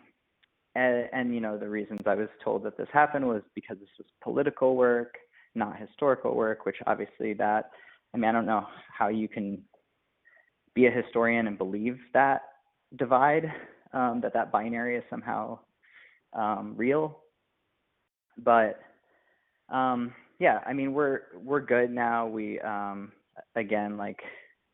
and, 0.75 1.09
and, 1.11 1.33
you 1.33 1.41
know, 1.41 1.57
the 1.57 1.67
reasons 1.67 2.01
I 2.05 2.13
was 2.13 2.29
told 2.43 2.63
that 2.63 2.77
this 2.77 2.87
happened 2.93 3.27
was 3.27 3.41
because 3.55 3.77
this 3.79 3.89
was 3.97 4.07
political 4.21 4.75
work, 4.75 5.15
not 5.55 5.79
historical 5.79 6.35
work, 6.35 6.65
which 6.65 6.77
obviously 6.85 7.33
that, 7.33 7.71
I 8.13 8.17
mean, 8.17 8.29
I 8.29 8.31
don't 8.31 8.45
know 8.45 8.67
how 8.95 9.07
you 9.07 9.27
can 9.27 9.63
be 10.75 10.85
a 10.85 10.91
historian 10.91 11.47
and 11.47 11.57
believe 11.57 11.97
that 12.13 12.43
divide, 12.97 13.51
um, 13.93 14.19
that 14.21 14.33
that 14.33 14.51
binary 14.51 14.95
is 14.95 15.03
somehow 15.09 15.57
um, 16.33 16.75
real. 16.77 17.19
But 18.37 18.79
um, 19.69 20.13
yeah, 20.39 20.59
I 20.65 20.73
mean, 20.73 20.93
we're 20.93 21.21
we're 21.43 21.61
good 21.61 21.91
now. 21.91 22.27
We 22.27 22.59
um, 22.61 23.11
again, 23.55 23.97
like 23.97 24.19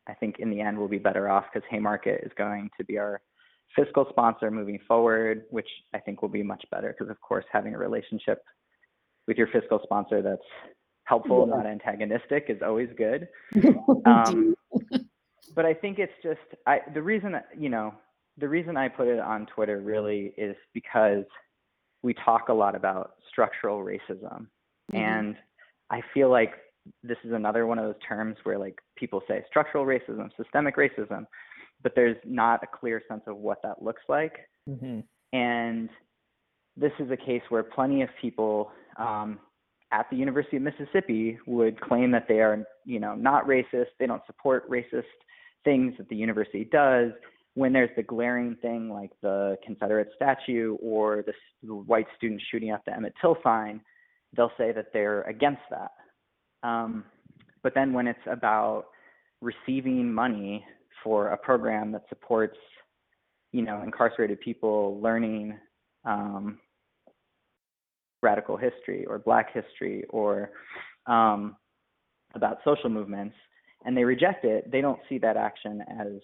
I 0.08 0.14
think 0.14 0.36
in 0.38 0.50
the 0.50 0.60
end 0.60 0.78
we'll 0.78 0.88
be 0.88 0.98
better 0.98 1.28
off 1.28 1.44
because 1.52 1.66
Haymarket 1.70 2.22
is 2.24 2.32
going 2.36 2.70
to 2.78 2.84
be 2.84 2.98
our 2.98 3.20
fiscal 3.74 4.06
sponsor 4.10 4.50
moving 4.50 4.78
forward, 4.86 5.42
which 5.50 5.68
I 5.94 5.98
think 5.98 6.22
will 6.22 6.28
be 6.28 6.42
much 6.42 6.64
better 6.70 6.94
because, 6.96 7.10
of 7.10 7.20
course, 7.20 7.44
having 7.52 7.74
a 7.74 7.78
relationship 7.78 8.42
with 9.26 9.36
your 9.36 9.48
fiscal 9.48 9.80
sponsor 9.82 10.22
that's 10.22 10.40
helpful, 11.04 11.46
yeah. 11.48 11.56
not 11.56 11.66
antagonistic, 11.66 12.46
is 12.48 12.62
always 12.64 12.88
good. 12.96 13.28
um, 14.06 14.54
but 15.54 15.64
I 15.64 15.74
think 15.74 15.98
it's 15.98 16.12
just 16.22 16.40
I, 16.66 16.80
the 16.94 17.02
reason 17.02 17.34
you 17.58 17.68
know 17.68 17.94
the 18.38 18.48
reason 18.48 18.76
I 18.76 18.88
put 18.88 19.08
it 19.08 19.18
on 19.18 19.46
Twitter 19.46 19.80
really 19.80 20.34
is 20.36 20.56
because 20.74 21.24
we 22.02 22.14
talk 22.24 22.48
a 22.48 22.52
lot 22.52 22.74
about 22.74 23.14
structural 23.28 23.80
racism. 23.80 24.46
Mm-hmm. 24.92 24.96
And 24.96 25.36
I 25.90 26.02
feel 26.14 26.30
like 26.30 26.52
this 27.02 27.18
is 27.24 27.32
another 27.32 27.66
one 27.66 27.78
of 27.78 27.86
those 27.86 28.02
terms 28.06 28.36
where 28.44 28.58
like 28.58 28.78
people 28.96 29.22
say 29.28 29.44
structural 29.48 29.84
racism, 29.84 30.28
systemic 30.36 30.76
racism, 30.76 31.26
but 31.82 31.92
there's 31.94 32.16
not 32.24 32.62
a 32.62 32.66
clear 32.66 33.02
sense 33.08 33.22
of 33.26 33.36
what 33.36 33.58
that 33.62 33.82
looks 33.82 34.02
like. 34.08 34.34
Mm-hmm. 34.68 35.00
And 35.32 35.88
this 36.76 36.92
is 36.98 37.10
a 37.10 37.16
case 37.16 37.42
where 37.48 37.62
plenty 37.62 38.02
of 38.02 38.08
people 38.20 38.70
um, 38.98 39.38
at 39.92 40.06
the 40.10 40.16
University 40.16 40.56
of 40.56 40.62
Mississippi 40.62 41.38
would 41.46 41.80
claim 41.80 42.10
that 42.12 42.26
they 42.28 42.40
are, 42.40 42.64
you 42.84 43.00
know, 43.00 43.14
not 43.14 43.46
racist. 43.46 43.86
They 43.98 44.06
don't 44.06 44.22
support 44.26 44.68
racist 44.70 45.04
things 45.64 45.94
that 45.98 46.08
the 46.08 46.16
university 46.16 46.68
does. 46.70 47.12
When 47.54 47.72
there's 47.72 47.90
the 47.96 48.02
glaring 48.02 48.56
thing 48.60 48.90
like 48.90 49.10
the 49.22 49.56
Confederate 49.64 50.10
statue 50.14 50.76
or 50.82 51.22
the, 51.26 51.32
the 51.62 51.74
white 51.74 52.06
students 52.16 52.44
shooting 52.50 52.70
up 52.70 52.82
the 52.84 52.94
Emmett 52.94 53.14
Till 53.20 53.36
sign, 53.42 53.80
they'll 54.36 54.52
say 54.58 54.72
that 54.72 54.88
they're 54.92 55.22
against 55.22 55.62
that. 55.70 55.92
Um, 56.62 57.04
but 57.62 57.74
then 57.74 57.92
when 57.92 58.06
it's 58.06 58.18
about 58.30 58.86
receiving 59.40 60.12
money 60.12 60.64
for 61.02 61.28
a 61.28 61.36
program 61.36 61.92
that 61.92 62.04
supports, 62.08 62.56
you 63.52 63.62
know, 63.62 63.82
incarcerated 63.82 64.40
people 64.40 65.00
learning 65.00 65.58
um, 66.04 66.58
radical 68.22 68.56
history 68.56 69.04
or 69.06 69.18
Black 69.18 69.52
history 69.52 70.04
or 70.10 70.50
um, 71.06 71.56
about 72.34 72.58
social 72.64 72.90
movements, 72.90 73.34
and 73.84 73.96
they 73.96 74.04
reject 74.04 74.44
it, 74.44 74.70
they 74.70 74.80
don't 74.80 75.00
see 75.08 75.18
that 75.18 75.36
action 75.36 75.82
as 76.00 76.20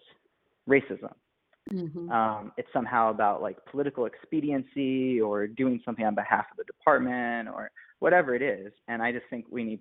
racism. 0.69 1.13
Mm-hmm. 1.73 2.11
Um, 2.11 2.53
it's 2.57 2.69
somehow 2.73 3.11
about 3.11 3.41
like 3.41 3.57
political 3.71 4.07
expediency 4.07 5.21
or 5.21 5.47
doing 5.47 5.81
something 5.85 6.05
on 6.05 6.15
behalf 6.15 6.47
of 6.51 6.57
the 6.57 6.65
department 6.65 7.49
or 7.49 7.71
whatever 8.01 8.35
it 8.35 8.43
is. 8.43 8.73
And 8.89 9.01
I 9.01 9.13
just 9.13 9.27
think 9.31 9.47
we 9.49 9.63
need 9.63 9.81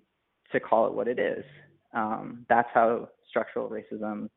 to 0.52 0.60
call 0.60 0.86
it 0.86 0.94
what 0.94 1.08
it 1.08 1.18
is. 1.18 1.44
Um, 1.94 2.46
that's 2.48 2.68
how 2.72 3.08
structural 3.28 3.68
racism 3.68 4.28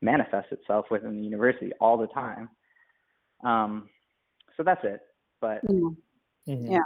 manifests 0.00 0.52
itself 0.52 0.86
within 0.90 1.16
the 1.16 1.24
university 1.24 1.72
all 1.80 1.96
the 1.96 2.06
time. 2.08 2.48
Um, 3.44 3.88
so 4.56 4.62
that's 4.62 4.84
it. 4.84 5.00
But 5.40 5.66
mm-hmm. 5.66 6.72
yeah. 6.72 6.80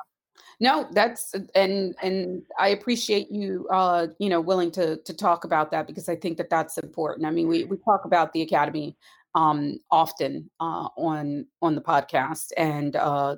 No, 0.61 0.89
that's 0.93 1.35
and 1.55 1.95
and 2.03 2.43
I 2.59 2.69
appreciate 2.69 3.31
you 3.31 3.69
uh 3.71 4.09
you 4.19 4.29
know 4.29 4.41
willing 4.41 4.71
to 4.73 4.97
to 4.97 5.15
talk 5.15 5.45
about 5.45 5.71
that 5.71 5.87
because 5.87 6.09
I 6.09 6.17
think 6.17 6.39
that 6.39 6.51
that's 6.51 6.79
important. 6.79 7.27
I 7.27 7.31
mean, 7.31 7.49
we 7.49 7.65
we 7.65 7.77
talk 7.79 8.05
about 8.05 8.33
the 8.33 8.43
academy 8.43 8.97
um 9.35 9.79
often 9.91 10.49
uh 10.61 10.89
on 10.97 11.47
on 11.61 11.75
the 11.75 11.81
podcast 11.81 12.53
and 12.57 12.97
uh 12.97 13.37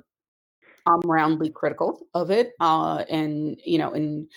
I'm 0.85 1.01
roundly 1.01 1.49
critical 1.49 2.07
of 2.13 2.31
it 2.31 2.53
uh 2.59 3.03
and 3.09 3.59
you 3.65 3.77
know 3.77 3.93
in 3.93 4.27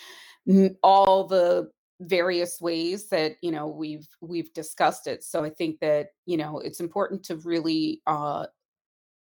all 0.82 1.26
the 1.26 1.70
various 2.01 2.61
ways 2.61 3.09
that 3.09 3.36
you 3.43 3.51
know 3.51 3.66
we've 3.66 4.09
we've 4.20 4.53
discussed 4.55 5.07
it. 5.07 5.22
So 5.22 5.45
i 5.45 5.51
think 5.51 5.80
that 5.80 6.09
you 6.26 6.36
know 6.36 6.59
it's 6.59 6.80
important 6.80 7.24
to 7.24 7.36
really 7.36 8.01
uh 8.07 8.47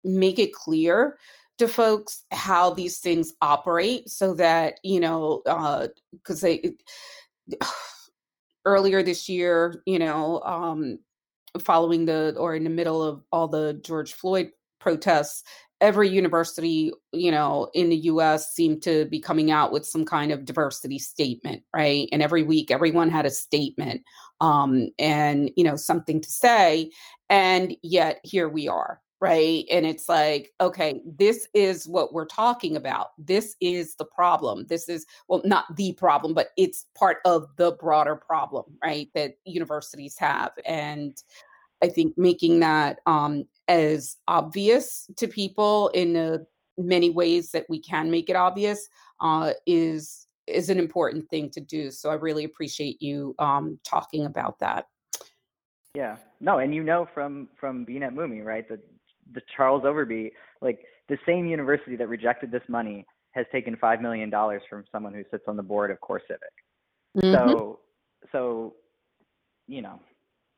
make 0.04 0.38
it 0.38 0.52
clear 0.52 1.18
to 1.58 1.68
folks 1.68 2.24
how 2.30 2.70
these 2.70 3.00
things 3.00 3.34
operate 3.42 4.08
so 4.08 4.32
that 4.34 4.80
you 4.82 4.98
know 4.98 5.42
uh 5.46 5.88
because 6.12 6.40
they 6.40 6.72
earlier 8.64 9.02
this 9.02 9.28
year 9.28 9.82
you 9.86 9.98
know 9.98 10.40
um 10.42 10.98
following 11.60 12.06
the 12.06 12.34
or 12.38 12.54
in 12.54 12.64
the 12.64 12.70
middle 12.70 13.02
of 13.02 13.22
all 13.32 13.48
the 13.48 13.78
george 13.84 14.14
floyd 14.14 14.50
protests 14.78 15.42
every 15.80 16.08
university, 16.08 16.92
you 17.12 17.30
know, 17.30 17.70
in 17.74 17.88
the 17.88 17.96
US 17.96 18.52
seemed 18.52 18.82
to 18.82 19.06
be 19.06 19.20
coming 19.20 19.50
out 19.50 19.72
with 19.72 19.86
some 19.86 20.04
kind 20.04 20.30
of 20.32 20.44
diversity 20.44 20.98
statement, 20.98 21.62
right? 21.74 22.08
And 22.12 22.22
every 22.22 22.42
week 22.42 22.70
everyone 22.70 23.10
had 23.10 23.26
a 23.26 23.30
statement 23.30 24.02
um 24.40 24.88
and, 24.98 25.50
you 25.56 25.64
know, 25.64 25.76
something 25.76 26.20
to 26.20 26.30
say 26.30 26.90
and 27.28 27.76
yet 27.82 28.20
here 28.24 28.48
we 28.48 28.68
are, 28.68 29.00
right? 29.20 29.64
And 29.70 29.86
it's 29.86 30.08
like, 30.08 30.52
okay, 30.60 31.00
this 31.06 31.46
is 31.54 31.86
what 31.86 32.12
we're 32.12 32.26
talking 32.26 32.76
about. 32.76 33.08
This 33.18 33.54
is 33.60 33.94
the 33.96 34.04
problem. 34.04 34.66
This 34.68 34.88
is 34.88 35.06
well 35.28 35.42
not 35.44 35.64
the 35.76 35.92
problem, 35.94 36.34
but 36.34 36.48
it's 36.56 36.86
part 36.96 37.18
of 37.24 37.46
the 37.56 37.72
broader 37.72 38.16
problem, 38.16 38.64
right? 38.82 39.08
That 39.14 39.34
universities 39.44 40.16
have 40.18 40.52
and 40.66 41.16
I 41.82 41.88
think 41.88 42.16
making 42.18 42.60
that 42.60 43.00
um, 43.06 43.44
as 43.68 44.16
obvious 44.28 45.10
to 45.16 45.26
people 45.26 45.88
in 45.88 46.12
the 46.12 46.46
many 46.76 47.10
ways 47.10 47.50
that 47.52 47.66
we 47.68 47.78
can 47.78 48.10
make 48.10 48.28
it 48.28 48.36
obvious 48.36 48.88
uh, 49.20 49.52
is 49.66 50.26
is 50.46 50.68
an 50.68 50.78
important 50.78 51.28
thing 51.30 51.48
to 51.50 51.60
do. 51.60 51.90
So 51.90 52.10
I 52.10 52.14
really 52.14 52.44
appreciate 52.44 53.00
you 53.00 53.34
um, 53.38 53.78
talking 53.84 54.26
about 54.26 54.58
that. 54.58 54.86
Yeah, 55.94 56.16
no, 56.40 56.58
and 56.58 56.74
you 56.74 56.82
know 56.82 57.08
from 57.14 57.48
from 57.58 57.84
being 57.84 58.02
at 58.02 58.14
MUMI, 58.14 58.44
right? 58.44 58.68
The 58.68 58.80
the 59.32 59.42
Charles 59.56 59.84
Overby, 59.84 60.32
like 60.60 60.80
the 61.08 61.18
same 61.26 61.46
university 61.46 61.96
that 61.96 62.08
rejected 62.08 62.50
this 62.50 62.62
money 62.68 63.06
has 63.32 63.46
taken 63.52 63.76
five 63.76 64.00
million 64.00 64.28
dollars 64.28 64.62
from 64.68 64.84
someone 64.90 65.14
who 65.14 65.22
sits 65.30 65.44
on 65.46 65.56
the 65.56 65.62
board 65.62 65.90
of 65.90 66.00
CoreCivic. 66.00 66.56
Mm-hmm. 67.16 67.32
So 67.32 67.80
so 68.32 68.74
you 69.66 69.82
know, 69.82 70.00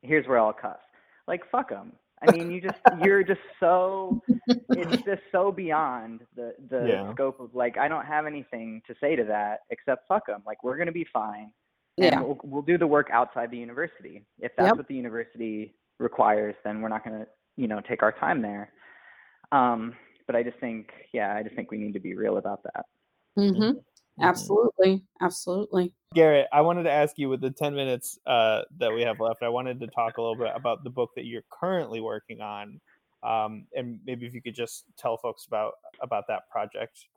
here's 0.01 0.27
where 0.27 0.39
I'll 0.39 0.53
cuss 0.53 0.79
like 1.27 1.49
fuck 1.51 1.69
them. 1.69 1.93
I 2.25 2.31
mean, 2.31 2.51
you 2.51 2.61
just 2.61 2.79
you're 3.03 3.23
just 3.23 3.41
so 3.59 4.21
it's 4.47 5.03
just 5.05 5.21
so 5.31 5.51
beyond 5.51 6.21
the 6.35 6.53
the 6.69 6.85
yeah. 6.87 7.13
scope 7.13 7.39
of 7.39 7.53
like 7.53 7.77
I 7.77 7.87
don't 7.87 8.05
have 8.05 8.25
anything 8.25 8.81
to 8.87 8.95
say 9.01 9.15
to 9.15 9.23
that 9.25 9.61
except 9.69 10.07
fuck 10.07 10.27
them. 10.27 10.41
Like 10.45 10.63
we're 10.63 10.77
gonna 10.77 10.91
be 10.91 11.05
fine. 11.11 11.51
And 11.97 12.05
yeah. 12.05 12.21
we'll, 12.21 12.39
we'll 12.43 12.61
do 12.63 12.77
the 12.77 12.87
work 12.87 13.09
outside 13.11 13.51
the 13.51 13.57
university. 13.57 14.25
If 14.39 14.51
that's 14.57 14.67
yep. 14.67 14.77
what 14.77 14.87
the 14.87 14.95
university 14.95 15.75
requires, 15.99 16.55
then 16.63 16.81
we're 16.81 16.89
not 16.89 17.03
gonna 17.03 17.27
you 17.57 17.67
know 17.67 17.81
take 17.81 18.03
our 18.03 18.11
time 18.11 18.41
there. 18.41 18.71
Um, 19.51 19.93
but 20.25 20.35
I 20.35 20.43
just 20.43 20.57
think 20.59 20.91
yeah, 21.13 21.35
I 21.35 21.43
just 21.43 21.55
think 21.55 21.71
we 21.71 21.77
need 21.77 21.93
to 21.93 21.99
be 21.99 22.15
real 22.15 22.37
about 22.37 22.63
that. 22.63 22.85
Mm-hmm. 23.37 23.63
Mm-hmm. 23.63 24.23
Absolutely. 24.23 25.03
Absolutely. 25.21 25.93
Garrett, 26.13 26.47
I 26.51 26.61
wanted 26.61 26.83
to 26.83 26.91
ask 26.91 27.17
you 27.17 27.29
with 27.29 27.41
the 27.41 27.51
10 27.51 27.75
minutes 27.75 28.19
uh, 28.25 28.61
that 28.77 28.93
we 28.93 29.01
have 29.01 29.19
left, 29.19 29.43
I 29.43 29.49
wanted 29.49 29.79
to 29.81 29.87
talk 29.87 30.17
a 30.17 30.21
little 30.21 30.35
bit 30.35 30.51
about 30.55 30.83
the 30.83 30.89
book 30.89 31.11
that 31.15 31.25
you're 31.25 31.43
currently 31.51 32.01
working 32.01 32.41
on. 32.41 32.79
Um, 33.23 33.67
and 33.75 33.99
maybe 34.05 34.25
if 34.25 34.33
you 34.33 34.41
could 34.41 34.55
just 34.55 34.83
tell 34.97 35.17
folks 35.17 35.45
about 35.45 35.73
about 36.01 36.25
that 36.27 36.49
project. 36.49 37.07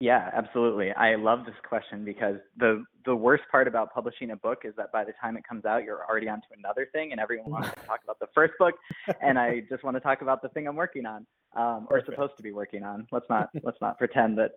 Yeah, 0.00 0.30
absolutely. 0.32 0.92
I 0.92 1.16
love 1.16 1.44
this 1.44 1.56
question 1.68 2.04
because 2.04 2.36
the 2.56 2.84
the 3.04 3.16
worst 3.16 3.42
part 3.50 3.66
about 3.66 3.92
publishing 3.92 4.30
a 4.30 4.36
book 4.36 4.58
is 4.64 4.72
that 4.76 4.92
by 4.92 5.02
the 5.02 5.12
time 5.20 5.36
it 5.36 5.42
comes 5.42 5.64
out, 5.64 5.82
you're 5.82 6.04
already 6.08 6.28
onto 6.28 6.46
another 6.56 6.88
thing, 6.92 7.10
and 7.10 7.20
everyone 7.20 7.50
wants 7.50 7.70
to 7.70 7.86
talk 7.86 8.00
about 8.04 8.20
the 8.20 8.28
first 8.32 8.52
book, 8.60 8.74
and 9.20 9.36
I 9.36 9.60
just 9.68 9.82
want 9.82 9.96
to 9.96 10.00
talk 10.00 10.22
about 10.22 10.40
the 10.40 10.50
thing 10.50 10.68
I'm 10.68 10.76
working 10.76 11.04
on, 11.04 11.26
um, 11.56 11.88
or 11.90 12.00
supposed 12.04 12.36
to 12.36 12.44
be 12.44 12.52
working 12.52 12.84
on. 12.84 13.08
Let's 13.10 13.26
not 13.28 13.48
let's 13.64 13.78
not 13.80 13.98
pretend 13.98 14.38
that 14.38 14.52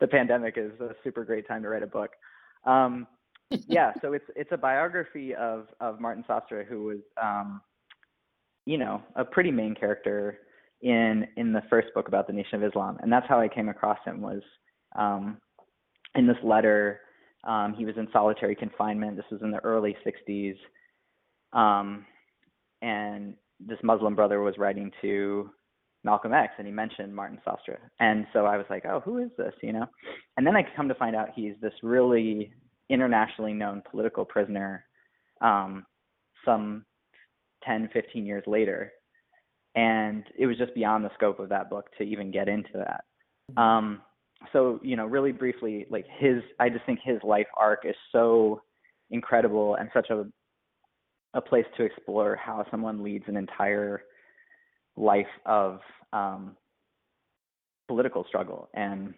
the 0.00 0.06
pandemic 0.06 0.54
is 0.56 0.72
a 0.80 0.94
super 1.04 1.24
great 1.24 1.46
time 1.46 1.62
to 1.62 1.68
write 1.68 1.82
a 1.82 1.86
book. 1.86 2.10
Um, 2.64 3.06
yeah, 3.68 3.92
so 4.00 4.12
it's 4.12 4.24
it's 4.36 4.52
a 4.52 4.56
biography 4.56 5.34
of 5.34 5.66
of 5.80 6.00
Martin 6.00 6.24
Sostre, 6.28 6.64
who 6.66 6.84
was, 6.84 6.98
um, 7.20 7.60
you 8.64 8.78
know, 8.78 9.02
a 9.16 9.24
pretty 9.24 9.50
main 9.50 9.74
character 9.74 10.38
in 10.82 11.26
in 11.36 11.52
the 11.52 11.62
first 11.68 11.88
book 11.94 12.08
about 12.08 12.26
the 12.26 12.32
Nation 12.32 12.62
of 12.62 12.68
Islam, 12.68 12.98
and 13.02 13.12
that's 13.12 13.26
how 13.28 13.40
I 13.40 13.48
came 13.48 13.68
across 13.68 13.98
him. 14.04 14.20
Was 14.20 14.42
um, 14.96 15.38
in 16.14 16.26
this 16.26 16.38
letter. 16.42 17.00
Um, 17.42 17.72
he 17.72 17.86
was 17.86 17.94
in 17.96 18.06
solitary 18.12 18.54
confinement. 18.54 19.16
This 19.16 19.24
was 19.30 19.40
in 19.40 19.50
the 19.50 19.64
early 19.64 19.96
'60s, 20.06 20.56
um, 21.54 22.04
and 22.82 23.34
this 23.58 23.78
Muslim 23.82 24.14
brother 24.14 24.42
was 24.42 24.58
writing 24.58 24.90
to 25.00 25.50
Malcolm 26.04 26.32
X 26.32 26.54
and 26.58 26.66
he 26.66 26.72
mentioned 26.72 27.14
Martin 27.14 27.38
Sostre. 27.46 27.78
And 27.98 28.26
so 28.32 28.46
I 28.46 28.56
was 28.56 28.66
like, 28.70 28.84
oh, 28.86 29.00
who 29.00 29.18
is 29.18 29.30
this? 29.36 29.52
You 29.62 29.72
know? 29.72 29.86
And 30.36 30.46
then 30.46 30.56
I 30.56 30.62
come 30.76 30.88
to 30.88 30.94
find 30.94 31.14
out 31.14 31.28
he's 31.34 31.54
this 31.60 31.74
really 31.82 32.52
internationally 32.88 33.52
known 33.52 33.82
political 33.90 34.24
prisoner 34.24 34.84
um, 35.40 35.84
some 36.44 36.84
10, 37.64 37.90
15 37.92 38.26
years 38.26 38.44
later. 38.46 38.92
And 39.74 40.24
it 40.38 40.46
was 40.46 40.58
just 40.58 40.74
beyond 40.74 41.04
the 41.04 41.14
scope 41.14 41.38
of 41.38 41.48
that 41.50 41.70
book 41.70 41.86
to 41.98 42.04
even 42.04 42.30
get 42.30 42.48
into 42.48 42.70
that. 42.74 43.04
Um, 43.60 44.02
so, 44.52 44.80
you 44.82 44.96
know, 44.96 45.06
really 45.06 45.32
briefly, 45.32 45.86
like 45.90 46.06
his, 46.18 46.42
I 46.58 46.70
just 46.70 46.84
think 46.86 47.00
his 47.04 47.18
life 47.22 47.46
arc 47.56 47.84
is 47.84 47.94
so 48.10 48.62
incredible 49.10 49.74
and 49.76 49.90
such 49.92 50.10
a, 50.10 50.24
a 51.34 51.40
place 51.40 51.66
to 51.76 51.84
explore 51.84 52.36
how 52.36 52.64
someone 52.70 53.02
leads 53.02 53.24
an 53.28 53.36
entire 53.36 54.02
life 55.00 55.26
of 55.46 55.80
um, 56.12 56.56
political 57.88 58.24
struggle 58.28 58.68
and 58.74 59.14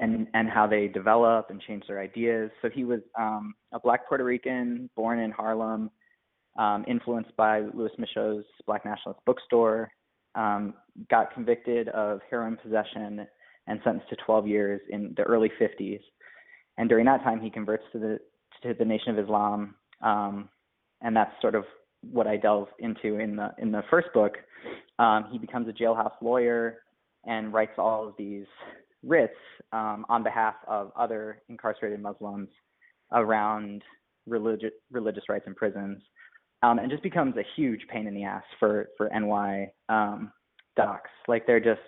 and 0.00 0.26
and 0.34 0.48
how 0.48 0.66
they 0.66 0.88
develop 0.88 1.50
and 1.50 1.60
change 1.60 1.84
their 1.86 2.00
ideas. 2.00 2.50
So 2.62 2.68
he 2.68 2.84
was 2.84 3.00
um, 3.18 3.54
a 3.72 3.78
Black 3.78 4.08
Puerto 4.08 4.24
Rican 4.24 4.90
born 4.96 5.20
in 5.20 5.30
Harlem, 5.30 5.90
um, 6.58 6.84
influenced 6.88 7.36
by 7.36 7.60
Lewis 7.60 7.92
Michaux's 7.98 8.44
Black 8.66 8.84
Nationalist 8.84 9.24
Bookstore, 9.24 9.92
um, 10.34 10.74
got 11.08 11.32
convicted 11.32 11.88
of 11.90 12.20
heroin 12.28 12.56
possession 12.60 13.26
and 13.68 13.80
sentenced 13.84 14.08
to 14.10 14.16
12 14.24 14.46
years 14.46 14.80
in 14.90 15.14
the 15.16 15.22
early 15.22 15.50
50s. 15.60 16.00
And 16.78 16.88
during 16.88 17.06
that 17.06 17.22
time, 17.22 17.40
he 17.40 17.50
converts 17.50 17.84
to 17.92 17.98
the 17.98 18.18
to 18.62 18.74
the 18.74 18.84
Nation 18.84 19.16
of 19.16 19.24
Islam, 19.24 19.74
um, 20.02 20.48
and 21.02 21.14
that's 21.14 21.32
sort 21.40 21.54
of 21.54 21.64
what 22.12 22.26
I 22.26 22.36
delve 22.36 22.68
into 22.78 23.18
in 23.18 23.36
the 23.36 23.50
in 23.58 23.72
the 23.72 23.82
first 23.90 24.08
book. 24.14 24.34
Um, 24.98 25.26
he 25.30 25.38
becomes 25.38 25.68
a 25.68 25.72
jailhouse 25.72 26.14
lawyer 26.20 26.78
and 27.24 27.52
writes 27.52 27.72
all 27.78 28.06
of 28.06 28.14
these 28.16 28.46
writs 29.02 29.34
um, 29.72 30.06
on 30.08 30.22
behalf 30.22 30.54
of 30.66 30.92
other 30.96 31.42
incarcerated 31.48 32.00
Muslims 32.00 32.48
around 33.12 33.82
religious 34.26 34.72
religious 34.90 35.24
rights 35.28 35.44
in 35.46 35.54
prisons, 35.54 36.02
um, 36.62 36.78
and 36.78 36.90
just 36.90 37.02
becomes 37.02 37.36
a 37.36 37.44
huge 37.56 37.82
pain 37.92 38.06
in 38.06 38.14
the 38.14 38.24
ass 38.24 38.44
for 38.58 38.88
for 38.96 39.08
NY 39.08 39.70
um, 39.88 40.32
docs. 40.76 41.10
Like 41.28 41.46
they're 41.46 41.60
just 41.60 41.80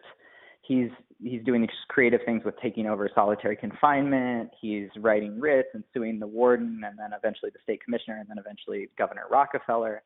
he's 0.62 0.91
he's 1.23 1.43
doing 1.45 1.62
these 1.62 1.71
creative 1.89 2.21
things 2.25 2.45
with 2.45 2.55
taking 2.62 2.87
over 2.87 3.11
solitary 3.14 3.57
confinement. 3.57 4.51
He's 4.61 4.89
writing 4.99 5.41
writs 5.41 5.69
and 5.75 5.83
suing 5.93 6.21
the 6.21 6.27
warden, 6.27 6.83
and 6.87 6.99
then 6.99 7.11
eventually 7.16 7.51
the 7.53 7.59
state 7.62 7.83
commissioner, 7.83 8.19
and 8.19 8.29
then 8.29 8.39
eventually 8.39 8.89
Governor 8.97 9.25
Rockefeller. 9.31 10.03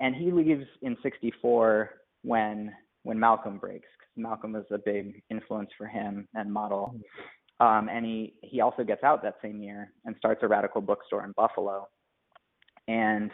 And 0.00 0.14
he 0.14 0.30
leaves 0.30 0.66
in 0.82 0.96
'64 1.02 1.90
when 2.22 2.72
when 3.02 3.18
Malcolm 3.18 3.58
breaks. 3.58 3.88
Because 3.98 4.22
Malcolm 4.22 4.52
was 4.52 4.64
a 4.70 4.78
big 4.78 5.22
influence 5.30 5.70
for 5.78 5.86
him 5.86 6.26
and 6.34 6.52
model. 6.52 6.94
Um, 7.60 7.88
and 7.90 8.04
he 8.04 8.34
he 8.42 8.60
also 8.60 8.84
gets 8.84 9.02
out 9.02 9.22
that 9.22 9.36
same 9.42 9.62
year 9.62 9.92
and 10.04 10.14
starts 10.18 10.42
a 10.42 10.48
radical 10.48 10.80
bookstore 10.80 11.24
in 11.24 11.32
Buffalo. 11.32 11.88
And 12.88 13.30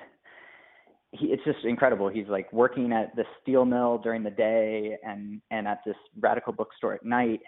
he, 1.13 1.27
it's 1.27 1.45
just 1.45 1.65
incredible. 1.65 2.09
He's 2.09 2.29
like 2.29 2.53
working 2.53 2.93
at 2.93 3.15
the 3.17 3.25
steel 3.41 3.65
mill 3.65 3.99
during 3.99 4.23
the 4.23 4.31
day 4.31 4.97
and 5.05 5.41
and 5.51 5.67
at 5.67 5.81
this 5.85 5.97
radical 6.21 6.53
bookstore 6.53 6.95
at 6.95 7.05
night. 7.05 7.41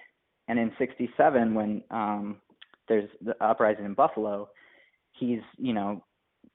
And 0.48 0.58
in 0.58 0.72
'67, 0.78 1.54
when 1.54 1.82
um, 1.90 2.36
there's 2.88 3.08
the 3.22 3.34
uprising 3.42 3.84
in 3.84 3.94
Buffalo, 3.94 4.48
he's 5.12 5.40
you 5.56 5.72
know 5.72 6.04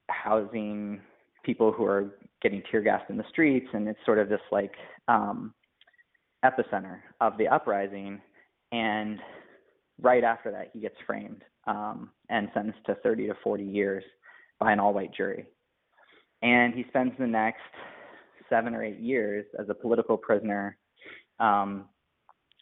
housing 0.09 1.01
people 1.43 1.71
who 1.71 1.85
are 1.85 2.15
getting 2.41 2.61
tear 2.71 2.81
gassed 2.81 3.09
in 3.09 3.17
the 3.17 3.25
streets, 3.29 3.67
and 3.73 3.87
it's 3.87 3.99
sort 4.05 4.19
of 4.19 4.29
this 4.29 4.41
like 4.51 4.73
um, 5.07 5.53
epicenter 6.43 6.99
of 7.21 7.37
the 7.37 7.47
uprising. 7.47 8.21
And 8.71 9.19
right 10.01 10.23
after 10.23 10.51
that, 10.51 10.69
he 10.73 10.79
gets 10.79 10.95
framed 11.05 11.43
um, 11.67 12.11
and 12.29 12.49
sentenced 12.53 12.85
to 12.85 12.95
30 12.95 13.27
to 13.27 13.33
40 13.43 13.63
years 13.63 14.03
by 14.59 14.71
an 14.71 14.79
all-white 14.79 15.13
jury 15.13 15.45
and 16.41 16.73
he 16.73 16.85
spends 16.87 17.13
the 17.19 17.27
next 17.27 17.61
seven 18.49 18.73
or 18.73 18.83
eight 18.83 18.99
years 18.99 19.45
as 19.59 19.67
a 19.69 19.73
political 19.73 20.17
prisoner. 20.17 20.77
Um, 21.39 21.85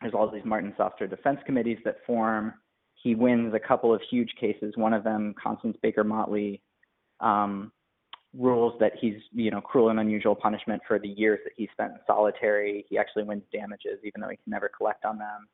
there's 0.01 0.13
all 0.13 0.29
these 0.29 0.45
Martin 0.45 0.73
Sostre 0.77 1.09
defense 1.09 1.39
committees 1.45 1.77
that 1.85 1.97
form. 2.05 2.53
He 2.95 3.15
wins 3.15 3.53
a 3.53 3.59
couple 3.59 3.93
of 3.93 4.01
huge 4.09 4.31
cases. 4.39 4.73
One 4.75 4.93
of 4.93 5.03
them, 5.03 5.33
Constance 5.41 5.77
Baker 5.81 6.03
Motley, 6.03 6.61
um, 7.19 7.71
rules 8.37 8.73
that 8.79 8.93
he's, 8.99 9.15
you 9.33 9.51
know, 9.51 9.61
cruel 9.61 9.89
and 9.89 9.99
unusual 9.99 10.35
punishment 10.35 10.81
for 10.87 10.99
the 10.99 11.07
years 11.07 11.39
that 11.43 11.53
he 11.55 11.67
spent 11.71 11.93
in 11.93 11.99
solitary. 12.05 12.85
He 12.89 12.97
actually 12.97 13.23
wins 13.23 13.43
damages, 13.51 13.99
even 14.03 14.21
though 14.21 14.29
he 14.29 14.37
can 14.37 14.51
never 14.51 14.69
collect 14.69 15.05
on 15.05 15.17
them. 15.17 15.47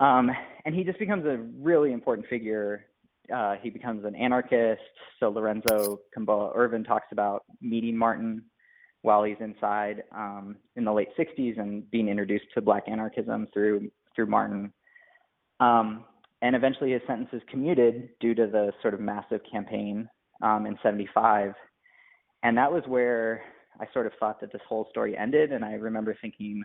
Um, 0.00 0.30
and 0.64 0.74
he 0.74 0.84
just 0.84 0.98
becomes 0.98 1.26
a 1.26 1.38
really 1.58 1.92
important 1.92 2.28
figure 2.28 2.86
uh, 3.34 3.56
he 3.62 3.70
becomes 3.70 4.04
an 4.04 4.14
anarchist. 4.14 4.80
So 5.20 5.28
Lorenzo 5.28 6.00
Kom'boa 6.16 6.56
Ervin 6.56 6.84
talks 6.84 7.08
about 7.12 7.44
meeting 7.60 7.96
Martin 7.96 8.42
while 9.02 9.22
he's 9.22 9.36
inside 9.40 10.02
um, 10.12 10.56
in 10.76 10.84
the 10.84 10.92
late 10.92 11.08
60s 11.18 11.58
and 11.58 11.88
being 11.90 12.08
introduced 12.08 12.46
to 12.54 12.60
black 12.60 12.84
anarchism 12.88 13.46
through 13.52 13.90
through 14.14 14.26
Martin. 14.26 14.72
Um, 15.60 16.04
and 16.42 16.56
eventually 16.56 16.92
his 16.92 17.02
sentence 17.06 17.28
is 17.32 17.42
commuted 17.50 18.10
due 18.20 18.34
to 18.34 18.46
the 18.46 18.72
sort 18.82 18.94
of 18.94 19.00
massive 19.00 19.40
campaign 19.50 20.08
um, 20.42 20.66
in 20.66 20.78
75. 20.82 21.52
And 22.42 22.56
that 22.56 22.72
was 22.72 22.82
where 22.86 23.42
I 23.80 23.86
sort 23.92 24.06
of 24.06 24.12
thought 24.18 24.40
that 24.40 24.52
this 24.52 24.62
whole 24.68 24.86
story 24.90 25.16
ended. 25.16 25.52
And 25.52 25.64
I 25.64 25.72
remember 25.72 26.16
thinking, 26.20 26.62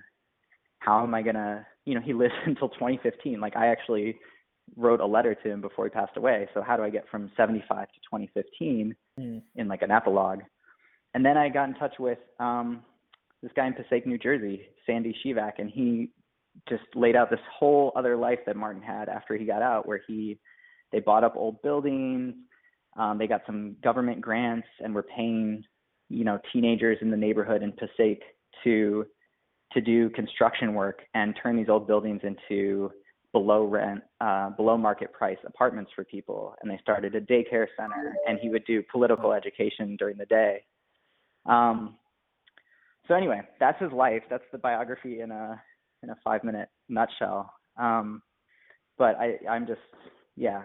how 0.80 1.04
am 1.04 1.14
I 1.14 1.22
going 1.22 1.36
to, 1.36 1.66
you 1.86 1.96
know, 1.96 2.02
he 2.02 2.14
lives 2.14 2.34
until 2.46 2.70
2015. 2.70 3.40
Like 3.40 3.56
I 3.56 3.68
actually 3.68 4.18
wrote 4.78 5.02
a 5.02 5.06
letter 5.06 5.36
to 5.36 5.50
him 5.50 5.62
before 5.62 5.86
he 5.86 5.90
passed 5.90 6.18
away. 6.18 6.48
So 6.54 6.62
how 6.62 6.78
do 6.78 6.84
I 6.84 6.90
get 6.90 7.06
from 7.10 7.32
75 7.36 7.88
to 7.88 8.00
2015 8.12 8.96
mm. 9.20 9.42
in 9.56 9.68
like 9.68 9.82
an 9.82 9.92
epilogue? 9.92 10.40
And 11.14 11.26
then 11.26 11.38
I 11.38 11.50
got 11.50 11.70
in 11.70 11.76
touch 11.76 11.94
with 12.00 12.18
um, 12.40 12.82
this 13.42 13.52
guy 13.56 13.68
in 13.68 13.74
Passaic, 13.74 14.08
New 14.08 14.18
Jersey, 14.18 14.64
Sandy 14.86 15.16
Shivak, 15.24 15.54
and 15.60 15.70
he 15.70 16.10
just 16.70 16.84
laid 16.96 17.16
out 17.16 17.30
this 17.30 17.40
whole 17.60 17.92
other 17.96 18.16
life 18.16 18.40
that 18.46 18.56
Martin 18.56 18.82
had 18.82 19.10
after 19.10 19.36
he 19.36 19.46
got 19.46 19.62
out, 19.62 19.88
where 19.88 20.02
he 20.08 20.40
they 20.92 21.00
bought 21.00 21.24
up 21.24 21.36
old 21.36 21.62
buildings, 21.62 22.36
um, 22.98 23.18
they 23.18 23.28
got 23.28 23.42
some 23.46 23.76
government 23.84 24.22
grants, 24.22 24.68
and 24.80 24.94
were 24.94 25.04
paying 25.04 25.64
you 26.10 26.24
know 26.24 26.40
teenagers 26.52 26.98
in 27.02 27.10
the 27.10 27.18
neighborhood 27.18 27.64
in 27.64 27.72
Passaic 27.72 28.22
to 28.64 29.06
to 29.74 29.82
do 29.82 30.10
construction 30.12 30.74
work 30.76 31.02
and 31.16 31.36
turn 31.42 31.58
these 31.58 31.70
old 31.70 31.88
buildings 31.88 32.22
into 32.24 32.92
below 33.32 33.66
rent, 33.66 34.02
uh, 34.22 34.52
below 34.52 34.78
market 34.78 35.12
price 35.12 35.40
apartments 35.46 35.92
for 35.96 36.04
people, 36.04 36.56
and 36.62 36.70
they 36.70 36.78
started 36.82 37.16
a 37.16 37.22
daycare 37.22 37.66
center. 37.76 38.14
And 38.28 38.38
he 38.40 38.50
would 38.50 38.64
do 38.66 38.84
political 38.92 39.34
education 39.34 39.98
during 39.98 40.18
the 40.18 40.28
day. 40.28 40.64
Um, 41.48 41.98
so 43.08 43.16
anyway, 43.16 43.42
that's 43.60 43.82
his 43.82 43.92
life. 43.92 44.22
That's 44.30 44.44
the 44.52 44.60
biography 44.60 45.20
in 45.22 45.32
a 45.32 45.62
in 46.04 46.10
a 46.10 46.16
five 46.24 46.44
minute 46.44 46.70
nutshell. 46.88 47.52
Um, 47.78 48.22
but 48.98 49.16
I, 49.16 49.40
I'm 49.50 49.66
just 49.66 49.82
yeah, 50.36 50.64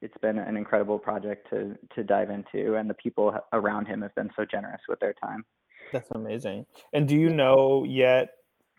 it's 0.00 0.16
been 0.18 0.38
an 0.38 0.56
incredible 0.56 0.98
project 0.98 1.48
to 1.50 1.76
to 1.94 2.04
dive 2.04 2.30
into, 2.30 2.76
and 2.76 2.88
the 2.88 2.94
people 2.94 3.34
around 3.52 3.86
him 3.86 4.02
have 4.02 4.14
been 4.14 4.30
so 4.36 4.44
generous 4.44 4.80
with 4.88 5.00
their 5.00 5.14
time. 5.14 5.44
That's 5.92 6.10
amazing. 6.12 6.66
And 6.92 7.08
do 7.08 7.16
you 7.16 7.30
know 7.30 7.84
yet 7.84 8.30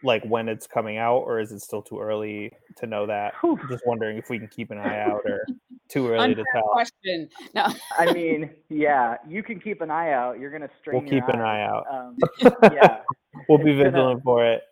like 0.04 0.24
when 0.26 0.50
it's 0.50 0.68
coming 0.68 0.98
out, 0.98 1.20
or 1.20 1.40
is 1.40 1.52
it 1.52 1.62
still 1.62 1.82
too 1.82 2.00
early 2.00 2.52
to 2.78 2.88
know 2.88 3.06
that? 3.06 3.34
Whew. 3.42 3.60
Just 3.70 3.86
wondering 3.86 4.18
if 4.18 4.30
we 4.30 4.40
can 4.40 4.48
keep 4.48 4.72
an 4.72 4.78
eye 4.78 5.00
out, 5.08 5.22
or 5.26 5.46
too 5.90 6.08
early 6.10 6.36
to 6.36 6.44
tell. 6.54 6.70
Question. 6.72 7.30
No. 7.54 7.68
I 7.98 8.12
mean, 8.14 8.52
yeah, 8.70 9.18
you 9.28 9.44
can 9.44 9.60
keep 9.60 9.82
an 9.82 9.92
eye 9.92 10.12
out. 10.12 10.40
You're 10.40 10.52
gonna 10.52 10.70
strain. 10.80 11.02
We'll 11.02 11.10
keep 11.10 11.24
eye. 11.24 11.34
an 11.34 11.42
eye 11.42 11.62
out. 11.62 11.86
Um, 11.92 12.18
yeah, 12.74 13.02
we'll 13.48 13.60
be 13.60 13.74
vigilant 13.74 13.94
gonna, 13.96 14.22
for 14.24 14.46
it. 14.46 14.64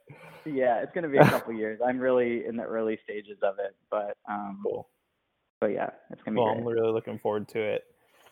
Yeah, 0.46 0.82
it's 0.82 0.92
gonna 0.94 1.10
be 1.10 1.18
a 1.18 1.26
couple 1.26 1.54
years. 1.58 1.80
I'm 1.86 2.00
really 2.00 2.46
in 2.46 2.56
the 2.56 2.64
early 2.64 2.98
stages 3.04 3.38
of 3.44 3.56
it, 3.60 3.76
but 3.92 4.18
um, 4.30 4.60
cool. 4.64 4.90
But 5.60 5.72
yeah, 5.72 5.90
it's 6.12 6.22
gonna 6.24 6.36
be. 6.36 6.42
Well, 6.42 6.54
great. 6.54 6.62
I'm 6.62 6.68
really 6.68 6.92
looking 6.92 7.20
forward 7.20 7.48
to 7.50 7.60
it. 7.60 7.84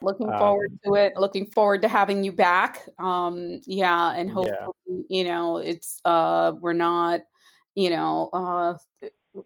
Looking 0.02 0.30
um, 0.30 0.38
forward 0.38 0.80
to 0.86 0.94
it. 0.96 1.14
Looking 1.18 1.48
forward 1.48 1.82
to 1.82 1.88
having 1.88 2.24
you 2.24 2.32
back. 2.32 2.88
Um, 3.00 3.62
yeah, 3.66 4.14
and 4.14 4.30
hopefully, 4.30 4.74
yeah. 4.88 5.04
you 5.10 5.24
know, 5.24 5.58
it's 5.58 6.00
uh, 6.06 6.54
we're 6.60 6.74
not 6.74 7.22
you 7.78 7.92
know, 7.92 8.30
uh, 8.34 8.74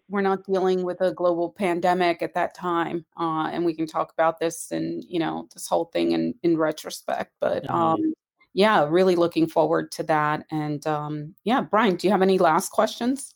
we're 0.08 0.22
not 0.22 0.46
dealing 0.46 0.84
with 0.84 1.02
a 1.02 1.12
global 1.12 1.50
pandemic 1.50 2.22
at 2.22 2.32
that 2.32 2.54
time, 2.54 3.04
uh, 3.20 3.50
and 3.52 3.62
we 3.62 3.74
can 3.74 3.86
talk 3.86 4.10
about 4.10 4.40
this 4.40 4.72
and 4.72 5.04
you 5.06 5.18
know 5.20 5.46
this 5.52 5.68
whole 5.68 5.84
thing 5.92 6.12
in 6.12 6.34
in 6.42 6.56
retrospect. 6.56 7.32
But 7.42 7.64
mm-hmm. 7.64 7.74
um, 7.74 8.14
yeah, 8.54 8.86
really 8.88 9.16
looking 9.16 9.46
forward 9.46 9.92
to 9.92 10.02
that. 10.04 10.46
And 10.50 10.84
um, 10.86 11.34
yeah, 11.44 11.60
Brian, 11.60 11.96
do 11.96 12.06
you 12.06 12.10
have 12.10 12.22
any 12.22 12.38
last 12.38 12.70
questions? 12.70 13.34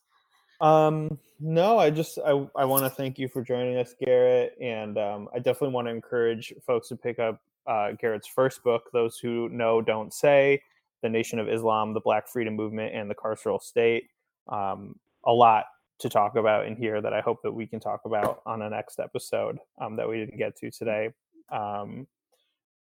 Um, 0.60 1.18
no, 1.38 1.78
I 1.78 1.90
just 1.90 2.18
I 2.18 2.30
I 2.56 2.64
want 2.64 2.84
to 2.84 2.90
thank 2.90 3.18
you 3.18 3.28
for 3.28 3.42
joining 3.42 3.76
us, 3.76 3.94
Garrett, 4.04 4.56
and 4.60 4.96
um, 4.96 5.28
I 5.34 5.38
definitely 5.38 5.74
want 5.74 5.86
to 5.88 5.92
encourage 5.92 6.52
folks 6.66 6.88
to 6.88 6.96
pick 6.96 7.18
up 7.18 7.40
uh, 7.66 7.92
Garrett's 7.92 8.28
first 8.28 8.62
book. 8.62 8.90
Those 8.92 9.18
who 9.18 9.48
know 9.50 9.82
don't 9.82 10.12
say. 10.12 10.62
The 11.02 11.10
Nation 11.10 11.38
of 11.38 11.48
Islam, 11.48 11.92
the 11.92 12.00
Black 12.00 12.26
Freedom 12.26 12.56
Movement, 12.56 12.94
and 12.94 13.10
the 13.10 13.14
Carceral 13.14 13.60
State 13.62 14.08
um, 14.48 14.98
a 15.24 15.32
lot 15.32 15.66
to 15.98 16.08
talk 16.08 16.36
about 16.36 16.66
in 16.66 16.76
here 16.76 17.00
that 17.00 17.12
I 17.12 17.20
hope 17.20 17.42
that 17.42 17.52
we 17.52 17.66
can 17.66 17.80
talk 17.80 18.02
about 18.04 18.42
on 18.46 18.60
the 18.60 18.68
next 18.68 18.98
episode 18.98 19.58
um, 19.80 19.96
that 19.96 20.08
we 20.08 20.18
didn't 20.18 20.38
get 20.38 20.56
to 20.58 20.70
today. 20.70 21.10
Um, 21.50 22.06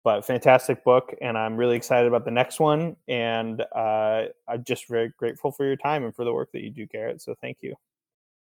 but 0.06 0.24
fantastic 0.24 0.84
book, 0.84 1.16
and 1.20 1.36
I'm 1.36 1.56
really 1.56 1.74
excited 1.74 2.06
about 2.06 2.24
the 2.24 2.30
next 2.30 2.60
one. 2.60 2.94
And 3.08 3.60
uh, 3.74 4.26
I'm 4.46 4.62
just 4.62 4.86
very 4.86 5.12
grateful 5.18 5.50
for 5.50 5.66
your 5.66 5.74
time 5.74 6.04
and 6.04 6.14
for 6.14 6.24
the 6.24 6.32
work 6.32 6.52
that 6.52 6.62
you 6.62 6.70
do, 6.70 6.86
Garrett. 6.86 7.20
So 7.20 7.34
thank 7.40 7.56
you. 7.60 7.74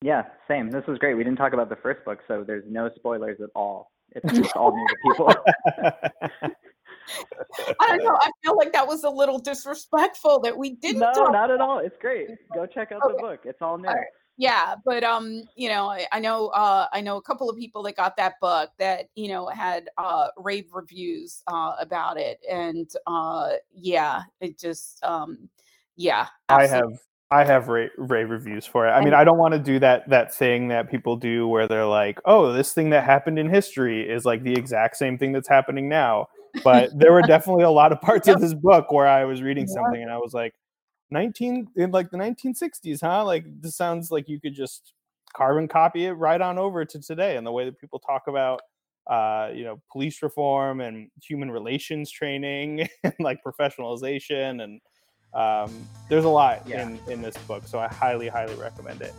Yeah, 0.04 0.26
same. 0.48 0.70
This 0.70 0.86
was 0.86 1.00
great. 1.00 1.16
We 1.16 1.24
didn't 1.24 1.40
talk 1.40 1.54
about 1.54 1.70
the 1.70 1.76
first 1.78 2.06
book, 2.06 2.20
so 2.28 2.44
there's 2.46 2.66
no 2.70 2.92
spoilers 2.96 3.42
at 3.42 3.50
all. 3.56 3.92
It's 4.12 4.32
just 4.38 4.56
all 4.56 4.78
new 4.78 4.88
to 4.88 4.96
people. 5.02 5.34
I 7.80 7.88
don't 7.88 8.04
know. 8.04 8.20
I 8.22 8.30
feel 8.44 8.56
like 8.56 8.72
that 8.74 8.86
was 8.86 9.04
a 9.04 9.10
little 9.10 9.40
disrespectful 9.40 10.42
that 10.42 10.56
we 10.56 10.76
didn't. 10.76 11.00
No, 11.00 11.14
talk 11.14 11.32
not 11.32 11.50
at 11.50 11.62
all. 11.62 11.80
It's 11.80 11.98
great. 12.00 12.28
Go 12.54 12.68
check 12.68 12.92
out 12.92 13.02
okay. 13.04 13.16
the 13.16 13.22
book. 13.24 13.40
It's 13.46 13.64
all 13.64 13.80
new. 13.80 13.88
All 13.88 13.96
right. 13.96 14.06
Yeah, 14.40 14.76
but 14.86 15.04
um, 15.04 15.44
you 15.58 15.68
know, 15.68 15.90
I, 15.90 16.08
I 16.14 16.20
know 16.22 16.48
uh, 16.48 16.88
I 16.94 17.02
know 17.02 17.18
a 17.18 17.22
couple 17.22 17.50
of 17.50 17.58
people 17.58 17.84
that 17.84 17.98
got 17.98 18.16
that 18.16 18.36
book 18.40 18.70
that 18.80 19.10
you 19.14 19.28
know 19.28 19.48
had 19.48 19.90
uh, 19.98 20.28
rave 20.38 20.68
reviews 20.72 21.44
uh, 21.48 21.74
about 21.78 22.18
it, 22.18 22.40
and 22.50 22.90
uh, 23.06 23.50
yeah, 23.76 24.22
it 24.40 24.58
just 24.58 25.04
um, 25.04 25.50
yeah. 25.98 26.28
Absolutely. 26.48 26.74
I 26.74 26.78
have 26.78 27.00
I 27.32 27.44
have 27.44 27.68
rave, 27.68 27.90
rave 27.98 28.30
reviews 28.30 28.66
for 28.66 28.88
it. 28.88 28.92
I 28.92 29.04
mean, 29.04 29.14
I 29.14 29.26
don't 29.26 29.38
want 29.38 29.56
to 29.56 29.60
do 29.60 29.78
that 29.80 30.08
that 30.08 30.34
thing 30.34 30.70
that 30.70 30.90
people 30.90 31.18
do 31.18 31.46
where 31.46 31.68
they're 31.68 31.86
like, 31.86 32.22
"Oh, 32.24 32.54
this 32.54 32.74
thing 32.74 32.92
that 32.92 33.04
happened 33.04 33.40
in 33.40 33.50
history 33.50 34.10
is 34.10 34.24
like 34.24 34.44
the 34.44 34.54
exact 34.54 34.96
same 34.96 35.18
thing 35.18 35.34
that's 35.34 35.50
happening 35.50 35.90
now." 35.90 36.28
But 36.64 36.98
there 36.98 37.12
were 37.12 37.22
definitely 37.28 37.66
a 37.66 37.72
lot 37.72 37.92
of 37.92 38.00
parts 38.00 38.30
of 38.30 38.40
this 38.40 38.54
book 38.54 38.90
where 38.90 39.06
I 39.06 39.26
was 39.26 39.42
reading 39.42 39.68
something 39.68 40.02
and 40.02 40.10
I 40.10 40.18
was 40.18 40.34
like, 40.34 40.54
19 41.12 41.68
in 41.76 41.92
like 41.92 42.12
the 42.12 42.18
1960s, 42.18 43.00
huh? 43.02 43.26
Like 43.26 43.46
this 43.62 43.76
sounds 43.76 44.12
like 44.12 44.30
you 44.30 44.40
could 44.40 44.54
just 44.54 44.94
carbon 45.36 45.68
copy 45.68 46.06
it 46.06 46.14
right 46.14 46.42
on 46.42 46.58
over 46.58 46.86
to 46.86 47.00
today 47.00 47.38
and 47.38 47.46
the 47.46 47.52
way 47.52 47.66
that 47.66 47.80
people 47.80 48.00
talk 48.00 48.24
about 48.28 48.62
uh, 49.10 49.50
you 49.54 49.64
know, 49.64 49.82
police 49.92 50.22
reform 50.22 50.82
and 50.82 51.10
human 51.22 51.50
relations 51.50 52.12
training 52.12 52.88
and 53.04 53.14
like 53.20 53.40
professionalization 53.44 54.64
and 54.64 54.80
um, 55.34 55.88
there's 56.10 56.26
a 56.26 56.30
lot 56.30 56.62
yeah. 56.68 56.84
in, 56.84 57.00
in 57.08 57.22
this 57.22 57.36
book. 57.40 57.68
So 57.68 57.80
I 57.80 57.88
highly, 57.88 58.28
highly 58.28 58.56
recommend 58.56 59.02
it. 59.02 59.14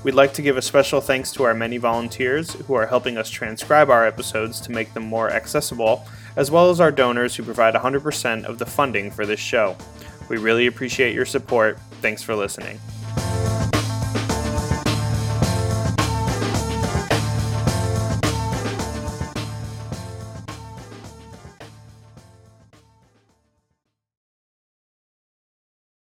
We'd 0.05 0.15
like 0.15 0.33
to 0.35 0.43
give 0.43 0.57
a 0.57 0.63
special 0.63 1.03
thanks 1.03 1.33
to 1.33 1.43
our 1.43 1.53
many 1.53 1.77
volunteers 1.77 2.55
who 2.55 2.73
are 2.73 2.87
helping 2.87 3.19
us 3.19 3.29
transcribe 3.29 3.91
our 3.91 4.07
episodes 4.07 4.59
to 4.63 4.73
make 4.73 4.95
them 4.95 5.05
more 5.05 5.29
accessible, 5.29 6.09
as 6.35 6.51
well 6.51 6.71
as 6.71 6.81
our 6.81 6.91
donors 6.91 7.37
who 7.37 7.43
provide 7.43 7.75
100% 7.75 8.45
of 8.45 8.59
the 8.59 8.65
funding 8.65 9.11
for 9.11 9.27
this 9.27 9.39
show. 9.39 9.77
We 10.29 10.37
really 10.37 10.67
appreciate 10.67 11.15
your 11.15 11.27
support. 11.27 11.79
Thanks 12.01 12.23
for 12.23 12.35
listening. 12.35 12.79